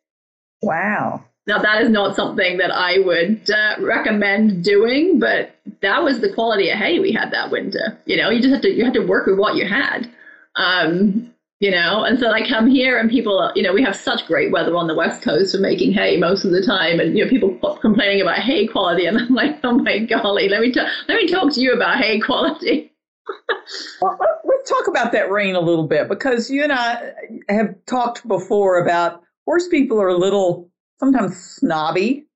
Wow. 0.63 1.25
Now 1.47 1.59
that 1.59 1.83
is 1.83 1.91
not 1.91 2.17
something 2.17 2.59
that 2.59 2.73
I 2.73 2.99
would 2.99 3.49
uh, 3.51 3.77
recommend 3.81 4.65
doing, 4.65 5.21
but 5.21 5.55
that 5.81 6.03
was 6.03 6.21
the 6.21 6.33
quality 6.33 6.71
of 6.71 6.79
hay 6.79 6.99
we 6.99 7.13
had 7.13 7.31
that 7.33 7.51
winter. 7.51 7.99
You 8.05 8.17
know, 8.17 8.31
you 8.31 8.41
just 8.41 8.53
had 8.53 8.63
to 8.63 8.71
you 8.71 8.85
had 8.85 8.95
to 8.95 9.07
work 9.07 9.27
with 9.27 9.39
what 9.39 9.55
you 9.55 9.67
had. 9.67 10.11
Um, 10.57 11.33
you 11.61 11.71
know, 11.71 12.05
and 12.05 12.19
so 12.19 12.31
I 12.31 12.47
come 12.47 12.67
here 12.67 12.99
and 12.99 13.11
people, 13.11 13.51
you 13.55 13.63
know, 13.63 13.73
we 13.73 13.83
have 13.83 13.97
such 13.97 14.27
great 14.27 14.53
weather 14.53 14.77
on 14.77 14.89
the 14.89 14.95
west 14.95 15.23
coast 15.23 15.55
for 15.55 15.61
making 15.61 15.93
hay 15.93 16.19
most 16.19 16.45
of 16.45 16.51
the 16.51 16.63
time, 16.63 17.01
and 17.01 17.17
you 17.17 17.25
know, 17.25 17.31
people 17.31 17.57
complaining 17.81 18.21
about 18.21 18.39
hay 18.39 18.67
quality, 18.67 19.07
and 19.07 19.19
I'm 19.19 19.35
like, 19.35 19.59
oh 19.65 19.79
my 19.79 20.01
golly, 20.01 20.49
let 20.49 20.61
me 20.61 20.73
let 21.09 21.17
me 21.17 21.27
talk 21.29 21.53
to 21.55 21.61
you 21.61 21.73
about 21.73 21.99
hay 21.99 22.21
quality. 22.21 22.93
well, 24.01 24.19
let's 24.45 24.71
talk 24.71 24.87
about 24.87 25.13
that 25.13 25.31
rain 25.31 25.55
a 25.55 25.61
little 25.61 25.87
bit 25.87 26.09
because 26.09 26.51
you 26.51 26.63
and 26.63 26.73
I 26.73 27.13
have 27.49 27.75
talked 27.87 28.27
before 28.29 28.79
about 28.81 29.23
horse 29.47 29.69
people 29.69 30.01
are 30.01 30.09
a 30.09 30.17
little 30.17 30.71
sometimes 31.01 31.37
snobby 31.37 32.27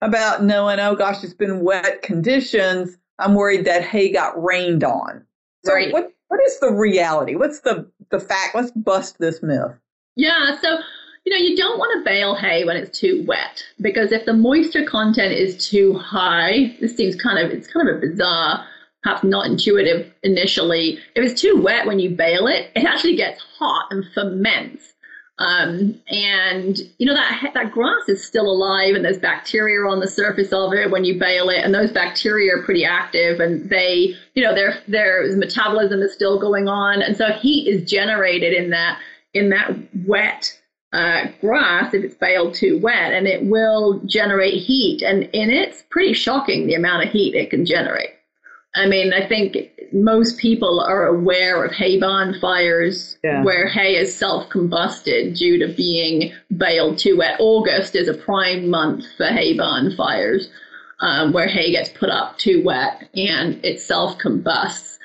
about 0.00 0.44
knowing, 0.44 0.78
oh 0.78 0.94
gosh, 0.94 1.24
it's 1.24 1.34
been 1.34 1.64
wet 1.64 2.02
conditions. 2.02 2.96
I'm 3.18 3.34
worried 3.34 3.64
that 3.64 3.82
hay 3.82 4.12
got 4.12 4.40
rained 4.42 4.84
on. 4.84 5.24
So 5.64 5.74
right. 5.74 5.92
what 5.92 6.12
what 6.28 6.40
is 6.46 6.60
the 6.60 6.72
reality? 6.72 7.34
What's 7.34 7.60
the 7.60 7.90
the 8.10 8.20
fact? 8.20 8.54
Let's 8.54 8.70
bust 8.70 9.18
this 9.18 9.42
myth. 9.42 9.72
Yeah, 10.16 10.58
so 10.60 10.78
you 11.24 11.32
know, 11.32 11.44
you 11.44 11.56
don't 11.56 11.78
want 11.78 11.98
to 11.98 12.04
bale 12.04 12.34
hay 12.34 12.64
when 12.64 12.76
it's 12.76 12.98
too 12.98 13.24
wet 13.26 13.62
because 13.80 14.12
if 14.12 14.24
the 14.24 14.32
moisture 14.32 14.84
content 14.84 15.32
is 15.32 15.68
too 15.68 15.94
high, 15.94 16.76
this 16.80 16.96
seems 16.96 17.16
kind 17.16 17.38
of 17.38 17.50
it's 17.50 17.66
kind 17.66 17.88
of 17.88 17.96
a 17.96 18.00
bizarre 18.00 18.64
perhaps 19.02 19.24
not 19.24 19.46
intuitive 19.46 20.12
initially. 20.22 20.98
If 21.14 21.24
it's 21.24 21.40
too 21.40 21.60
wet 21.62 21.86
when 21.86 21.98
you 21.98 22.10
bale 22.10 22.46
it, 22.46 22.70
it 22.74 22.84
actually 22.84 23.16
gets 23.16 23.40
hot 23.58 23.86
and 23.90 24.04
ferments. 24.14 24.92
Um, 25.38 25.94
and 26.08 26.78
you 26.98 27.06
know 27.06 27.14
that 27.14 27.52
that 27.54 27.70
grass 27.70 28.08
is 28.08 28.24
still 28.24 28.50
alive, 28.50 28.96
and 28.96 29.04
there's 29.04 29.18
bacteria 29.18 29.86
on 29.88 30.00
the 30.00 30.08
surface 30.08 30.52
of 30.52 30.72
it 30.72 30.90
when 30.90 31.04
you 31.04 31.18
bale 31.18 31.48
it, 31.48 31.64
and 31.64 31.72
those 31.72 31.92
bacteria 31.92 32.56
are 32.56 32.62
pretty 32.62 32.84
active, 32.84 33.38
and 33.38 33.70
they, 33.70 34.16
you 34.34 34.42
know, 34.42 34.52
their 34.52 34.80
their 34.88 35.36
metabolism 35.36 36.00
is 36.02 36.12
still 36.12 36.40
going 36.40 36.66
on, 36.66 37.02
and 37.02 37.16
so 37.16 37.30
heat 37.32 37.68
is 37.68 37.88
generated 37.88 38.52
in 38.52 38.70
that 38.70 38.98
in 39.32 39.50
that 39.50 39.76
wet 40.06 40.58
uh, 40.92 41.26
grass 41.40 41.94
if 41.94 42.02
it's 42.02 42.16
baled 42.16 42.54
too 42.54 42.80
wet, 42.80 43.12
and 43.12 43.28
it 43.28 43.44
will 43.44 44.00
generate 44.06 44.60
heat, 44.60 45.02
and 45.02 45.24
in 45.32 45.50
it's 45.50 45.84
pretty 45.88 46.14
shocking 46.14 46.66
the 46.66 46.74
amount 46.74 47.04
of 47.04 47.12
heat 47.12 47.36
it 47.36 47.50
can 47.50 47.64
generate. 47.64 48.10
I 48.74 48.86
mean, 48.86 49.12
I 49.12 49.26
think 49.26 49.56
most 49.92 50.38
people 50.38 50.80
are 50.80 51.06
aware 51.06 51.64
of 51.64 51.72
hay 51.72 51.98
barn 51.98 52.38
fires 52.40 53.18
yeah. 53.24 53.42
where 53.42 53.68
hay 53.68 53.96
is 53.96 54.14
self 54.14 54.48
combusted 54.50 55.36
due 55.36 55.58
to 55.58 55.72
being 55.74 56.32
baled 56.56 56.98
too 56.98 57.16
wet. 57.16 57.36
August 57.40 57.94
is 57.94 58.08
a 58.08 58.14
prime 58.14 58.68
month 58.68 59.04
for 59.16 59.26
hay 59.26 59.56
barn 59.56 59.94
fires 59.96 60.50
um, 61.00 61.32
where 61.32 61.48
hay 61.48 61.72
gets 61.72 61.90
put 61.90 62.10
up 62.10 62.38
too 62.38 62.62
wet 62.64 63.08
and 63.14 63.64
it 63.64 63.80
self 63.80 64.18
combusts. 64.18 64.98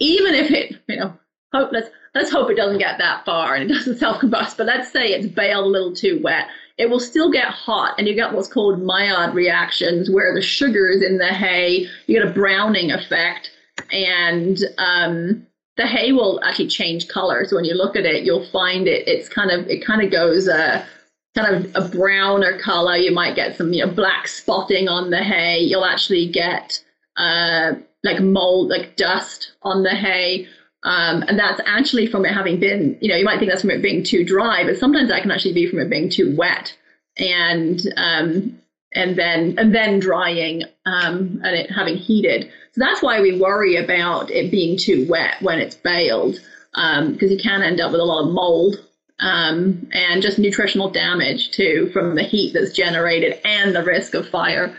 Even 0.00 0.34
if 0.34 0.50
it, 0.50 0.76
you 0.88 0.96
know, 0.96 1.14
hope, 1.52 1.70
let's, 1.72 1.88
let's 2.14 2.30
hope 2.30 2.50
it 2.50 2.56
doesn't 2.56 2.78
get 2.78 2.98
that 2.98 3.24
far 3.24 3.54
and 3.54 3.70
it 3.70 3.74
doesn't 3.74 3.98
self 3.98 4.20
combust, 4.20 4.56
but 4.56 4.66
let's 4.66 4.90
say 4.92 5.08
it's 5.08 5.26
baled 5.26 5.66
a 5.66 5.68
little 5.68 5.94
too 5.94 6.20
wet 6.22 6.48
it 6.76 6.90
will 6.90 7.00
still 7.00 7.30
get 7.30 7.46
hot 7.46 7.94
and 7.98 8.08
you 8.08 8.14
get 8.14 8.32
what's 8.32 8.48
called 8.48 8.82
Maillard 8.82 9.32
reactions 9.32 10.10
where 10.10 10.34
the 10.34 10.42
sugars 10.42 11.02
in 11.02 11.18
the 11.18 11.28
hay, 11.28 11.86
you 12.06 12.18
get 12.18 12.28
a 12.28 12.32
browning 12.32 12.90
effect 12.90 13.52
and 13.92 14.58
um, 14.78 15.46
the 15.76 15.86
hay 15.86 16.12
will 16.12 16.42
actually 16.44 16.68
change 16.68 17.08
color. 17.08 17.44
So 17.44 17.56
when 17.56 17.64
you 17.64 17.74
look 17.74 17.96
at 17.96 18.04
it, 18.04 18.24
you'll 18.24 18.46
find 18.46 18.86
it, 18.86 19.06
it's 19.08 19.28
kind 19.28 19.50
of, 19.50 19.66
it 19.68 19.84
kind 19.84 20.02
of 20.02 20.10
goes 20.10 20.48
a 20.48 20.86
kind 21.34 21.54
of 21.54 21.74
a 21.74 21.88
browner 21.88 22.58
color. 22.58 22.96
You 22.96 23.12
might 23.12 23.34
get 23.34 23.56
some, 23.56 23.72
you 23.72 23.84
know, 23.84 23.92
black 23.92 24.28
spotting 24.28 24.88
on 24.88 25.10
the 25.10 25.22
hay. 25.22 25.58
You'll 25.58 25.84
actually 25.84 26.28
get 26.28 26.82
uh, 27.16 27.72
like 28.02 28.20
mold, 28.20 28.68
like 28.68 28.96
dust 28.96 29.52
on 29.62 29.82
the 29.82 29.94
hay. 29.94 30.46
Um, 30.84 31.22
and 31.22 31.38
that's 31.38 31.60
actually 31.64 32.06
from 32.06 32.26
it 32.26 32.34
having 32.34 32.60
been, 32.60 32.98
you 33.00 33.08
know, 33.08 33.16
you 33.16 33.24
might 33.24 33.38
think 33.38 33.50
that's 33.50 33.62
from 33.62 33.70
it 33.70 33.82
being 33.82 34.04
too 34.04 34.24
dry, 34.24 34.64
but 34.64 34.76
sometimes 34.76 35.08
that 35.08 35.22
can 35.22 35.30
actually 35.30 35.54
be 35.54 35.66
from 35.66 35.80
it 35.80 35.88
being 35.88 36.10
too 36.10 36.36
wet 36.36 36.76
and 37.16 37.80
um, 37.96 38.58
and 38.94 39.16
then 39.16 39.54
and 39.58 39.74
then 39.74 39.98
drying 39.98 40.62
um, 40.86 41.40
and 41.42 41.56
it 41.56 41.70
having 41.70 41.96
heated. 41.96 42.50
So 42.74 42.80
that's 42.80 43.02
why 43.02 43.20
we 43.20 43.38
worry 43.38 43.76
about 43.76 44.30
it 44.32 44.50
being 44.50 44.76
too 44.76 45.06
wet 45.08 45.40
when 45.40 45.60
it's 45.60 45.76
baled, 45.76 46.40
because 46.72 46.98
um, 46.98 47.16
you 47.20 47.38
can 47.38 47.62
end 47.62 47.80
up 47.80 47.92
with 47.92 48.00
a 48.00 48.04
lot 48.04 48.26
of 48.26 48.34
mold 48.34 48.84
um, 49.20 49.88
and 49.92 50.20
just 50.20 50.40
nutritional 50.40 50.90
damage 50.90 51.52
too 51.52 51.88
from 51.92 52.16
the 52.16 52.24
heat 52.24 52.52
that's 52.52 52.72
generated 52.72 53.38
and 53.44 53.76
the 53.76 53.84
risk 53.84 54.14
of 54.14 54.28
fire. 54.28 54.76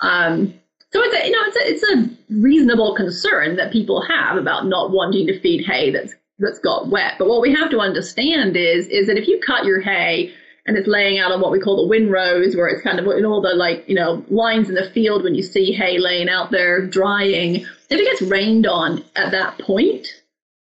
Um, 0.00 0.52
so 0.92 1.00
it's 1.02 1.14
a, 1.14 1.26
you 1.26 1.32
know 1.32 1.42
it's 1.46 1.56
a, 1.56 1.70
it's 1.70 2.10
a 2.30 2.34
reasonable 2.38 2.94
concern 2.94 3.56
that 3.56 3.72
people 3.72 4.02
have 4.02 4.36
about 4.36 4.66
not 4.66 4.90
wanting 4.90 5.26
to 5.28 5.40
feed 5.40 5.64
hay 5.64 5.90
that's 5.90 6.14
that's 6.38 6.58
got 6.58 6.88
wet. 6.88 7.14
But 7.18 7.28
what 7.28 7.40
we 7.40 7.54
have 7.54 7.70
to 7.70 7.80
understand 7.80 8.56
is 8.56 8.86
is 8.88 9.06
that 9.06 9.16
if 9.16 9.26
you 9.26 9.40
cut 9.40 9.64
your 9.64 9.80
hay 9.80 10.34
and 10.68 10.76
it's 10.76 10.86
laying 10.86 11.18
out 11.18 11.32
on 11.32 11.40
what 11.40 11.50
we 11.50 11.58
call 11.58 11.76
the 11.76 11.88
windrows, 11.88 12.54
where 12.54 12.68
it's 12.68 12.82
kind 12.82 13.00
of 13.00 13.06
in 13.06 13.24
all 13.24 13.40
the 13.40 13.54
like 13.54 13.88
you 13.88 13.94
know 13.94 14.24
lines 14.28 14.68
in 14.68 14.74
the 14.74 14.90
field 14.90 15.24
when 15.24 15.34
you 15.34 15.42
see 15.42 15.72
hay 15.72 15.98
laying 15.98 16.28
out 16.28 16.50
there 16.50 16.86
drying. 16.86 17.66
If 17.90 17.98
it 17.98 18.04
gets 18.04 18.30
rained 18.30 18.66
on 18.66 19.02
at 19.16 19.32
that 19.32 19.58
point, 19.58 20.06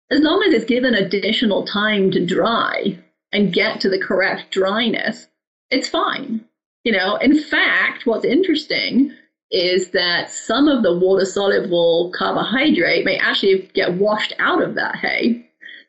as 0.10 0.22
long 0.22 0.42
as 0.48 0.54
it's 0.54 0.66
given 0.66 0.96
additional 0.96 1.66
time 1.66 2.10
to 2.12 2.26
dry 2.26 2.98
and 3.34 3.54
get 3.54 3.82
to 3.82 3.90
the 3.90 4.00
correct 4.00 4.50
dryness, 4.50 5.28
it's 5.70 5.90
fine. 5.90 6.46
You 6.86 6.94
know, 6.94 7.18
in 7.18 7.38
fact, 7.38 8.06
what's 8.06 8.24
interesting 8.24 9.12
is 9.52 9.92
that 9.92 10.32
some 10.32 10.70
of 10.70 10.84
the 10.84 10.98
water 10.98 11.26
soluble 11.26 12.14
carbohydrate 12.18 13.04
may 13.04 13.18
actually 13.18 13.70
get 13.74 13.96
washed 13.96 14.34
out 14.40 14.62
of 14.62 14.76
that 14.76 14.96
hay. 14.96 15.47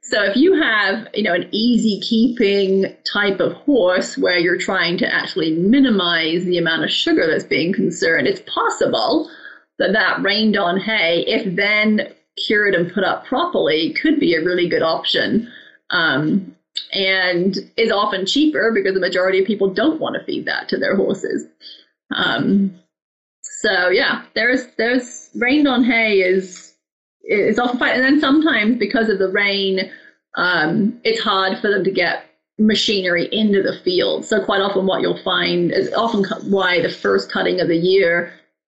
So 0.08 0.22
if 0.22 0.36
you 0.36 0.54
have, 0.54 1.06
you 1.12 1.22
know, 1.22 1.34
an 1.34 1.48
easy 1.52 2.00
keeping 2.00 2.96
type 3.04 3.40
of 3.40 3.52
horse 3.52 4.16
where 4.16 4.38
you're 4.38 4.56
trying 4.56 4.96
to 4.98 5.14
actually 5.14 5.54
minimize 5.54 6.46
the 6.46 6.56
amount 6.56 6.84
of 6.84 6.90
sugar 6.90 7.26
that's 7.26 7.44
being 7.44 7.74
concerned, 7.74 8.26
it's 8.26 8.40
possible 8.46 9.30
that 9.78 9.92
that 9.92 10.22
rained 10.22 10.56
on 10.56 10.80
hay, 10.80 11.24
if 11.26 11.54
then 11.56 12.08
cured 12.46 12.74
and 12.74 12.90
put 12.90 13.04
up 13.04 13.26
properly, 13.26 13.92
could 14.00 14.18
be 14.18 14.34
a 14.34 14.42
really 14.42 14.66
good 14.66 14.80
option. 14.80 15.52
Um, 15.90 16.56
and 16.92 17.58
is 17.76 17.92
often 17.92 18.24
cheaper 18.24 18.72
because 18.72 18.94
the 18.94 19.00
majority 19.00 19.40
of 19.40 19.46
people 19.46 19.68
don't 19.68 20.00
want 20.00 20.14
to 20.14 20.24
feed 20.24 20.46
that 20.46 20.70
to 20.70 20.78
their 20.78 20.96
horses. 20.96 21.44
Um, 22.14 22.78
so 23.42 23.90
yeah, 23.90 24.24
there's 24.34 24.66
there's 24.78 25.28
rained 25.34 25.68
on 25.68 25.84
hay 25.84 26.20
is 26.20 26.67
is 27.28 27.58
often 27.58 27.78
fine, 27.78 27.94
and 27.94 28.02
then 28.02 28.20
sometimes 28.20 28.78
because 28.78 29.08
of 29.08 29.18
the 29.18 29.28
rain, 29.28 29.90
um, 30.36 30.98
it's 31.04 31.20
hard 31.20 31.58
for 31.58 31.70
them 31.70 31.84
to 31.84 31.90
get 31.90 32.24
machinery 32.58 33.28
into 33.30 33.62
the 33.62 33.78
field. 33.84 34.24
So 34.24 34.44
quite 34.44 34.60
often, 34.60 34.86
what 34.86 35.00
you'll 35.00 35.22
find 35.22 35.70
is 35.72 35.92
often 35.92 36.24
why 36.50 36.80
the 36.80 36.90
first 36.90 37.30
cutting 37.30 37.60
of 37.60 37.68
the 37.68 37.76
year 37.76 38.32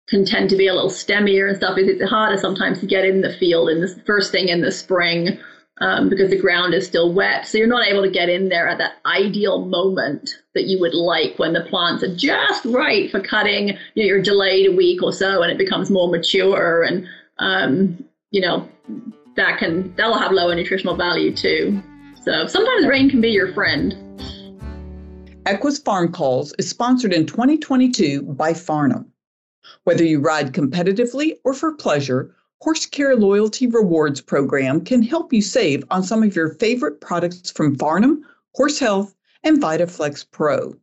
can 0.09 0.25
tend 0.25 0.51
to 0.51 0.57
be 0.57 0.67
a 0.67 0.75
little 0.75 0.91
stemmier 0.91 1.49
and 1.49 1.57
stuff 1.57 1.79
is 1.79 1.89
it's 1.89 2.11
harder 2.11 2.37
sometimes 2.37 2.81
to 2.81 2.87
get 2.87 3.05
in 3.05 3.21
the 3.21 3.33
field 3.33 3.69
in 3.69 3.81
the 3.81 4.03
first 4.05 4.33
thing 4.33 4.49
in 4.49 4.61
the 4.61 4.73
spring 4.73 5.39
um, 5.81 6.09
because 6.09 6.31
the 6.31 6.39
ground 6.39 6.75
is 6.75 6.87
still 6.87 7.13
wet. 7.13 7.47
So 7.47 7.59
you're 7.59 7.67
not 7.67 7.87
able 7.87 8.03
to 8.03 8.11
get 8.11 8.29
in 8.29 8.49
there 8.49 8.69
at 8.69 8.79
that 8.79 8.95
ideal 9.07 9.65
moment 9.65 10.31
that 10.55 10.65
you 10.65 10.79
would 10.81 10.95
like 10.95 11.39
when 11.39 11.55
the 11.55 11.63
plants 11.63 12.05
are 12.05 12.15
just 12.15 12.65
right 12.67 13.11
for 13.11 13.21
cutting. 13.21 13.69
You 13.95 14.03
know, 14.03 14.05
you're 14.05 14.23
delayed 14.23 14.69
a 14.69 14.77
week 14.77 15.03
or 15.03 15.13
so 15.13 15.43
and 15.43 15.51
it 15.51 15.59
becomes 15.59 15.91
more 15.91 16.09
mature 16.09 16.83
and, 16.83 17.07
um, 17.39 18.05
you 18.33 18.41
know, 18.41 18.69
that 19.37 19.59
can, 19.59 19.95
that'll 19.95 20.19
have 20.19 20.33
lower 20.33 20.55
nutritional 20.55 20.97
value 20.97 21.35
too. 21.35 21.81
So 22.25 22.47
sometimes 22.47 22.87
rain 22.87 23.09
can 23.09 23.21
be 23.21 23.31
your 23.31 23.53
friend. 23.53 23.97
Equus 25.47 25.79
Farm 25.79 26.13
Calls 26.13 26.55
is 26.59 26.69
sponsored 26.69 27.13
in 27.13 27.27
2022 27.27 28.23
by 28.23 28.53
Farnam. 28.53 29.07
Whether 29.85 30.05
you 30.05 30.21
ride 30.21 30.53
competitively 30.53 31.35
or 31.45 31.53
for 31.53 31.75
pleasure, 31.75 32.35
Horse 32.61 32.87
Care 32.87 33.17
Loyalty 33.17 33.67
Rewards 33.67 34.21
program 34.21 34.85
can 34.85 35.03
help 35.03 35.33
you 35.33 35.43
save 35.43 35.85
on 35.91 36.05
some 36.05 36.23
of 36.23 36.37
your 36.37 36.55
favorite 36.55 37.01
products 37.01 37.51
from 37.51 37.77
Farnam, 37.77 38.21
Horse 38.55 38.79
Health, 38.79 39.17
and 39.43 39.61
VitaFlex 39.61 40.27
Pro. 40.31 40.75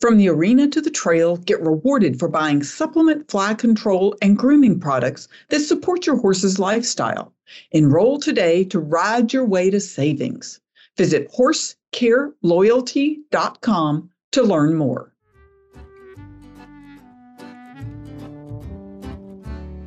From 0.00 0.16
the 0.16 0.28
arena 0.28 0.68
to 0.68 0.80
the 0.80 0.90
trail, 0.90 1.36
get 1.36 1.60
rewarded 1.60 2.18
for 2.18 2.28
buying 2.28 2.62
supplement 2.62 3.30
fly 3.30 3.54
control 3.54 4.16
and 4.22 4.36
grooming 4.36 4.80
products 4.80 5.28
that 5.48 5.60
support 5.60 6.06
your 6.06 6.16
horse's 6.16 6.58
lifestyle. 6.58 7.32
Enroll 7.72 8.18
today 8.18 8.64
to 8.64 8.78
ride 8.78 9.32
your 9.32 9.44
way 9.44 9.70
to 9.70 9.80
savings. 9.80 10.60
Visit 10.96 11.30
horsecareloyalty.com 11.32 14.10
to 14.32 14.42
learn 14.42 14.74
more. 14.74 15.12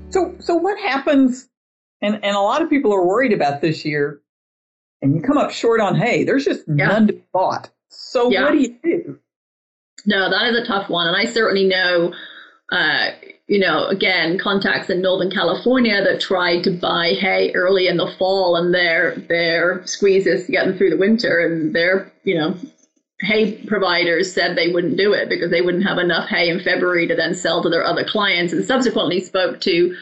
So, 0.09 0.35
so 0.39 0.55
what 0.55 0.79
happens? 0.79 1.49
And, 2.01 2.15
and 2.23 2.35
a 2.35 2.39
lot 2.39 2.61
of 2.61 2.69
people 2.69 2.93
are 2.93 3.05
worried 3.05 3.33
about 3.33 3.61
this 3.61 3.85
year, 3.85 4.21
and 5.01 5.15
you 5.15 5.21
come 5.21 5.37
up 5.37 5.51
short 5.51 5.81
on 5.81 5.95
hay. 5.95 6.23
There's 6.23 6.45
just 6.45 6.63
yeah. 6.67 6.87
none 6.87 7.07
to 7.07 7.13
be 7.13 7.23
bought. 7.33 7.71
So, 7.87 8.29
yeah. 8.29 8.43
what 8.43 8.51
do 8.51 8.59
you 8.59 8.77
do? 8.83 9.19
No, 10.05 10.29
that 10.29 10.47
is 10.47 10.57
a 10.57 10.65
tough 10.65 10.89
one. 10.89 11.07
And 11.07 11.15
I 11.15 11.25
certainly 11.25 11.65
know, 11.67 12.13
uh, 12.71 13.11
you 13.47 13.59
know, 13.59 13.87
again, 13.87 14.37
contacts 14.37 14.89
in 14.89 15.01
Northern 15.01 15.31
California 15.31 16.03
that 16.03 16.19
tried 16.19 16.63
to 16.63 16.71
buy 16.71 17.13
hay 17.19 17.51
early 17.53 17.87
in 17.87 17.97
the 17.97 18.13
fall 18.17 18.55
and 18.55 18.73
their 18.73 19.15
their 19.15 19.85
squeezes 19.85 20.45
to 20.45 20.51
get 20.51 20.65
them 20.65 20.77
through 20.77 20.89
the 20.89 20.97
winter 20.97 21.39
and 21.39 21.73
their, 21.73 22.11
you 22.23 22.35
know, 22.35 22.55
hay 23.21 23.53
providers 23.65 24.33
said 24.33 24.55
they 24.55 24.71
wouldn't 24.71 24.97
do 24.97 25.13
it 25.13 25.29
because 25.29 25.49
they 25.49 25.61
wouldn't 25.61 25.85
have 25.85 25.97
enough 25.97 26.27
hay 26.29 26.49
in 26.49 26.59
February 26.59 27.07
to 27.07 27.15
then 27.15 27.33
sell 27.33 27.61
to 27.63 27.69
their 27.69 27.85
other 27.85 28.03
clients 28.03 28.51
and 28.51 28.65
subsequently 28.65 29.19
spoke 29.19 29.61
to 29.61 29.95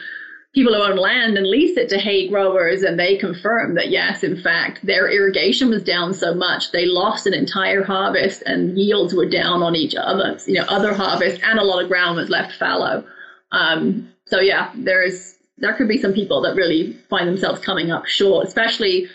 people 0.54 0.74
who 0.74 0.82
own 0.82 0.96
land 0.96 1.36
and 1.36 1.46
lease 1.46 1.76
it 1.76 1.88
to 1.88 1.98
hay 1.98 2.28
growers, 2.28 2.82
and 2.82 2.98
they 2.98 3.16
confirm 3.16 3.74
that 3.74 3.90
yes, 3.90 4.22
in 4.22 4.40
fact, 4.40 4.84
their 4.84 5.10
irrigation 5.10 5.70
was 5.70 5.82
down 5.82 6.12
so 6.12 6.34
much 6.34 6.72
they 6.72 6.86
lost 6.86 7.26
an 7.26 7.34
entire 7.34 7.82
harvest, 7.82 8.42
and 8.46 8.78
yields 8.78 9.14
were 9.14 9.28
down 9.28 9.62
on 9.62 9.74
each 9.74 9.94
other, 9.94 10.38
you 10.46 10.54
know, 10.54 10.64
other 10.68 10.94
harvest, 10.94 11.40
and 11.42 11.58
a 11.58 11.64
lot 11.64 11.82
of 11.82 11.88
ground 11.88 12.16
was 12.16 12.28
left 12.28 12.52
fallow. 12.58 13.04
Um, 13.50 14.08
so 14.26 14.40
yeah, 14.40 14.72
there's 14.74 15.36
there 15.58 15.74
could 15.74 15.88
be 15.88 15.98
some 15.98 16.12
people 16.12 16.40
that 16.42 16.56
really 16.56 16.94
find 17.08 17.28
themselves 17.28 17.60
coming 17.60 17.90
up 17.90 18.06
short, 18.06 18.46
especially 18.46 19.08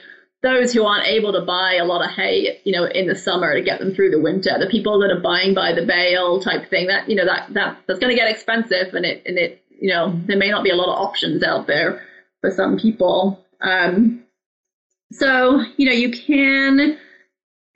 those 0.43 0.71
who 0.71 0.85
aren't 0.85 1.07
able 1.07 1.33
to 1.33 1.41
buy 1.41 1.73
a 1.73 1.85
lot 1.85 2.05
of 2.05 2.11
hay, 2.11 2.59
you 2.63 2.71
know, 2.71 2.85
in 2.85 3.07
the 3.07 3.15
summer 3.15 3.55
to 3.55 3.61
get 3.61 3.79
them 3.79 3.93
through 3.93 4.11
the 4.11 4.21
winter. 4.21 4.55
The 4.59 4.67
people 4.67 4.99
that 4.99 5.11
are 5.11 5.19
buying 5.19 5.53
by 5.53 5.73
the 5.73 5.85
bale 5.85 6.39
type 6.39 6.69
thing, 6.69 6.87
that 6.87 7.09
you 7.09 7.15
know, 7.15 7.25
that 7.25 7.53
that 7.53 7.77
that's 7.87 7.99
going 7.99 8.15
to 8.15 8.19
get 8.19 8.29
expensive, 8.29 8.93
and 8.93 9.05
it 9.05 9.23
and 9.25 9.37
it 9.37 9.63
you 9.79 9.89
know, 9.89 10.19
there 10.25 10.37
may 10.37 10.49
not 10.49 10.63
be 10.63 10.69
a 10.69 10.75
lot 10.75 10.89
of 10.89 10.99
options 10.99 11.43
out 11.43 11.67
there 11.67 12.03
for 12.41 12.51
some 12.51 12.77
people. 12.77 13.45
Um, 13.61 14.23
so, 15.11 15.63
you 15.77 15.85
know, 15.85 15.93
you 15.93 16.11
can 16.11 16.97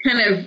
kind 0.06 0.34
of 0.34 0.46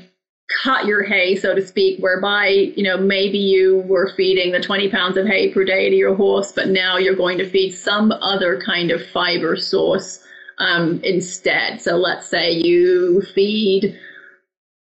cut 0.62 0.86
your 0.86 1.02
hay, 1.02 1.36
so 1.36 1.54
to 1.54 1.66
speak, 1.66 2.00
whereby, 2.00 2.48
you 2.48 2.82
know, 2.82 2.96
maybe 2.96 3.38
you 3.38 3.78
were 3.86 4.12
feeding 4.16 4.52
the 4.52 4.60
20 4.60 4.90
pounds 4.90 5.16
of 5.16 5.26
hay 5.26 5.52
per 5.52 5.64
day 5.64 5.88
to 5.88 5.96
your 5.96 6.14
horse, 6.14 6.52
but 6.52 6.68
now 6.68 6.96
you're 6.98 7.16
going 7.16 7.38
to 7.38 7.48
feed 7.48 7.72
some 7.72 8.12
other 8.12 8.60
kind 8.60 8.90
of 8.90 9.04
fiber 9.06 9.56
source 9.56 10.22
um, 10.58 11.00
instead. 11.02 11.80
So 11.80 11.96
let's 11.96 12.26
say 12.26 12.52
you 12.52 13.22
feed, 13.34 13.98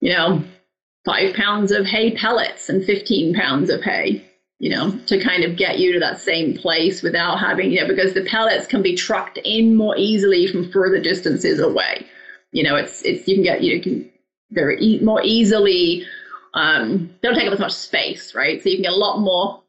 you 0.01 0.13
know, 0.13 0.43
five 1.05 1.35
pounds 1.35 1.73
of 1.73 1.87
hay 1.87 2.17
pellets 2.17 2.69
and 2.69 2.85
15 2.85 3.35
pounds 3.35 3.71
of 3.71 3.83
hay 3.83 4.30
you 4.61 4.69
know, 4.69 4.93
to 5.07 5.19
kind 5.19 5.43
of 5.43 5.57
get 5.57 5.79
you 5.79 5.93
to 5.95 5.99
that 5.99 6.21
same 6.21 6.55
place 6.55 7.03
without 7.03 7.41
having, 7.41 7.73
you 7.73 7.81
know, 7.81 7.89
because 7.89 8.13
the 8.13 8.25
pellets 8.27 8.67
can 8.67 8.83
be 8.83 8.95
trucked 8.95 9.39
in 9.39 9.75
more 9.75 9.97
easily 9.97 10.47
from 10.47 10.71
further 10.71 11.01
distances 11.01 11.59
away. 11.59 12.07
You 12.53 12.63
know, 12.63 12.77
it's 12.77 13.03
it's 13.03 13.27
you 13.27 13.37
can 13.37 13.43
get 13.43 13.63
you 13.63 13.81
can 13.81 14.11
they're 14.51 14.73
e- 14.73 15.01
more 15.01 15.23
easily 15.25 16.05
um, 16.55 17.15
don't 17.23 17.35
take 17.35 17.47
up 17.47 17.55
as 17.55 17.61
much 17.61 17.73
space, 17.73 18.35
right? 18.35 18.63
So 18.63 18.69
you 18.69 18.77
can 18.77 18.83
get 18.83 18.93
a 18.93 18.97
lot 18.97 19.21
more 19.21 19.63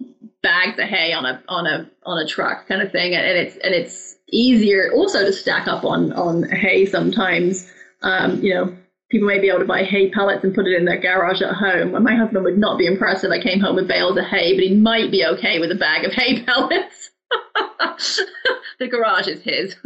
bags 0.44 0.78
of 0.78 0.90
hay 0.90 1.14
on 1.14 1.26
a 1.26 1.42
on 1.48 1.68
a 1.68 1.90
on 2.06 2.18
a 2.18 2.28
truck 2.28 2.68
kind 2.68 2.82
of 2.82 2.92
thing, 2.92 3.16
and 3.16 3.26
it's 3.26 3.56
and 3.58 3.74
it's 3.74 4.18
easier 4.30 4.92
also 4.94 5.24
to 5.24 5.32
stack 5.32 5.68
up 5.68 5.86
on 5.86 6.12
on 6.14 6.44
hay 6.50 6.86
sometimes. 6.86 7.72
Um, 8.02 8.44
you 8.44 8.54
know, 8.54 8.76
people 9.12 9.28
may 9.28 9.40
be 9.40 9.50
able 9.50 9.60
to 9.60 9.66
buy 9.66 9.84
hay 9.84 10.10
pellets 10.10 10.44
and 10.44 10.56
put 10.56 10.66
it 10.66 10.78
in 10.78 10.86
their 10.86 11.00
garage 11.00 11.42
at 11.42 11.54
home. 11.54 11.94
And 11.94 12.04
my 12.04 12.16
husband 12.16 12.46
would 12.46 12.58
not 12.58 12.80
be 12.80 12.88
impressed 12.88 13.24
if 13.26 13.32
I 13.32 13.42
came 13.42 13.60
home 13.60 13.76
with 13.76 13.88
bales 13.88 14.18
of 14.18 14.26
hay, 14.26 14.56
but 14.56 14.64
he 14.64 14.74
might 14.74 15.12
be 15.12 15.26
okay 15.26 15.60
with 15.60 15.70
a 15.72 15.76
bag 15.76 16.06
of 16.06 16.14
hay 16.14 16.44
pellets. 16.44 17.12
the 18.80 18.88
garage 18.88 19.28
is 19.28 19.42
his. 19.44 19.76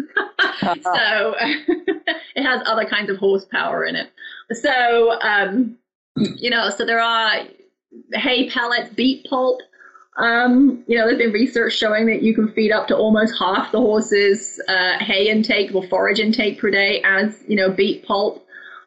so 0.62 1.36
it 2.36 2.44
has 2.44 2.62
other 2.66 2.86
kinds 2.86 3.10
of 3.10 3.18
horsepower 3.18 3.84
in 3.84 3.96
it. 3.96 4.12
So, 4.52 5.20
um, 5.22 5.78
you 6.16 6.52
know, 6.52 6.70
so 6.70 6.86
there 6.86 7.02
are 7.02 7.42
hay 8.14 8.50
pellets, 8.50 8.94
beet 8.94 9.26
pulp. 9.28 9.62
Um, 10.18 10.84
you 10.88 10.98
know, 10.98 11.08
there's 11.08 11.18
been 11.18 11.34
research 11.34 11.74
showing 11.74 12.06
that 12.06 12.22
you 12.22 12.34
can 12.34 12.48
feed 12.54 12.72
up 12.72 12.88
to 12.88 12.96
almost 12.96 13.34
half 13.38 13.72
the 13.72 13.80
horse's 13.80 14.62
uh, 14.70 15.00
hay 15.00 15.30
intake 15.30 15.74
or 15.74 15.86
forage 15.88 16.20
intake 16.20 16.60
per 16.60 16.70
day 16.70 17.02
as, 17.04 17.44
you 17.48 17.56
know, 17.56 17.72
beet 17.72 18.06
pulp. 18.06 18.45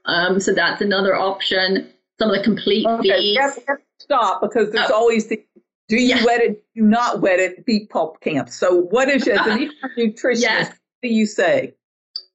Um, 0.08 0.40
so 0.40 0.52
that's 0.52 0.80
another 0.82 1.14
option. 1.14 1.88
Some 2.18 2.30
of 2.30 2.36
the 2.36 2.42
complete 2.42 2.86
okay. 2.86 3.08
feeds. 3.08 3.36
You 3.36 3.40
have, 3.40 3.58
you 3.68 3.76
stop 4.00 4.40
because 4.40 4.72
there's 4.72 4.90
oh. 4.90 4.94
always 4.94 5.28
the 5.28 5.44
do 5.88 5.96
you 5.96 6.16
wet 6.24 6.42
it, 6.42 6.62
do 6.74 6.82
not 6.82 7.20
wet 7.22 7.38
it, 7.38 7.64
beet 7.64 7.88
pulp 7.88 8.20
camp. 8.20 8.50
So 8.50 8.82
what 8.82 9.08
is 9.08 9.26
your, 9.26 9.40
as 9.40 9.46
an 9.46 9.70
nutritionist, 9.98 10.40
yes. 10.42 10.72
do 11.02 11.08
you 11.08 11.24
say? 11.24 11.74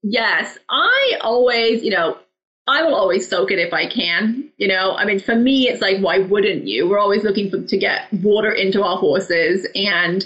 Yes, 0.02 0.58
I 0.70 1.20
always, 1.22 1.84
you 1.84 1.92
know, 1.92 2.18
I 2.66 2.82
will 2.82 2.96
always 2.96 3.30
soak 3.30 3.52
it 3.52 3.60
if 3.60 3.72
I 3.72 3.88
can. 3.88 4.50
You 4.58 4.68
know, 4.68 4.96
I 4.96 5.06
mean, 5.06 5.20
for 5.20 5.36
me, 5.36 5.70
it's 5.70 5.82
like, 5.82 6.00
why 6.00 6.20
wouldn't 6.20 6.68
you? 6.68 6.90
We're 6.90 7.00
always 7.00 7.24
looking 7.24 7.52
for, 7.52 7.62
to 7.62 7.78
get 7.78 8.12
water 8.14 8.52
into 8.52 8.82
our 8.84 8.98
horses. 8.98 9.68
And 9.76 10.26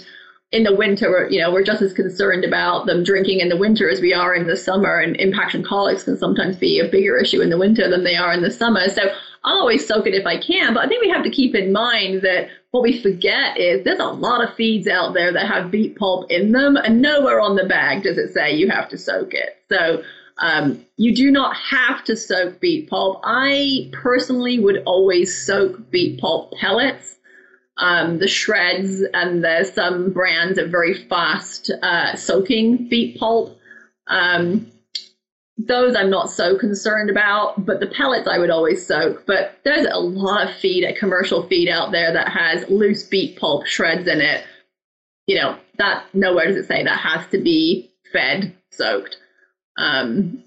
in 0.50 0.62
the 0.62 0.74
winter, 0.74 1.28
you 1.30 1.38
know, 1.40 1.52
we're 1.52 1.64
just 1.64 1.82
as 1.82 1.92
concerned 1.92 2.44
about 2.44 2.86
them 2.86 3.04
drinking 3.04 3.40
in 3.40 3.50
the 3.50 3.56
winter 3.56 3.90
as 3.90 4.00
we 4.00 4.14
are 4.14 4.34
in 4.34 4.46
the 4.46 4.56
summer. 4.56 4.98
And 4.98 5.14
impaction 5.16 5.62
colics 5.62 6.04
can 6.04 6.16
sometimes 6.16 6.56
be 6.56 6.80
a 6.80 6.88
bigger 6.88 7.18
issue 7.18 7.42
in 7.42 7.50
the 7.50 7.58
winter 7.58 7.88
than 7.88 8.04
they 8.04 8.16
are 8.16 8.32
in 8.32 8.42
the 8.42 8.50
summer. 8.50 8.88
So 8.88 9.02
I'll 9.44 9.58
always 9.58 9.86
soak 9.86 10.06
it 10.06 10.14
if 10.14 10.26
I 10.26 10.38
can. 10.38 10.72
But 10.72 10.84
I 10.84 10.88
think 10.88 11.02
we 11.02 11.10
have 11.10 11.24
to 11.24 11.30
keep 11.30 11.54
in 11.54 11.70
mind 11.70 12.22
that 12.22 12.48
what 12.70 12.82
we 12.82 13.00
forget 13.00 13.58
is 13.58 13.84
there's 13.84 13.98
a 13.98 14.06
lot 14.06 14.42
of 14.42 14.54
feeds 14.54 14.88
out 14.88 15.12
there 15.12 15.32
that 15.32 15.46
have 15.46 15.70
beet 15.70 15.96
pulp 15.96 16.30
in 16.30 16.52
them, 16.52 16.76
and 16.76 17.00
nowhere 17.00 17.40
on 17.40 17.56
the 17.56 17.66
bag 17.66 18.02
does 18.02 18.18
it 18.18 18.32
say 18.32 18.54
you 18.54 18.70
have 18.70 18.88
to 18.88 18.98
soak 18.98 19.34
it. 19.34 19.62
So 19.68 20.02
um, 20.38 20.84
you 20.96 21.14
do 21.14 21.30
not 21.30 21.56
have 21.56 22.04
to 22.04 22.16
soak 22.16 22.60
beet 22.60 22.88
pulp. 22.88 23.20
I 23.24 23.90
personally 23.92 24.58
would 24.58 24.82
always 24.86 25.44
soak 25.46 25.90
beet 25.90 26.20
pulp 26.20 26.52
pellets 26.52 27.17
um, 27.78 28.18
the 28.18 28.28
shreds, 28.28 29.02
and 29.14 29.42
there's 29.44 29.72
some 29.72 30.12
brands 30.12 30.58
of 30.58 30.70
very 30.70 30.94
fast 30.94 31.70
uh, 31.82 32.16
soaking 32.16 32.88
beet 32.88 33.18
pulp. 33.18 33.58
Um, 34.08 34.66
those 35.56 35.96
I'm 35.96 36.10
not 36.10 36.30
so 36.30 36.56
concerned 36.56 37.10
about, 37.10 37.64
but 37.64 37.80
the 37.80 37.86
pellets 37.86 38.28
I 38.28 38.38
would 38.38 38.50
always 38.50 38.86
soak. 38.86 39.26
But 39.26 39.58
there's 39.64 39.86
a 39.90 39.98
lot 39.98 40.48
of 40.48 40.54
feed, 40.54 40.84
a 40.84 40.94
commercial 40.94 41.46
feed 41.48 41.68
out 41.68 41.90
there 41.90 42.12
that 42.12 42.28
has 42.28 42.68
loose 42.68 43.02
beet 43.02 43.38
pulp 43.38 43.66
shreds 43.66 44.06
in 44.06 44.20
it. 44.20 44.44
You 45.26 45.36
know, 45.36 45.58
that 45.78 46.04
nowhere 46.14 46.46
does 46.46 46.56
it 46.56 46.66
say 46.66 46.84
that 46.84 46.98
has 46.98 47.26
to 47.28 47.38
be 47.38 47.90
fed 48.12 48.54
soaked. 48.70 49.16
Um, 49.76 50.42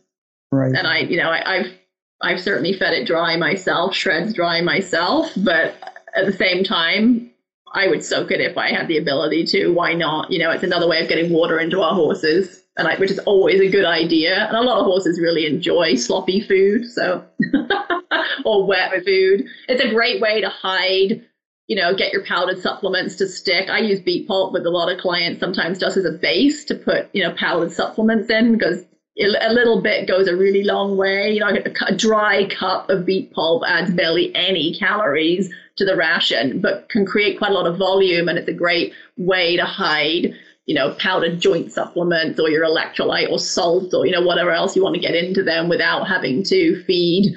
right. 0.51 0.73
And 0.73 0.87
I, 0.87 0.99
you 0.99 1.17
know, 1.17 1.29
I, 1.29 1.57
I've 1.57 1.77
I've 2.21 2.41
certainly 2.41 2.73
fed 2.73 2.93
it 2.93 3.05
dry 3.05 3.35
myself, 3.35 3.95
shreds 3.95 4.33
dry 4.33 4.61
myself, 4.61 5.31
but 5.37 5.75
at 6.15 6.25
the 6.25 6.33
same 6.33 6.63
time, 6.63 7.31
I 7.73 7.87
would 7.87 8.03
soak 8.03 8.31
it 8.31 8.41
if 8.41 8.57
I 8.57 8.71
had 8.71 8.87
the 8.87 8.97
ability 8.97 9.45
to. 9.47 9.69
Why 9.69 9.93
not? 9.93 10.31
You 10.31 10.39
know, 10.39 10.51
it's 10.51 10.63
another 10.63 10.87
way 10.87 11.01
of 11.01 11.09
getting 11.09 11.31
water 11.31 11.59
into 11.59 11.81
our 11.81 11.93
horses, 11.93 12.63
and 12.77 12.87
I, 12.87 12.97
which 12.97 13.11
is 13.11 13.19
always 13.19 13.61
a 13.61 13.69
good 13.69 13.85
idea. 13.85 14.47
And 14.47 14.57
a 14.57 14.61
lot 14.61 14.79
of 14.79 14.85
horses 14.85 15.19
really 15.19 15.45
enjoy 15.45 15.95
sloppy 15.95 16.41
food, 16.41 16.89
so 16.91 17.25
or 18.45 18.67
wet 18.67 18.91
food. 19.05 19.45
It's 19.67 19.83
a 19.83 19.89
great 19.89 20.21
way 20.21 20.41
to 20.41 20.49
hide. 20.49 21.25
You 21.67 21.77
know, 21.77 21.95
get 21.95 22.11
your 22.11 22.25
powdered 22.25 22.61
supplements 22.61 23.15
to 23.17 23.27
stick. 23.27 23.69
I 23.69 23.79
use 23.79 24.01
beet 24.01 24.27
pulp 24.27 24.51
with 24.51 24.65
a 24.65 24.69
lot 24.69 24.91
of 24.91 24.99
clients 24.99 25.39
sometimes 25.39 25.79
just 25.79 25.95
as 25.95 26.03
a 26.03 26.11
base 26.11 26.65
to 26.65 26.75
put, 26.75 27.09
you 27.13 27.23
know, 27.23 27.33
powdered 27.35 27.71
supplements 27.71 28.29
in 28.29 28.57
because 28.57 28.83
a 29.17 29.53
little 29.53 29.81
bit 29.81 30.07
goes 30.07 30.27
a 30.27 30.35
really 30.35 30.63
long 30.63 30.97
way. 30.97 31.31
You 31.31 31.39
know, 31.39 31.55
a 31.87 31.95
dry 31.95 32.49
cup 32.49 32.89
of 32.89 33.05
beet 33.05 33.31
pulp 33.31 33.63
adds 33.65 33.93
barely 33.93 34.35
any 34.35 34.75
calories 34.77 35.49
to 35.81 35.85
the 35.85 35.95
ration, 35.95 36.61
but 36.61 36.87
can 36.89 37.05
create 37.07 37.39
quite 37.39 37.49
a 37.49 37.53
lot 37.55 37.65
of 37.65 37.77
volume, 37.77 38.29
and 38.29 38.37
it's 38.37 38.47
a 38.47 38.53
great 38.53 38.93
way 39.17 39.57
to 39.57 39.65
hide, 39.65 40.31
you 40.67 40.75
know, 40.75 40.93
powdered 40.99 41.39
joint 41.39 41.71
supplements 41.71 42.39
or 42.39 42.49
your 42.49 42.63
electrolyte 42.63 43.31
or 43.31 43.39
salt 43.39 43.91
or 43.93 44.05
you 44.05 44.11
know 44.11 44.21
whatever 44.21 44.51
else 44.51 44.75
you 44.75 44.83
want 44.83 44.93
to 44.93 45.01
get 45.01 45.15
into 45.15 45.41
them 45.41 45.69
without 45.69 46.07
having 46.07 46.43
to 46.43 46.83
feed, 46.83 47.35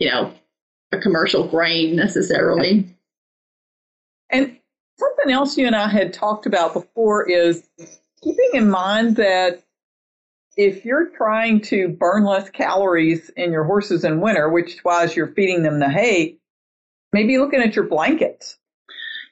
you 0.00 0.10
know, 0.10 0.34
a 0.90 0.98
commercial 0.98 1.46
grain 1.46 1.94
necessarily. 1.94 2.84
And 4.30 4.58
something 4.98 5.30
else 5.32 5.56
you 5.56 5.68
and 5.68 5.76
I 5.76 5.88
had 5.88 6.12
talked 6.12 6.46
about 6.46 6.72
before 6.72 7.30
is 7.30 7.68
keeping 8.22 8.50
in 8.54 8.68
mind 8.68 9.14
that 9.16 9.62
if 10.56 10.84
you're 10.84 11.10
trying 11.10 11.60
to 11.60 11.88
burn 11.88 12.24
less 12.24 12.50
calories 12.50 13.30
in 13.36 13.52
your 13.52 13.64
horses 13.64 14.04
in 14.04 14.20
winter, 14.20 14.48
which 14.48 14.74
is 14.74 14.80
why 14.82 15.04
you're 15.04 15.32
feeding 15.34 15.62
them 15.62 15.78
the 15.78 15.88
hay, 15.88 16.38
maybe 17.14 17.38
looking 17.38 17.62
at 17.62 17.76
your 17.76 17.86
blankets. 17.86 18.58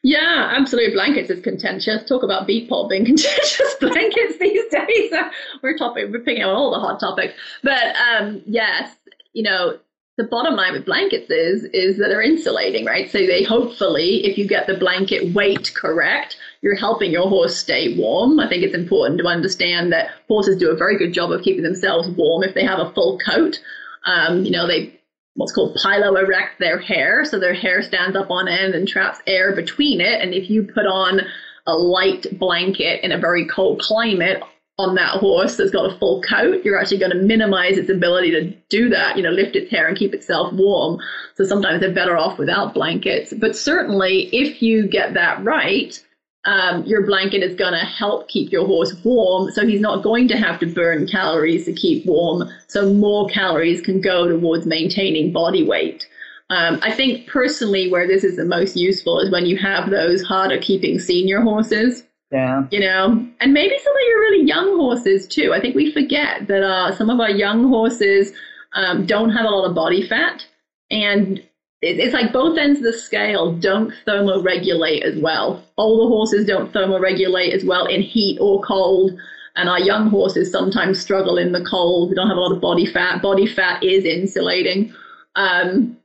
Yeah, 0.05 0.53
absolutely. 0.57 0.95
Blankets 0.95 1.31
is 1.31 1.42
contentious. 1.42 2.05
Talk 2.09 2.23
about 2.23 2.47
beet 2.47 2.68
pulp 2.68 2.90
being 2.90 3.05
contentious 3.12 3.75
blankets 3.81 4.38
these 4.38 4.68
days. 4.71 5.12
we're 5.62 5.77
topic, 5.77 6.07
we're 6.11 6.21
picking 6.21 6.42
out 6.42 6.55
all 6.55 6.71
the 6.71 6.81
hot 6.81 6.99
topics. 6.99 7.35
But 7.62 7.95
um, 7.97 8.42
yes, 8.47 8.95
you 9.33 9.42
know, 9.42 9.79
the 10.18 10.25
bottom 10.25 10.55
line 10.55 10.75
with 10.75 10.85
blankets 10.85 11.31
is 11.31 11.64
is 11.73 11.99
that 11.99 12.09
they're 12.09 12.23
insulating, 12.23 12.85
right? 12.85 13.11
So 13.11 13.18
they 13.18 13.42
hopefully, 13.42 14.25
if 14.25 14.38
you 14.38 14.47
get 14.47 14.66
the 14.66 14.77
blanket 14.77 15.35
weight 15.35 15.73
correct, 15.75 16.37
you're 16.61 16.77
helping 16.77 17.11
your 17.11 17.29
horse 17.29 17.57
stay 17.57 17.97
warm. 17.97 18.38
I 18.38 18.49
think 18.49 18.62
it's 18.62 18.75
important 18.75 19.18
to 19.21 19.27
understand 19.27 19.92
that 19.92 20.11
horses 20.29 20.59
do 20.59 20.71
a 20.71 20.77
very 20.77 20.99
good 20.99 21.12
job 21.12 21.33
of 21.33 21.42
keeping 21.42 21.62
themselves 21.62 22.09
warm 22.11 22.42
if 22.45 22.55
they 22.55 22.64
have 22.64 22.79
a 22.79 22.92
full 22.92 23.18
coat. 23.18 23.59
Um, 24.05 24.45
you 24.45 24.51
know, 24.51 24.66
they 24.66 25.01
what's 25.35 25.53
called 25.53 25.77
pilo 25.83 26.18
erect 26.23 26.59
their 26.59 26.79
hair, 26.79 27.25
so 27.25 27.38
their 27.38 27.55
hair 27.55 27.83
stands 27.83 28.16
up 28.16 28.31
on 28.31 28.49
end 28.49 28.75
and 28.75 28.87
traps 28.87 29.21
air 29.27 29.55
between 29.55 30.01
it. 30.01 30.21
And 30.21 30.35
if 30.35 30.51
you 30.51 30.62
put 30.62 30.87
on 30.87 31.21
a 31.66 31.75
light 31.75 32.27
blanket 32.38 33.05
in 33.05 33.12
a 33.12 33.18
very 33.18 33.47
cold 33.47 33.81
climate 33.81 34.42
on 34.79 34.95
that 34.95 35.18
horse 35.18 35.57
that's 35.57 35.71
got 35.71 35.90
a 35.90 35.99
full 35.99 36.23
coat, 36.23 36.64
you're 36.64 36.79
actually 36.79 36.99
going 36.99 37.12
to 37.12 37.23
minimize 37.23 37.79
its 37.79 37.90
ability 37.90 38.31
to 38.33 38.51
do 38.68 38.88
that, 38.88 39.16
you 39.16 39.23
know, 39.23 39.31
lift 39.31 39.55
its 39.55 39.71
hair 39.71 39.87
and 39.87 39.97
keep 39.97 40.14
itself 40.14 40.53
warm. 40.53 40.99
So 41.35 41.45
sometimes 41.45 41.81
they're 41.81 41.92
better 41.92 42.16
off 42.16 42.38
without 42.38 42.75
blankets. 42.75 43.33
But 43.38 43.57
certainly, 43.57 44.29
if 44.33 44.62
you 44.62 44.88
get 44.88 45.14
that 45.14 45.42
right, 45.45 45.99
um, 46.44 46.85
your 46.85 47.07
blanket 47.07 47.42
is 47.42 47.55
going 47.55 47.72
to 47.72 47.87
help 47.87 48.28
keep 48.28 48.50
your 48.50 48.66
horse 48.66 48.94
warm. 49.05 49.50
So 49.52 49.66
he's 49.66 49.81
not 49.81 50.02
going 50.02 50.28
to 50.28 50.37
have 50.37 50.59
to 50.61 50.66
burn 50.66 51.07
calories 51.07 51.66
to 51.66 51.72
keep 51.72 52.05
warm. 52.05 52.48
So 52.66 52.92
more 52.92 53.28
calories 53.28 53.81
can 53.81 54.00
go 54.00 54.28
towards 54.28 54.66
maintaining 54.66 55.33
body 55.33 55.62
weight. 55.62 56.07
Um, 56.50 56.81
I 56.83 56.92
think 56.92 57.28
personally, 57.28 57.90
where 57.90 58.07
this 58.07 58.24
is 58.24 58.37
the 58.37 58.44
most 58.44 58.76
useful 58.76 59.20
is 59.20 59.31
when 59.31 59.46
you 59.46 59.57
have 59.57 59.90
those 59.90 60.22
harder 60.22 60.59
keeping 60.59 60.98
senior 60.98 61.40
horses. 61.40 62.05
Yeah. 62.31 62.66
You 62.70 62.81
know, 62.81 63.26
and 63.40 63.52
maybe 63.52 63.78
some 63.78 63.94
of 63.94 64.02
your 64.09 64.20
really 64.20 64.46
young 64.46 64.76
horses 64.76 65.26
too. 65.26 65.52
I 65.55 65.61
think 65.61 65.76
we 65.76 65.92
forget 65.92 66.48
that 66.48 66.62
uh, 66.62 66.94
some 66.96 67.09
of 67.09 67.20
our 67.20 67.31
young 67.31 67.68
horses 67.68 68.33
um, 68.74 69.07
don't 69.07 69.31
have 69.31 69.44
a 69.44 69.50
lot 69.50 69.68
of 69.68 69.74
body 69.74 70.07
fat. 70.07 70.46
And 70.90 71.42
it's 71.83 72.14
like 72.14 72.33
both 72.33 72.57
ends 72.57 72.79
of 72.79 72.85
the 72.85 72.92
scale 72.92 73.53
don't 73.53 73.92
thermoregulate 74.07 75.03
as 75.03 75.18
well. 75.21 75.64
Older 75.77 76.09
horses 76.09 76.47
don't 76.47 76.73
thermoregulate 76.73 77.53
as 77.53 77.64
well 77.64 77.87
in 77.87 78.01
heat 78.03 78.38
or 78.40 78.62
cold. 78.62 79.18
And 79.57 79.68
our 79.68 79.81
young 79.81 80.09
horses 80.09 80.51
sometimes 80.51 81.01
struggle 81.01 81.37
in 81.37 81.53
the 81.53 81.64
cold. 81.64 82.09
We 82.09 82.14
don't 82.14 82.29
have 82.29 82.37
a 82.37 82.40
lot 82.40 82.53
of 82.55 82.61
body 82.61 82.87
fat. 82.87 83.21
Body 83.21 83.47
fat 83.47 83.83
is 83.83 84.05
insulating. 84.05 84.95
Um, 85.35 85.97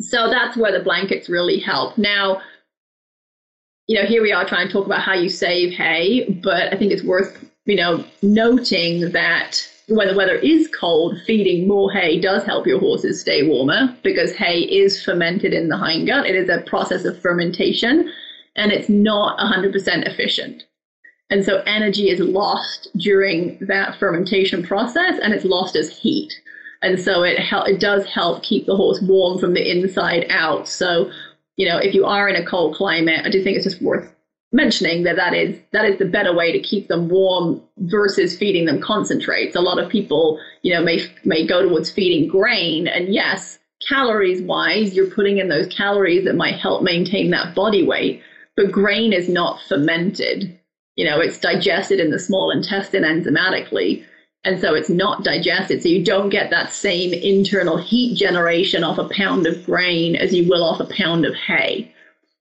so 0.00 0.30
that's 0.30 0.56
where 0.56 0.72
the 0.72 0.84
blankets 0.84 1.28
really 1.28 1.58
help. 1.58 1.98
Now, 1.98 2.40
you 3.88 4.00
know, 4.00 4.06
here 4.06 4.22
we 4.22 4.32
are 4.32 4.46
trying 4.46 4.68
to 4.68 4.72
talk 4.72 4.86
about 4.86 5.02
how 5.02 5.14
you 5.14 5.28
save 5.28 5.72
hay, 5.72 6.30
but 6.42 6.72
I 6.72 6.76
think 6.76 6.92
it's 6.92 7.04
worth, 7.04 7.44
you 7.64 7.76
know, 7.76 8.04
noting 8.22 9.10
that 9.12 9.68
when 9.88 10.08
the 10.08 10.16
weather 10.16 10.34
is 10.34 10.68
cold, 10.68 11.16
feeding 11.26 11.68
more 11.68 11.92
hay 11.92 12.20
does 12.20 12.44
help 12.44 12.66
your 12.66 12.80
horses 12.80 13.20
stay 13.20 13.46
warmer 13.46 13.94
because 14.02 14.34
hay 14.34 14.60
is 14.60 15.02
fermented 15.02 15.52
in 15.52 15.68
the 15.68 15.76
hindgut. 15.76 16.28
It 16.28 16.34
is 16.34 16.48
a 16.48 16.62
process 16.62 17.04
of 17.04 17.20
fermentation 17.20 18.12
and 18.56 18.72
it's 18.72 18.88
not 18.88 19.38
100% 19.38 19.74
efficient. 20.06 20.64
And 21.30 21.44
so 21.44 21.62
energy 21.66 22.10
is 22.10 22.20
lost 22.20 22.88
during 22.96 23.58
that 23.60 23.96
fermentation 23.98 24.62
process 24.62 25.20
and 25.22 25.32
it's 25.32 25.44
lost 25.44 25.76
as 25.76 25.96
heat. 25.96 26.32
And 26.82 27.00
so 27.00 27.22
it 27.22 27.38
hel- 27.38 27.64
it 27.64 27.80
does 27.80 28.06
help 28.06 28.42
keep 28.42 28.66
the 28.66 28.76
horse 28.76 29.00
warm 29.02 29.38
from 29.38 29.54
the 29.54 29.70
inside 29.70 30.26
out. 30.30 30.68
So, 30.68 31.10
you 31.56 31.66
know, 31.66 31.78
if 31.78 31.94
you 31.94 32.04
are 32.04 32.28
in 32.28 32.36
a 32.36 32.46
cold 32.46 32.74
climate, 32.74 33.24
I 33.24 33.30
do 33.30 33.42
think 33.42 33.56
it's 33.56 33.64
just 33.64 33.82
worth 33.82 34.15
mentioning 34.52 35.02
that 35.04 35.16
that 35.16 35.34
is 35.34 35.58
that 35.72 35.84
is 35.84 35.98
the 35.98 36.04
better 36.04 36.34
way 36.34 36.52
to 36.52 36.60
keep 36.60 36.88
them 36.88 37.08
warm 37.08 37.62
versus 37.78 38.36
feeding 38.36 38.64
them 38.64 38.80
concentrates. 38.80 39.56
A 39.56 39.60
lot 39.60 39.78
of 39.78 39.90
people, 39.90 40.40
you 40.62 40.72
know, 40.72 40.82
may 40.82 41.00
may 41.24 41.46
go 41.46 41.68
towards 41.68 41.90
feeding 41.90 42.28
grain, 42.28 42.86
and 42.86 43.12
yes, 43.12 43.58
calories 43.88 44.42
wise, 44.42 44.94
you're 44.94 45.10
putting 45.10 45.38
in 45.38 45.48
those 45.48 45.66
calories 45.68 46.24
that 46.24 46.36
might 46.36 46.58
help 46.58 46.82
maintain 46.82 47.30
that 47.30 47.54
body 47.54 47.86
weight. 47.86 48.22
But 48.56 48.72
grain 48.72 49.12
is 49.12 49.28
not 49.28 49.60
fermented. 49.68 50.58
You 50.94 51.04
know, 51.04 51.20
it's 51.20 51.38
digested 51.38 52.00
in 52.00 52.10
the 52.10 52.18
small 52.18 52.50
intestine 52.50 53.02
enzymatically. 53.02 54.04
And 54.44 54.60
so 54.60 54.74
it's 54.74 54.88
not 54.88 55.24
digested. 55.24 55.82
So 55.82 55.88
you 55.88 56.02
don't 56.02 56.30
get 56.30 56.50
that 56.50 56.72
same 56.72 57.12
internal 57.12 57.76
heat 57.76 58.16
generation 58.16 58.84
off 58.84 58.96
a 58.96 59.08
pound 59.08 59.46
of 59.46 59.66
grain 59.66 60.16
as 60.16 60.32
you 60.32 60.48
will 60.48 60.64
off 60.64 60.80
a 60.80 60.86
pound 60.86 61.26
of 61.26 61.34
hay. 61.34 61.92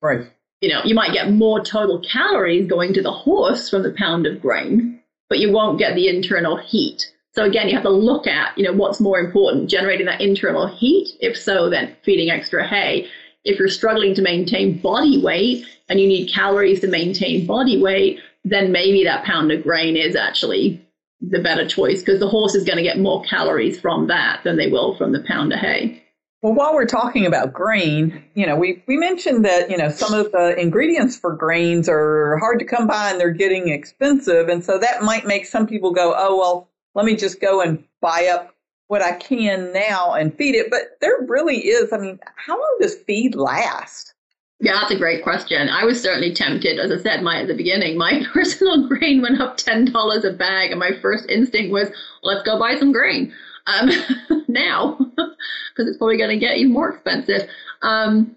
Right 0.01 0.29
you 0.65 0.73
know, 0.73 0.81
you 0.83 0.95
might 0.95 1.13
get 1.13 1.31
more 1.31 1.63
total 1.63 1.99
calories 1.99 2.67
going 2.67 2.91
to 2.91 3.01
the 3.03 3.11
horse 3.11 3.69
from 3.69 3.83
the 3.83 3.91
pound 3.91 4.25
of 4.25 4.41
grain, 4.41 4.99
but 5.29 5.37
you 5.37 5.51
won't 5.51 5.77
get 5.77 5.93
the 5.93 6.07
internal 6.07 6.57
heat. 6.57 7.13
So 7.35 7.43
again, 7.43 7.67
you 7.67 7.75
have 7.75 7.83
to 7.83 7.91
look 7.91 8.25
at, 8.25 8.57
you 8.57 8.63
know, 8.63 8.73
what's 8.73 8.99
more 8.99 9.19
important, 9.19 9.69
generating 9.69 10.07
that 10.07 10.21
internal 10.21 10.65
heat. 10.65 11.15
If 11.19 11.37
so, 11.37 11.69
then 11.69 11.95
feeding 12.01 12.31
extra 12.31 12.67
hay. 12.67 13.07
If 13.43 13.59
you're 13.59 13.67
struggling 13.67 14.15
to 14.15 14.23
maintain 14.23 14.79
body 14.79 15.21
weight 15.21 15.67
and 15.87 15.99
you 15.99 16.07
need 16.07 16.33
calories 16.33 16.79
to 16.79 16.87
maintain 16.87 17.45
body 17.45 17.79
weight, 17.79 18.19
then 18.43 18.71
maybe 18.71 19.03
that 19.03 19.23
pound 19.23 19.51
of 19.51 19.61
grain 19.61 19.95
is 19.95 20.15
actually 20.15 20.83
the 21.21 21.43
better 21.43 21.67
choice 21.67 21.99
because 21.99 22.19
the 22.19 22.27
horse 22.27 22.55
is 22.55 22.63
going 22.63 22.77
to 22.77 22.83
get 22.83 22.97
more 22.97 23.21
calories 23.21 23.79
from 23.79 24.07
that 24.07 24.43
than 24.43 24.57
they 24.57 24.71
will 24.71 24.97
from 24.97 25.11
the 25.11 25.23
pound 25.27 25.53
of 25.53 25.59
hay. 25.59 26.01
Well, 26.45 26.53
while 26.53 26.75
we're 26.75 26.85
talking 26.85 27.25
about 27.25 27.53
grain, 27.53 28.23
you 28.35 28.45
know, 28.45 28.55
we, 28.55 28.83
we 28.85 28.97
mentioned 28.97 29.43
that, 29.45 29.71
you 29.71 29.77
know, 29.77 29.89
some 29.89 30.13
of 30.13 30.31
the 30.31 30.55
ingredients 30.59 31.17
for 31.17 31.35
grains 31.35 31.89
are 31.89 32.37
hard 32.37 32.59
to 32.59 32.65
come 32.65 32.85
by 32.85 33.09
and 33.09 33.19
they're 33.19 33.31
getting 33.31 33.69
expensive. 33.69 34.47
And 34.47 34.63
so 34.63 34.77
that 34.77 35.01
might 35.01 35.25
make 35.25 35.47
some 35.47 35.65
people 35.65 35.89
go, 35.89 36.13
oh, 36.15 36.37
well, 36.37 36.69
let 36.93 37.03
me 37.03 37.15
just 37.15 37.41
go 37.41 37.61
and 37.61 37.83
buy 37.99 38.29
up 38.31 38.53
what 38.89 39.01
I 39.01 39.13
can 39.13 39.73
now 39.73 40.13
and 40.13 40.37
feed 40.37 40.53
it. 40.53 40.69
But 40.69 40.99
there 41.01 41.17
really 41.27 41.65
is, 41.65 41.91
I 41.91 41.97
mean, 41.97 42.19
how 42.35 42.59
long 42.59 42.77
does 42.79 42.93
feed 42.93 43.33
last? 43.33 44.13
Yeah, 44.59 44.73
that's 44.73 44.91
a 44.91 44.99
great 44.99 45.23
question. 45.23 45.67
I 45.67 45.83
was 45.83 45.99
certainly 45.99 46.35
tempted. 46.35 46.77
As 46.77 46.91
I 46.91 47.01
said 47.01 47.23
my, 47.23 47.41
at 47.41 47.47
the 47.47 47.55
beginning, 47.55 47.97
my 47.97 48.23
personal 48.33 48.87
grain 48.87 49.23
went 49.23 49.41
up 49.41 49.57
$10 49.57 50.23
a 50.23 50.33
bag, 50.33 50.69
and 50.69 50.79
my 50.79 50.91
first 51.01 51.27
instinct 51.27 51.71
was, 51.71 51.89
let's 52.21 52.43
go 52.43 52.59
buy 52.59 52.77
some 52.77 52.91
grain 52.91 53.33
um, 53.67 53.89
now 54.47 54.97
because 55.15 55.89
it's 55.89 55.97
probably 55.97 56.17
going 56.17 56.29
to 56.29 56.45
get 56.45 56.57
even 56.57 56.73
more 56.73 56.91
expensive. 56.91 57.49
Um, 57.81 58.35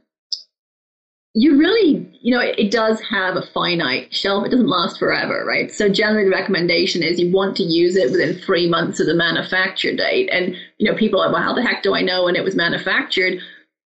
you 1.35 1.57
really, 1.57 2.11
you 2.21 2.35
know, 2.35 2.41
it, 2.41 2.59
it, 2.59 2.71
does 2.71 3.01
have 3.03 3.37
a 3.37 3.43
finite 3.43 4.12
shelf. 4.12 4.45
It 4.45 4.51
doesn't 4.51 4.67
last 4.67 4.99
forever, 4.99 5.45
right? 5.47 5.71
So 5.71 5.88
generally, 5.88 6.25
the 6.25 6.35
recommendation 6.35 7.03
is 7.03 7.21
you 7.21 7.31
want 7.31 7.57
to 7.59 7.62
use 7.62 7.97
it 7.97 8.11
within 8.11 8.35
three 8.35 8.69
months 8.69 8.99
of 8.99 9.07
the 9.07 9.14
manufacture 9.14 9.95
date. 9.95 10.29
And 10.33 10.57
you 10.79 10.91
know, 10.91 10.97
people 10.97 11.21
are, 11.21 11.31
well, 11.33 11.43
how 11.43 11.55
the 11.55 11.62
heck 11.62 11.83
do 11.83 11.95
I 11.95 12.03
know 12.03 12.25
when 12.25 12.35
it 12.35 12.43
was 12.43 12.57
manufactured? 12.57 13.38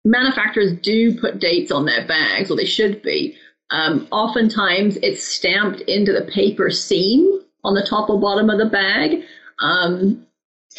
Manufacturers 0.05 0.73
do 0.73 1.19
put 1.19 1.39
dates 1.39 1.71
on 1.71 1.85
their 1.85 2.05
bags, 2.05 2.51
or 2.51 2.57
they 2.57 2.65
should 2.65 3.01
be. 3.01 3.35
Um, 3.71 4.07
oftentimes, 4.11 4.97
it's 4.97 5.23
stamped 5.23 5.81
into 5.81 6.11
the 6.11 6.29
paper 6.31 6.69
seam 6.69 7.41
on 7.63 7.73
the 7.73 7.85
top 7.85 8.09
or 8.09 8.19
bottom 8.19 8.49
of 8.49 8.59
the 8.59 8.65
bag. 8.65 9.23
Um, 9.59 10.25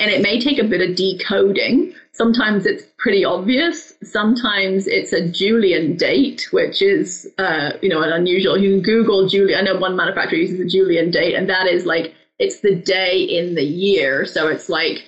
and 0.01 0.11
it 0.11 0.23
may 0.23 0.41
take 0.41 0.59
a 0.59 0.65
bit 0.65 0.81
of 0.81 0.97
decoding. 0.97 1.95
Sometimes 2.13 2.67
it's 2.67 2.85
pretty 2.99 3.25
obvious. 3.25 3.95
Sometimes 4.03 4.87
it's 4.87 5.13
a 5.13 5.29
Julian 5.29 5.97
date, 5.97 6.49
which 6.51 6.83
is, 6.83 7.31
uh, 7.39 7.73
you 7.83 7.89
know, 7.89 8.03
an 8.03 8.13
unusual. 8.13 8.59
You 8.59 8.71
can 8.71 8.83
Google 8.83 9.29
Julian. 9.29 9.61
I 9.61 9.63
know 9.63 9.79
one 9.79 9.97
manufacturer 9.97 10.39
uses 10.39 10.61
a 10.61 10.65
Julian 10.65 11.11
date, 11.11 11.35
and 11.35 11.49
that 11.49 11.67
is 11.67 11.87
like 11.87 12.15
it's 12.39 12.61
the 12.61 12.75
day 12.75 13.21
in 13.21 13.55
the 13.55 13.63
year. 13.63 14.25
So 14.25 14.49
it's 14.49 14.69
like 14.69 15.05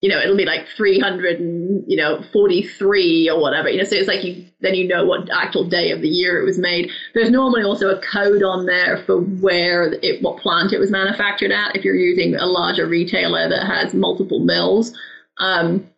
you 0.00 0.08
know, 0.08 0.20
it'll 0.20 0.36
be 0.36 0.44
like 0.44 0.66
300 0.76 1.40
and, 1.40 1.84
you 1.88 1.96
know, 1.96 2.22
43 2.32 3.30
or 3.30 3.40
whatever, 3.40 3.68
you 3.68 3.78
know, 3.78 3.84
so 3.84 3.96
it's 3.96 4.06
like 4.06 4.22
you, 4.22 4.46
then 4.60 4.74
you 4.74 4.86
know 4.86 5.04
what 5.04 5.28
actual 5.30 5.64
day 5.64 5.90
of 5.90 6.02
the 6.02 6.08
year 6.08 6.40
it 6.40 6.44
was 6.44 6.58
made. 6.58 6.90
There's 7.14 7.30
normally 7.30 7.64
also 7.64 7.88
a 7.88 8.00
code 8.00 8.44
on 8.44 8.66
there 8.66 9.02
for 9.04 9.20
where 9.20 9.94
it, 9.94 10.22
what 10.22 10.40
plant 10.40 10.72
it 10.72 10.78
was 10.78 10.92
manufactured 10.92 11.50
at 11.50 11.74
if 11.74 11.84
you're 11.84 11.96
using 11.96 12.36
a 12.36 12.46
larger 12.46 12.86
retailer 12.86 13.48
that 13.48 13.66
has 13.66 13.92
multiple 13.92 14.38
mills. 14.38 14.96
Um, 15.38 15.88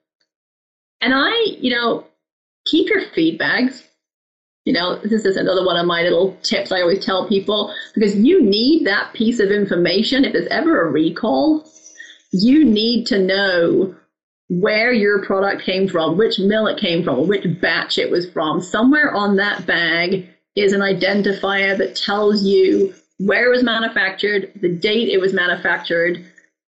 and 1.03 1.13
I, 1.15 1.57
you 1.59 1.71
know, 1.71 2.07
keep 2.67 2.89
your 2.89 3.03
feed 3.15 3.39
bags. 3.39 3.87
You 4.65 4.73
know, 4.73 4.97
this 4.97 5.25
is 5.25 5.37
another 5.37 5.65
one 5.65 5.77
of 5.77 5.87
my 5.87 6.03
little 6.03 6.37
tips 6.43 6.73
I 6.73 6.81
always 6.81 7.05
tell 7.05 7.29
people 7.29 7.75
because 7.95 8.15
you 8.15 8.43
need 8.43 8.87
that 8.87 9.13
piece 9.13 9.41
of 9.41 9.51
information 9.51 10.25
if 10.25 10.33
there's 10.33 10.47
ever 10.49 10.87
a 10.87 10.91
recall 10.91 11.67
you 12.33 12.65
need 12.65 13.07
to 13.07 13.19
know 13.19 13.95
where 14.49 14.93
your 14.93 15.25
product 15.25 15.63
came 15.63 15.89
from, 15.89 16.17
which 16.17 16.39
mill 16.39 16.67
it 16.67 16.81
came 16.81 17.05
from, 17.05 17.29
which 17.29 17.47
batch 17.61 17.99
it 17.99 18.11
was 18.11 18.29
from. 18.31 18.61
Somewhere 18.61 19.15
on 19.15 19.37
that 19.37 19.67
bag 19.67 20.29
is 20.57 20.73
an 20.73 20.81
identifier 20.81 21.79
that 21.79 21.95
tells 21.95 22.43
you 22.45 22.93
where 23.19 23.47
it 23.47 23.55
was 23.55 23.63
manufactured, 23.63 24.51
the 24.61 24.69
date 24.69 25.09
it 25.09 25.21
was 25.21 25.33
manufactured, 25.33 26.25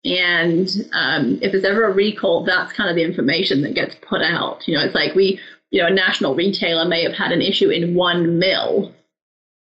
And 0.04 0.68
um, 0.92 1.38
if 1.42 1.52
there's 1.52 1.64
ever 1.64 1.84
a 1.84 1.92
recall, 1.92 2.44
that's 2.44 2.72
kind 2.72 2.88
of 2.88 2.96
the 2.96 3.02
information 3.02 3.62
that 3.62 3.74
gets 3.74 3.96
put 3.96 4.22
out. 4.22 4.66
You 4.66 4.76
know, 4.76 4.84
it's 4.84 4.94
like 4.94 5.14
we, 5.14 5.40
you 5.70 5.82
know, 5.82 5.88
a 5.88 5.92
national 5.92 6.34
retailer 6.34 6.86
may 6.86 7.02
have 7.02 7.14
had 7.14 7.32
an 7.32 7.42
issue 7.42 7.70
in 7.70 7.94
one 7.94 8.38
mill, 8.38 8.94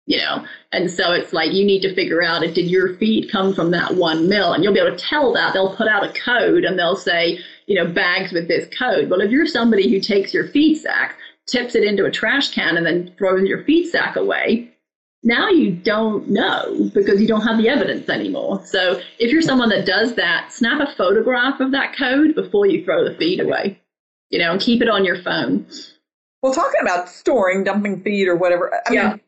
you 0.07 0.17
know, 0.17 0.45
and 0.75 0.91
so 0.91 1.13
it's 1.13 1.31
like 1.31 1.53
you 1.53 1.65
need 1.65 1.81
to 1.83 1.95
figure 1.95 2.21
out 2.21 2.43
if 2.43 2.53
did 2.53 2.69
your 2.69 2.95
feed 2.97 3.31
come 3.31 3.53
from 3.53 3.71
that 3.71 3.95
one 3.95 4.27
mill, 4.27 4.51
and 4.51 4.63
you'll 4.63 4.73
be 4.73 4.79
able 4.79 4.95
to 4.95 5.03
tell 5.03 5.31
that. 5.33 5.53
They'll 5.53 5.75
put 5.75 5.87
out 5.87 6.03
a 6.03 6.11
code 6.13 6.65
and 6.65 6.77
they'll 6.77 6.97
say, 6.97 7.39
you 7.65 7.75
know, 7.75 7.89
bags 7.89 8.33
with 8.33 8.49
this 8.49 8.67
code. 8.77 9.09
Well, 9.09 9.21
if 9.21 9.31
you're 9.31 9.47
somebody 9.47 9.89
who 9.89 10.01
takes 10.01 10.33
your 10.33 10.49
feed 10.49 10.75
sack, 10.75 11.17
tips 11.47 11.75
it 11.75 11.83
into 11.85 12.05
a 12.05 12.11
trash 12.11 12.51
can, 12.51 12.75
and 12.75 12.85
then 12.85 13.13
throws 13.17 13.47
your 13.47 13.63
feed 13.63 13.89
sack 13.89 14.17
away, 14.17 14.69
now 15.23 15.49
you 15.49 15.71
don't 15.71 16.29
know 16.29 16.91
because 16.93 17.21
you 17.21 17.27
don't 17.27 17.41
have 17.41 17.57
the 17.57 17.69
evidence 17.69 18.09
anymore. 18.09 18.61
So 18.65 19.01
if 19.17 19.31
you're 19.31 19.41
someone 19.41 19.69
that 19.69 19.85
does 19.85 20.15
that, 20.15 20.51
snap 20.51 20.81
a 20.81 20.93
photograph 20.95 21.61
of 21.61 21.71
that 21.71 21.95
code 21.95 22.35
before 22.35 22.67
you 22.67 22.83
throw 22.83 23.03
the 23.03 23.15
feed 23.15 23.39
away, 23.39 23.81
you 24.29 24.39
know, 24.39 24.51
and 24.51 24.61
keep 24.61 24.81
it 24.81 24.89
on 24.89 25.05
your 25.05 25.21
phone. 25.23 25.65
Well, 26.43 26.53
talking 26.53 26.81
about 26.81 27.09
storing, 27.09 27.63
dumping 27.63 28.03
feed 28.03 28.27
or 28.27 28.35
whatever, 28.35 28.71
I 28.87 28.93
yeah. 28.93 29.09
mean, 29.09 29.21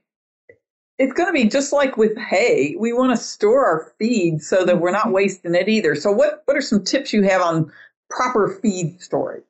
it's 0.99 1.13
going 1.13 1.27
to 1.27 1.33
be 1.33 1.47
just 1.47 1.71
like 1.71 1.97
with 1.97 2.17
hay. 2.17 2.75
We 2.79 2.93
want 2.93 3.11
to 3.11 3.17
store 3.23 3.65
our 3.65 3.93
feed 3.99 4.41
so 4.41 4.65
that 4.65 4.79
we're 4.79 4.91
not 4.91 5.05
mm-hmm. 5.05 5.13
wasting 5.13 5.55
it 5.55 5.69
either. 5.69 5.95
So 5.95 6.11
what, 6.11 6.41
what 6.45 6.57
are 6.57 6.61
some 6.61 6.83
tips 6.83 7.13
you 7.13 7.23
have 7.23 7.41
on 7.41 7.71
proper 8.09 8.59
feed 8.61 9.01
storage? 9.01 9.43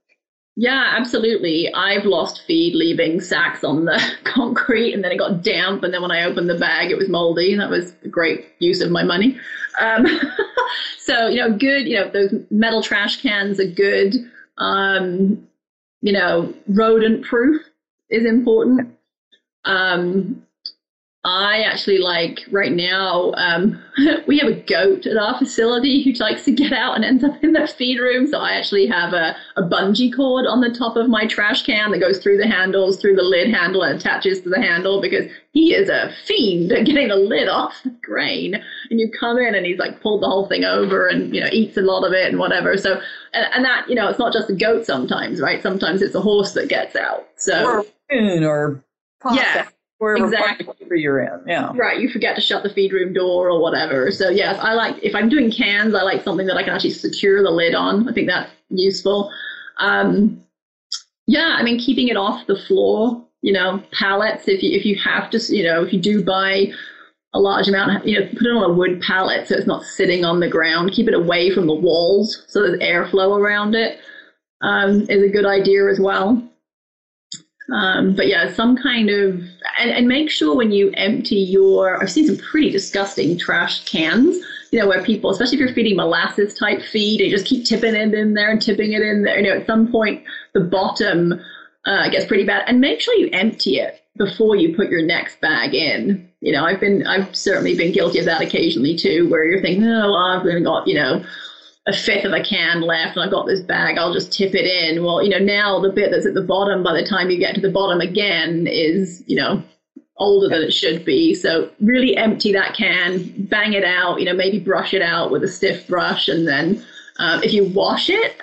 Yeah, 0.59 0.95
absolutely. 0.97 1.71
I've 1.73 2.05
lost 2.05 2.41
feed 2.47 2.73
leaving 2.73 3.21
sacks 3.21 3.63
on 3.63 3.85
the 3.85 4.01
concrete 4.23 4.93
and 4.93 5.03
then 5.03 5.11
it 5.11 5.19
got 5.19 5.43
damp. 5.43 5.83
And 5.83 5.93
then 5.93 6.01
when 6.01 6.11
I 6.11 6.23
opened 6.23 6.49
the 6.49 6.57
bag, 6.57 6.89
it 6.89 6.97
was 6.97 7.07
moldy. 7.07 7.53
and 7.53 7.61
That 7.61 7.69
was 7.69 7.93
a 8.03 8.07
great 8.07 8.47
use 8.59 8.81
of 8.81 8.89
my 8.89 9.03
money. 9.03 9.39
Um, 9.79 10.07
so, 10.99 11.27
you 11.27 11.37
know, 11.37 11.55
good, 11.55 11.87
you 11.87 11.95
know, 11.95 12.09
those 12.09 12.33
metal 12.49 12.81
trash 12.81 13.21
cans 13.21 13.59
are 13.59 13.69
good. 13.69 14.15
Um, 14.57 15.47
you 16.01 16.11
know, 16.11 16.53
rodent 16.67 17.23
proof 17.23 17.61
is 18.09 18.25
important. 18.25 18.97
Um, 19.65 20.43
I 21.27 21.63
actually 21.63 21.97
like 21.97 22.45
right 22.51 22.71
now, 22.71 23.33
um, 23.35 23.83
we 24.27 24.39
have 24.39 24.47
a 24.47 24.61
goat 24.61 25.05
at 25.05 25.17
our 25.17 25.37
facility 25.37 26.01
who 26.01 26.13
likes 26.23 26.45
to 26.45 26.53
get 26.53 26.71
out 26.71 26.95
and 26.95 27.03
ends 27.03 27.21
up 27.21 27.43
in 27.43 27.51
the 27.51 27.67
feed 27.67 27.99
room. 27.99 28.27
So 28.27 28.39
I 28.39 28.53
actually 28.53 28.87
have 28.87 29.11
a, 29.11 29.35
a 29.57 29.63
bungee 29.63 30.15
cord 30.15 30.45
on 30.47 30.61
the 30.61 30.73
top 30.73 30.95
of 30.95 31.09
my 31.09 31.27
trash 31.27 31.63
can 31.65 31.91
that 31.91 31.99
goes 31.99 32.19
through 32.19 32.37
the 32.37 32.47
handles, 32.47 33.01
through 33.01 33.17
the 33.17 33.23
lid 33.23 33.53
handle, 33.53 33.83
and 33.83 33.99
attaches 33.99 34.39
to 34.43 34.49
the 34.49 34.61
handle 34.61 35.01
because 35.01 35.29
he 35.51 35.73
is 35.73 35.89
a 35.89 36.13
fiend 36.25 36.71
at 36.71 36.85
getting 36.85 37.09
the 37.09 37.17
lid 37.17 37.49
off 37.49 37.75
the 37.83 37.89
grain. 38.01 38.55
And 38.89 38.97
you 38.97 39.11
come 39.11 39.37
in 39.37 39.53
and 39.53 39.65
he's 39.65 39.79
like 39.79 39.99
pulled 39.99 40.23
the 40.23 40.27
whole 40.27 40.47
thing 40.47 40.63
over 40.63 41.07
and, 41.07 41.35
you 41.35 41.41
know, 41.41 41.49
eats 41.51 41.75
a 41.75 41.81
lot 41.81 42.05
of 42.05 42.13
it 42.13 42.29
and 42.29 42.39
whatever. 42.39 42.77
So, 42.77 43.01
and, 43.33 43.53
and 43.53 43.65
that, 43.65 43.89
you 43.89 43.95
know, 43.95 44.07
it's 44.07 44.19
not 44.19 44.31
just 44.31 44.49
a 44.49 44.55
goat 44.55 44.85
sometimes, 44.85 45.41
right? 45.41 45.61
Sometimes 45.61 46.01
it's 46.01 46.15
a 46.15 46.21
horse 46.21 46.53
that 46.53 46.69
gets 46.69 46.95
out. 46.95 47.27
So, 47.35 47.65
or, 47.65 47.85
or 48.45 48.81
yeah 49.33 49.67
wherever 49.97 50.25
exactly. 50.25 50.67
you're 50.99 51.21
in. 51.21 51.41
Yeah. 51.45 51.71
Right. 51.75 51.99
You 51.99 52.09
forget 52.09 52.35
to 52.35 52.41
shut 52.41 52.63
the 52.63 52.69
feed 52.69 52.93
room 52.93 53.13
door 53.13 53.49
or 53.49 53.61
whatever. 53.61 54.11
So 54.11 54.29
yes, 54.29 54.59
I 54.61 54.73
like 54.73 55.01
if 55.03 55.15
I'm 55.15 55.29
doing 55.29 55.51
cans, 55.51 55.95
I 55.95 56.03
like 56.03 56.23
something 56.23 56.47
that 56.47 56.57
I 56.57 56.63
can 56.63 56.73
actually 56.73 56.91
secure 56.91 57.43
the 57.43 57.51
lid 57.51 57.75
on. 57.75 58.07
I 58.07 58.13
think 58.13 58.27
that's 58.27 58.51
useful. 58.69 59.31
Um, 59.77 60.41
yeah, 61.25 61.55
I 61.57 61.63
mean 61.63 61.79
keeping 61.79 62.07
it 62.07 62.17
off 62.17 62.47
the 62.47 62.57
floor. 62.57 63.23
You 63.41 63.53
know, 63.53 63.83
pallets. 63.91 64.47
If 64.47 64.63
you 64.63 64.71
if 64.77 64.85
you 64.85 64.97
have 65.03 65.29
to, 65.31 65.39
you 65.55 65.63
know, 65.63 65.83
if 65.83 65.93
you 65.93 65.99
do 65.99 66.23
buy 66.23 66.71
a 67.33 67.39
large 67.39 67.67
amount, 67.67 68.05
you 68.05 68.19
know, 68.19 68.25
put 68.27 68.41
it 68.41 68.55
on 68.55 68.69
a 68.69 68.73
wood 68.73 69.01
pallet 69.01 69.47
so 69.47 69.55
it's 69.55 69.67
not 69.67 69.83
sitting 69.83 70.25
on 70.25 70.39
the 70.39 70.49
ground. 70.49 70.91
Keep 70.91 71.07
it 71.07 71.13
away 71.13 71.51
from 71.51 71.67
the 71.67 71.73
walls 71.73 72.43
so 72.47 72.61
there's 72.61 72.79
airflow 72.79 73.37
around 73.37 73.75
it. 73.75 73.99
Um, 74.61 75.01
is 75.01 75.21
a 75.21 75.29
good 75.29 75.45
idea 75.45 75.87
as 75.87 75.99
well. 75.99 76.41
Um, 77.73 78.15
but 78.15 78.27
yeah, 78.27 78.53
some 78.53 78.77
kind 78.77 79.09
of, 79.09 79.41
and, 79.77 79.91
and 79.91 80.07
make 80.07 80.29
sure 80.29 80.55
when 80.55 80.71
you 80.71 80.91
empty 80.93 81.35
your, 81.35 82.01
I've 82.01 82.11
seen 82.11 82.25
some 82.25 82.37
pretty 82.37 82.69
disgusting 82.69 83.37
trash 83.37 83.83
cans, 83.83 84.37
you 84.71 84.79
know, 84.79 84.87
where 84.87 85.03
people, 85.03 85.31
especially 85.31 85.55
if 85.55 85.59
you're 85.59 85.73
feeding 85.73 85.97
molasses 85.97 86.53
type 86.53 86.81
feed, 86.81 87.19
they 87.19 87.29
just 87.29 87.45
keep 87.45 87.65
tipping 87.65 87.95
it 87.95 88.13
in 88.13 88.33
there 88.33 88.49
and 88.49 88.61
tipping 88.61 88.93
it 88.93 89.01
in 89.01 89.23
there. 89.23 89.39
You 89.39 89.43
know, 89.43 89.59
at 89.59 89.67
some 89.67 89.91
point, 89.91 90.23
the 90.53 90.61
bottom 90.61 91.41
uh, 91.85 92.09
gets 92.09 92.25
pretty 92.25 92.45
bad. 92.45 92.63
And 92.67 92.79
make 92.79 93.01
sure 93.01 93.13
you 93.15 93.29
empty 93.33 93.79
it 93.79 94.01
before 94.17 94.55
you 94.55 94.75
put 94.75 94.89
your 94.89 95.01
next 95.01 95.41
bag 95.41 95.75
in. 95.75 96.29
You 96.39 96.53
know, 96.53 96.65
I've 96.65 96.79
been, 96.79 97.05
I've 97.05 97.35
certainly 97.35 97.75
been 97.75 97.91
guilty 97.91 98.19
of 98.19 98.25
that 98.25 98.41
occasionally 98.41 98.97
too, 98.97 99.29
where 99.29 99.43
you're 99.43 99.61
thinking, 99.61 99.85
oh, 99.85 100.13
I've 100.13 100.63
got, 100.63 100.87
you 100.87 100.95
know, 100.95 101.23
a 101.87 101.93
fifth 101.93 102.25
of 102.25 102.33
a 102.33 102.43
can 102.43 102.81
left 102.81 103.15
and 103.15 103.23
I've 103.23 103.31
got 103.31 103.47
this 103.47 103.61
bag, 103.61 103.97
I'll 103.97 104.13
just 104.13 104.33
tip 104.33 104.53
it 104.53 104.65
in. 104.65 105.03
Well, 105.03 105.23
you 105.23 105.29
know, 105.29 105.39
now 105.39 105.79
the 105.79 105.89
bit 105.89 106.11
that's 106.11 106.25
at 106.25 106.33
the 106.33 106.41
bottom 106.41 106.83
by 106.83 106.93
the 106.93 107.07
time 107.07 107.29
you 107.29 107.39
get 107.39 107.55
to 107.55 107.61
the 107.61 107.71
bottom 107.71 108.01
again 108.01 108.67
is, 108.67 109.23
you 109.25 109.37
know, 109.37 109.63
older 110.17 110.49
than 110.49 110.67
it 110.67 110.73
should 110.73 111.05
be. 111.05 111.33
So 111.33 111.69
really 111.79 112.17
empty 112.17 112.51
that 112.51 112.75
can, 112.75 113.31
bang 113.45 113.73
it 113.73 113.85
out, 113.85 114.19
you 114.19 114.25
know, 114.25 114.33
maybe 114.33 114.59
brush 114.59 114.93
it 114.93 115.01
out 115.01 115.31
with 115.31 115.43
a 115.43 115.47
stiff 115.47 115.87
brush. 115.87 116.27
And 116.27 116.47
then 116.47 116.83
um, 117.19 117.41
if 117.41 117.53
you 117.53 117.63
wash 117.65 118.09
it, 118.09 118.35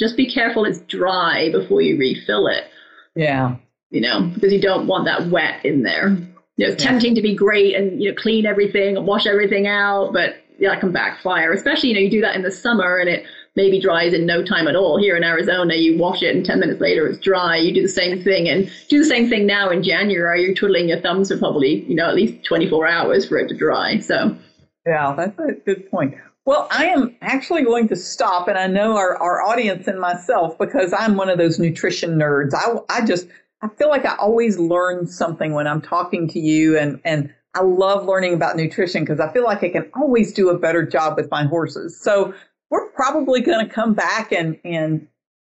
just 0.00 0.16
be 0.16 0.30
careful 0.30 0.64
it's 0.64 0.80
dry 0.80 1.50
before 1.52 1.82
you 1.82 1.98
refill 1.98 2.46
it. 2.46 2.64
Yeah. 3.14 3.56
You 3.90 4.00
know, 4.00 4.22
because 4.34 4.52
you 4.52 4.60
don't 4.60 4.86
want 4.86 5.04
that 5.04 5.28
wet 5.28 5.64
in 5.64 5.82
there. 5.82 6.10
You 6.56 6.66
know, 6.66 6.72
it's 6.72 6.82
yeah. 6.82 6.90
tempting 6.90 7.14
to 7.14 7.22
be 7.22 7.34
great 7.34 7.74
and, 7.74 8.02
you 8.02 8.10
know, 8.10 8.14
clean 8.16 8.46
everything 8.46 8.96
and 8.96 9.06
wash 9.06 9.26
everything 9.26 9.66
out, 9.66 10.12
but 10.12 10.36
that 10.60 10.80
can 10.80 10.92
backfire. 10.92 11.52
Especially, 11.52 11.90
you 11.90 11.94
know, 11.94 12.00
you 12.00 12.10
do 12.10 12.20
that 12.20 12.36
in 12.36 12.42
the 12.42 12.50
summer 12.50 12.98
and 12.98 13.08
it 13.08 13.24
maybe 13.56 13.80
dries 13.80 14.12
in 14.12 14.26
no 14.26 14.42
time 14.42 14.68
at 14.68 14.76
all. 14.76 14.98
Here 14.98 15.16
in 15.16 15.24
Arizona, 15.24 15.74
you 15.74 15.98
wash 15.98 16.22
it 16.22 16.34
and 16.36 16.44
10 16.44 16.60
minutes 16.60 16.80
later 16.80 17.06
it's 17.06 17.18
dry. 17.18 17.56
You 17.56 17.72
do 17.72 17.82
the 17.82 17.88
same 17.88 18.22
thing 18.22 18.48
and 18.48 18.70
do 18.88 18.98
the 18.98 19.04
same 19.04 19.28
thing 19.28 19.46
now 19.46 19.70
in 19.70 19.82
January. 19.82 20.42
You're 20.42 20.54
twiddling 20.54 20.88
your 20.88 21.00
thumbs 21.00 21.30
for 21.30 21.38
probably, 21.38 21.84
you 21.84 21.94
know, 21.94 22.08
at 22.08 22.14
least 22.14 22.44
24 22.44 22.86
hours 22.86 23.26
for 23.26 23.38
it 23.38 23.48
to 23.48 23.56
dry. 23.56 23.98
So, 23.98 24.36
yeah, 24.86 25.14
that's 25.16 25.38
a 25.38 25.54
good 25.64 25.90
point. 25.90 26.14
Well, 26.44 26.68
I 26.70 26.86
am 26.86 27.16
actually 27.22 27.64
going 27.64 27.88
to 27.88 27.96
stop, 27.96 28.46
and 28.46 28.56
I 28.56 28.68
know 28.68 28.96
our, 28.96 29.16
our 29.16 29.42
audience 29.42 29.88
and 29.88 30.00
myself 30.00 30.56
because 30.58 30.92
I'm 30.92 31.16
one 31.16 31.28
of 31.28 31.38
those 31.38 31.58
nutrition 31.58 32.16
nerds. 32.16 32.54
I, 32.54 32.76
I 32.88 33.04
just, 33.04 33.26
I 33.62 33.68
feel 33.76 33.88
like 33.88 34.06
I 34.06 34.14
always 34.14 34.56
learn 34.56 35.08
something 35.08 35.54
when 35.54 35.66
I'm 35.66 35.82
talking 35.82 36.28
to 36.28 36.38
you 36.38 36.78
and, 36.78 37.00
and 37.04 37.34
I 37.56 37.62
love 37.62 38.04
learning 38.04 38.34
about 38.34 38.56
nutrition 38.56 39.02
because 39.02 39.18
I 39.18 39.32
feel 39.32 39.44
like 39.44 39.64
I 39.64 39.70
can 39.70 39.90
always 39.94 40.32
do 40.32 40.50
a 40.50 40.58
better 40.58 40.84
job 40.84 41.16
with 41.16 41.30
my 41.30 41.44
horses. 41.44 41.98
So 41.98 42.34
we're 42.68 42.90
probably 42.90 43.40
going 43.40 43.66
to 43.66 43.72
come 43.72 43.94
back 43.94 44.30
and, 44.30 44.58
and 44.62 45.08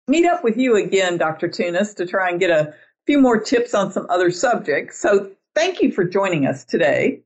meet 0.07 0.25
up 0.25 0.41
with 0.41 0.55
you 0.55 0.77
again, 0.77 1.17
Dr. 1.17 1.49
Thunes, 1.49 1.93
to 1.95 2.05
try 2.05 2.29
and 2.29 2.39
get 2.39 2.51
a 2.51 2.73
few 3.05 3.19
more 3.19 3.37
tips 3.37 3.73
on 3.73 3.91
some 3.91 4.07
other 4.09 4.31
subjects. 4.31 4.97
So 4.97 5.29
thank 5.55 5.81
you 5.81 5.91
for 5.91 6.05
joining 6.05 6.45
us 6.45 6.63
today. 6.63 7.19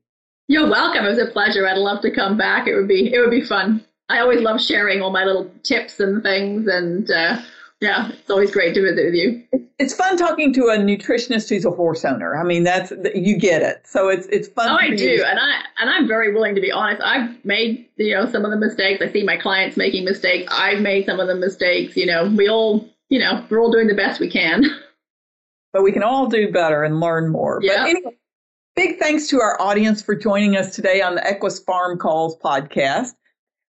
You're 0.48 0.68
welcome. 0.68 1.04
It 1.04 1.10
was 1.10 1.18
a 1.18 1.30
pleasure. 1.30 1.68
I'd 1.68 1.78
love 1.78 2.02
to 2.02 2.10
come 2.10 2.36
back. 2.36 2.66
It 2.66 2.74
would 2.74 2.88
be 2.88 3.14
it 3.14 3.20
would 3.20 3.30
be 3.30 3.42
fun. 3.42 3.84
I 4.08 4.18
always 4.18 4.42
love 4.42 4.60
sharing 4.60 5.00
all 5.00 5.10
my 5.10 5.24
little 5.24 5.50
tips 5.62 6.00
and 6.00 6.22
things, 6.22 6.66
and 6.66 7.10
uh, 7.10 7.38
yeah, 7.84 8.08
it's 8.08 8.30
always 8.30 8.50
great 8.50 8.74
to 8.74 8.80
visit 8.80 9.04
with 9.04 9.14
you. 9.14 9.68
It's 9.78 9.92
fun 9.92 10.16
talking 10.16 10.54
to 10.54 10.68
a 10.68 10.78
nutritionist 10.78 11.50
who's 11.50 11.66
a 11.66 11.70
horse 11.70 12.02
owner. 12.04 12.34
I 12.34 12.42
mean, 12.42 12.62
that's 12.62 12.92
you 13.14 13.36
get 13.36 13.60
it. 13.60 13.82
So 13.84 14.08
it's 14.08 14.26
it's 14.28 14.48
fun. 14.48 14.70
Oh, 14.70 14.76
I 14.76 14.96
do, 14.96 15.22
and 15.26 15.38
I 15.38 15.60
and 15.78 15.90
I'm 15.90 16.08
very 16.08 16.32
willing 16.32 16.54
to 16.54 16.62
be 16.62 16.72
honest. 16.72 17.02
I've 17.04 17.44
made 17.44 17.86
you 17.96 18.14
know 18.14 18.30
some 18.30 18.44
of 18.46 18.50
the 18.50 18.56
mistakes. 18.56 19.02
I 19.02 19.12
see 19.12 19.22
my 19.22 19.36
clients 19.36 19.76
making 19.76 20.06
mistakes. 20.06 20.50
I've 20.50 20.80
made 20.80 21.04
some 21.04 21.20
of 21.20 21.28
the 21.28 21.34
mistakes. 21.34 21.94
You 21.94 22.06
know, 22.06 22.32
we 22.34 22.48
all 22.48 22.88
you 23.10 23.18
know 23.18 23.44
we're 23.50 23.60
all 23.60 23.70
doing 23.70 23.86
the 23.86 23.94
best 23.94 24.18
we 24.20 24.30
can. 24.30 24.64
But 25.74 25.82
we 25.82 25.90
can 25.90 26.04
all 26.04 26.28
do 26.28 26.52
better 26.52 26.84
and 26.84 27.00
learn 27.00 27.32
more. 27.32 27.58
Yeah. 27.60 27.78
But 27.78 27.88
anyway, 27.88 28.16
big 28.76 29.00
thanks 29.00 29.26
to 29.30 29.40
our 29.40 29.60
audience 29.60 30.00
for 30.00 30.14
joining 30.14 30.56
us 30.56 30.72
today 30.72 31.02
on 31.02 31.16
the 31.16 31.28
Equus 31.28 31.58
Farm 31.58 31.98
Calls 31.98 32.38
podcast. 32.38 33.14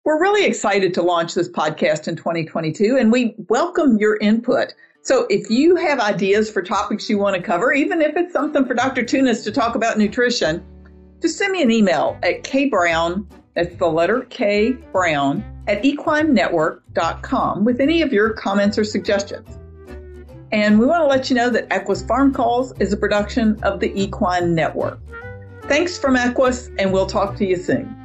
We're 0.04 0.18
really 0.18 0.46
excited 0.46 0.94
to 0.94 1.02
launch 1.02 1.34
this 1.34 1.50
podcast 1.50 2.08
in 2.08 2.16
2022 2.16 2.96
and 2.98 3.12
we 3.12 3.34
welcome 3.48 3.98
your 3.98 4.16
input. 4.16 4.72
So 5.02 5.26
if 5.28 5.50
you 5.50 5.76
have 5.76 6.00
ideas 6.00 6.50
for 6.50 6.62
topics 6.62 7.10
you 7.10 7.18
want 7.18 7.36
to 7.36 7.42
cover, 7.42 7.72
even 7.74 8.00
if 8.00 8.16
it's 8.16 8.32
something 8.32 8.64
for 8.64 8.72
Dr. 8.72 9.02
Thunes 9.02 9.44
to 9.44 9.52
talk 9.52 9.74
about 9.74 9.98
nutrition, 9.98 10.64
just 11.20 11.36
send 11.36 11.52
me 11.52 11.62
an 11.62 11.70
email 11.70 12.18
at 12.22 12.44
kbrown, 12.44 13.26
that's 13.54 13.76
the 13.76 13.88
letter 13.88 14.22
K 14.30 14.72
Brown, 14.72 15.44
at 15.68 15.82
equinenetwork.com 15.82 17.64
with 17.66 17.78
any 17.78 18.00
of 18.00 18.10
your 18.10 18.30
comments 18.32 18.78
or 18.78 18.84
suggestions. 18.84 19.58
And 20.50 20.80
we 20.80 20.86
want 20.86 21.02
to 21.02 21.06
let 21.06 21.28
you 21.28 21.36
know 21.36 21.50
that 21.50 21.70
Equus 21.70 22.02
Farm 22.06 22.32
Calls 22.32 22.72
is 22.80 22.94
a 22.94 22.96
production 22.96 23.62
of 23.62 23.80
the 23.80 23.92
Equine 24.00 24.54
Network. 24.54 24.98
Thanks 25.64 25.98
from 25.98 26.16
Equus, 26.16 26.70
and 26.78 26.90
we'll 26.90 27.06
talk 27.06 27.36
to 27.36 27.46
you 27.46 27.56
soon. 27.56 27.99